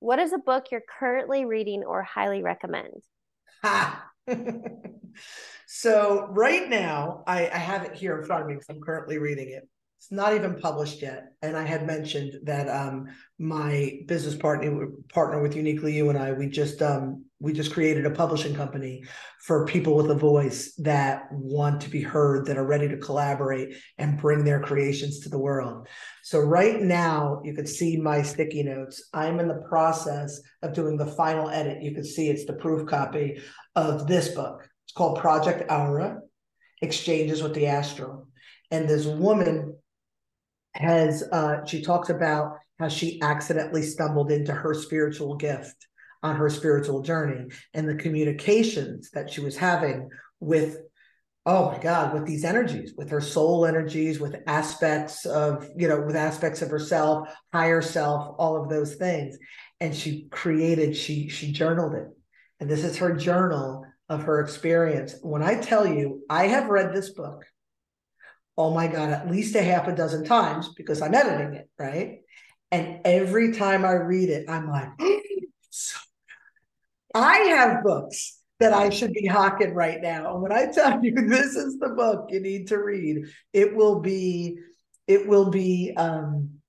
What 0.00 0.18
is 0.18 0.32
a 0.32 0.38
book 0.38 0.66
you're 0.70 0.82
currently 0.98 1.44
reading 1.44 1.82
or 1.84 2.02
highly 2.02 2.42
recommend? 2.42 3.02
Ha. 3.62 4.06
So 5.72 6.26
right 6.32 6.68
now, 6.68 7.22
I, 7.28 7.48
I 7.48 7.58
have 7.58 7.84
it 7.84 7.94
here 7.94 8.18
in 8.18 8.26
front 8.26 8.42
of 8.42 8.48
me 8.48 8.54
because 8.54 8.68
I'm 8.68 8.80
currently 8.80 9.18
reading 9.18 9.50
it. 9.50 9.68
It's 9.98 10.10
not 10.10 10.34
even 10.34 10.58
published 10.58 11.00
yet, 11.00 11.32
and 11.42 11.56
I 11.56 11.62
had 11.62 11.86
mentioned 11.86 12.40
that 12.42 12.68
um, 12.68 13.06
my 13.38 14.00
business 14.06 14.34
partner 14.34 14.88
partner 15.14 15.40
with 15.40 15.54
Uniquely 15.54 15.94
You 15.94 16.08
and 16.08 16.18
I 16.18 16.32
we 16.32 16.48
just 16.48 16.82
um, 16.82 17.26
we 17.40 17.54
just 17.54 17.72
created 17.72 18.04
a 18.04 18.10
publishing 18.10 18.54
company 18.54 19.02
for 19.40 19.64
people 19.64 19.96
with 19.96 20.10
a 20.10 20.14
voice 20.14 20.74
that 20.76 21.24
want 21.32 21.80
to 21.80 21.88
be 21.88 22.02
heard, 22.02 22.44
that 22.44 22.58
are 22.58 22.66
ready 22.66 22.86
to 22.86 22.98
collaborate 22.98 23.74
and 23.96 24.20
bring 24.20 24.44
their 24.44 24.60
creations 24.60 25.20
to 25.20 25.30
the 25.30 25.38
world. 25.38 25.88
So 26.22 26.38
right 26.38 26.80
now, 26.82 27.40
you 27.42 27.54
can 27.54 27.66
see 27.66 27.96
my 27.96 28.20
sticky 28.20 28.62
notes. 28.62 29.08
I'm 29.14 29.40
in 29.40 29.48
the 29.48 29.64
process 29.68 30.38
of 30.62 30.74
doing 30.74 30.98
the 30.98 31.06
final 31.06 31.48
edit. 31.48 31.82
You 31.82 31.92
can 31.92 32.04
see 32.04 32.28
it's 32.28 32.44
the 32.44 32.52
proof 32.52 32.86
copy 32.86 33.40
of 33.74 34.06
this 34.06 34.28
book. 34.28 34.68
It's 34.84 34.92
called 34.92 35.18
Project 35.18 35.70
Aura 35.70 36.20
Exchanges 36.82 37.42
with 37.42 37.54
the 37.54 37.66
Astral. 37.66 38.28
And 38.70 38.86
this 38.86 39.06
woman 39.06 39.76
has, 40.74 41.22
uh, 41.32 41.64
she 41.64 41.80
talks 41.80 42.10
about 42.10 42.58
how 42.78 42.88
she 42.88 43.20
accidentally 43.22 43.82
stumbled 43.82 44.30
into 44.30 44.52
her 44.52 44.74
spiritual 44.74 45.36
gift 45.36 45.86
on 46.22 46.36
her 46.36 46.50
spiritual 46.50 47.02
journey 47.02 47.46
and 47.74 47.88
the 47.88 47.94
communications 47.94 49.10
that 49.10 49.30
she 49.30 49.40
was 49.40 49.56
having 49.56 50.08
with 50.38 50.78
oh 51.46 51.70
my 51.70 51.78
god 51.78 52.12
with 52.12 52.26
these 52.26 52.44
energies 52.44 52.92
with 52.96 53.10
her 53.10 53.20
soul 53.20 53.64
energies 53.64 54.20
with 54.20 54.36
aspects 54.46 55.24
of 55.24 55.66
you 55.76 55.88
know 55.88 56.00
with 56.00 56.16
aspects 56.16 56.60
of 56.60 56.68
herself 56.68 57.28
higher 57.52 57.80
self 57.80 58.34
all 58.38 58.62
of 58.62 58.68
those 58.68 58.96
things 58.96 59.38
and 59.80 59.96
she 59.96 60.28
created 60.30 60.94
she 60.94 61.28
she 61.28 61.50
journaled 61.50 61.94
it 61.94 62.08
and 62.60 62.68
this 62.68 62.84
is 62.84 62.98
her 62.98 63.16
journal 63.16 63.84
of 64.10 64.24
her 64.24 64.40
experience. 64.40 65.14
When 65.22 65.42
I 65.42 65.54
tell 65.54 65.86
you, 65.86 66.22
I 66.28 66.48
have 66.48 66.68
read 66.68 66.92
this 66.92 67.10
book, 67.10 67.46
oh 68.58 68.74
my 68.74 68.88
God, 68.88 69.10
at 69.10 69.30
least 69.30 69.54
a 69.54 69.62
half 69.62 69.88
a 69.88 69.94
dozen 69.94 70.24
times 70.24 70.74
because 70.76 71.00
I'm 71.00 71.14
editing 71.14 71.54
it, 71.54 71.70
right? 71.78 72.18
And 72.72 73.00
every 73.04 73.52
time 73.52 73.84
I 73.84 73.92
read 73.92 74.28
it, 74.28 74.50
I'm 74.50 74.68
like, 74.68 74.88
I 77.14 77.38
have 77.38 77.82
books 77.82 78.38
that 78.60 78.72
I 78.72 78.90
should 78.90 79.12
be 79.12 79.26
hawking 79.26 79.74
right 79.74 80.00
now. 80.00 80.34
And 80.34 80.42
when 80.42 80.52
I 80.52 80.66
tell 80.66 81.02
you 81.02 81.12
this 81.28 81.56
is 81.56 81.78
the 81.78 81.90
book 81.90 82.28
you 82.30 82.40
need 82.40 82.68
to 82.68 82.78
read, 82.78 83.24
it 83.52 83.74
will 83.74 84.00
be, 84.00 84.58
it 85.06 85.26
will 85.26 85.50
be 85.50 85.94
um 85.96 86.60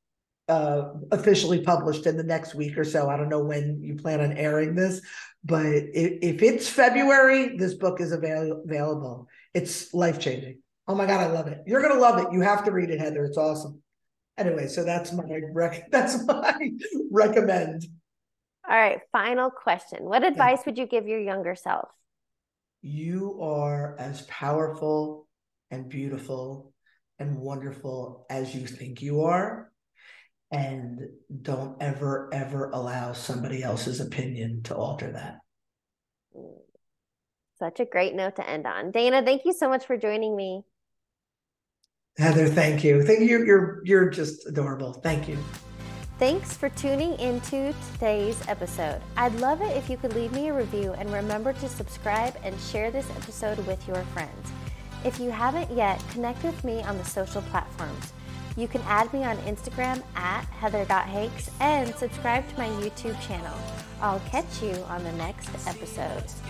uh, 0.52 0.94
officially 1.12 1.62
published 1.62 2.06
in 2.06 2.18
the 2.18 2.24
next 2.24 2.56
week 2.56 2.78
or 2.78 2.84
so. 2.84 3.10
I 3.10 3.16
don't 3.16 3.30
know 3.30 3.44
when 3.44 3.80
you 3.82 3.96
plan 3.96 4.20
on 4.20 4.34
airing 4.34 4.76
this, 4.76 5.02
but 5.46 5.66
if, 5.66 6.20
if 6.22 6.44
it's 6.44 6.68
February, 6.68 7.56
this 7.56 7.76
book 7.76 8.02
is 8.02 8.12
avail- 8.12 8.64
available. 8.66 9.28
It's 9.54 9.94
life 9.94 10.20
changing. 10.20 10.60
Oh 10.90 10.96
my 10.96 11.06
god, 11.06 11.22
I 11.22 11.28
love 11.28 11.48
it. 11.48 11.60
You're 11.66 11.82
gonna 11.82 12.02
love 12.02 12.20
it. 12.20 12.34
You 12.34 12.42
have 12.42 12.66
to 12.66 12.72
read 12.72 12.90
it, 12.90 13.00
Heather. 13.00 13.24
It's 13.24 13.38
awesome. 13.38 13.82
Anyway, 14.38 14.68
so 14.68 14.84
that's 14.84 15.14
my 15.14 15.24
rec- 15.54 15.88
that's 15.92 16.26
my 16.26 16.72
recommend. 17.12 17.86
All 18.70 18.78
right, 18.78 19.00
final 19.12 19.50
question. 19.50 20.04
What 20.04 20.24
advice 20.24 20.60
yeah. 20.60 20.64
would 20.68 20.78
you 20.78 20.86
give 20.86 21.08
your 21.08 21.20
younger 21.20 21.56
self? 21.56 21.90
You 22.82 23.40
are 23.42 23.96
as 24.00 24.22
powerful 24.24 25.28
and 25.70 25.90
beautiful 25.90 26.74
and 27.20 27.38
wonderful 27.38 28.26
as 28.30 28.56
you 28.56 28.66
think 28.66 29.02
you 29.02 29.22
are 29.22 29.72
and 30.52 31.00
don't 31.42 31.82
ever 31.82 32.30
ever 32.34 32.70
allow 32.72 33.14
somebody 33.14 33.64
else's 33.64 34.00
opinion 34.00 34.64
to 34.64 34.76
alter 34.76 35.12
that. 35.12 35.40
Such 37.58 37.80
a 37.80 37.86
great 37.86 38.16
note 38.16 38.36
to 38.38 38.50
end 38.50 38.66
on. 38.66 38.92
Dana 38.92 39.24
thank 39.24 39.44
you 39.46 39.54
so 39.54 39.70
much 39.70 39.86
for 39.86 39.96
joining 39.96 40.36
me. 40.36 40.64
Heather 42.18 42.48
thank 42.48 42.84
you. 42.84 43.04
Thank 43.04 43.22
you. 43.22 43.46
You're 43.46 43.82
you're 43.86 44.10
just 44.10 44.48
adorable. 44.48 44.94
Thank 44.94 45.30
you 45.30 45.38
Thanks 46.22 46.56
for 46.56 46.70
tuning 46.70 47.18
into 47.20 47.74
today's 47.94 48.40
episode. 48.48 49.02
I'd 49.18 49.34
love 49.40 49.60
it 49.64 49.76
if 49.76 49.90
you 49.90 49.98
could 49.98 50.14
leave 50.14 50.32
me 50.34 50.50
a 50.50 50.54
review 50.54 50.94
and 50.94 51.12
remember 51.12 51.52
to 51.52 51.68
subscribe 51.68 52.36
and 52.44 52.56
share 52.60 52.92
this 52.92 53.10
episode 53.18 53.58
with 53.66 53.88
your 53.88 54.04
friends. 54.14 54.52
If 55.04 55.20
you 55.20 55.32
haven't 55.32 55.72
yet, 55.72 56.00
connect 56.12 56.44
with 56.44 56.64
me 56.64 56.84
on 56.84 57.00
the 57.00 57.06
social 57.06 57.42
platforms. 57.42 58.14
You 58.56 58.68
can 58.68 58.84
add 58.84 59.12
me 59.12 59.24
on 59.24 59.36
Instagram 59.38 60.04
at 60.14 60.44
heather.hakes 60.44 61.50
and 61.60 61.96
subscribe 61.96 62.48
to 62.50 62.58
my 62.60 62.68
YouTube 62.68 63.20
channel. 63.26 63.58
I'll 64.00 64.20
catch 64.30 64.62
you 64.62 64.76
on 64.90 65.04
the 65.04 65.14
next 65.14 65.50
episode. 65.68 66.32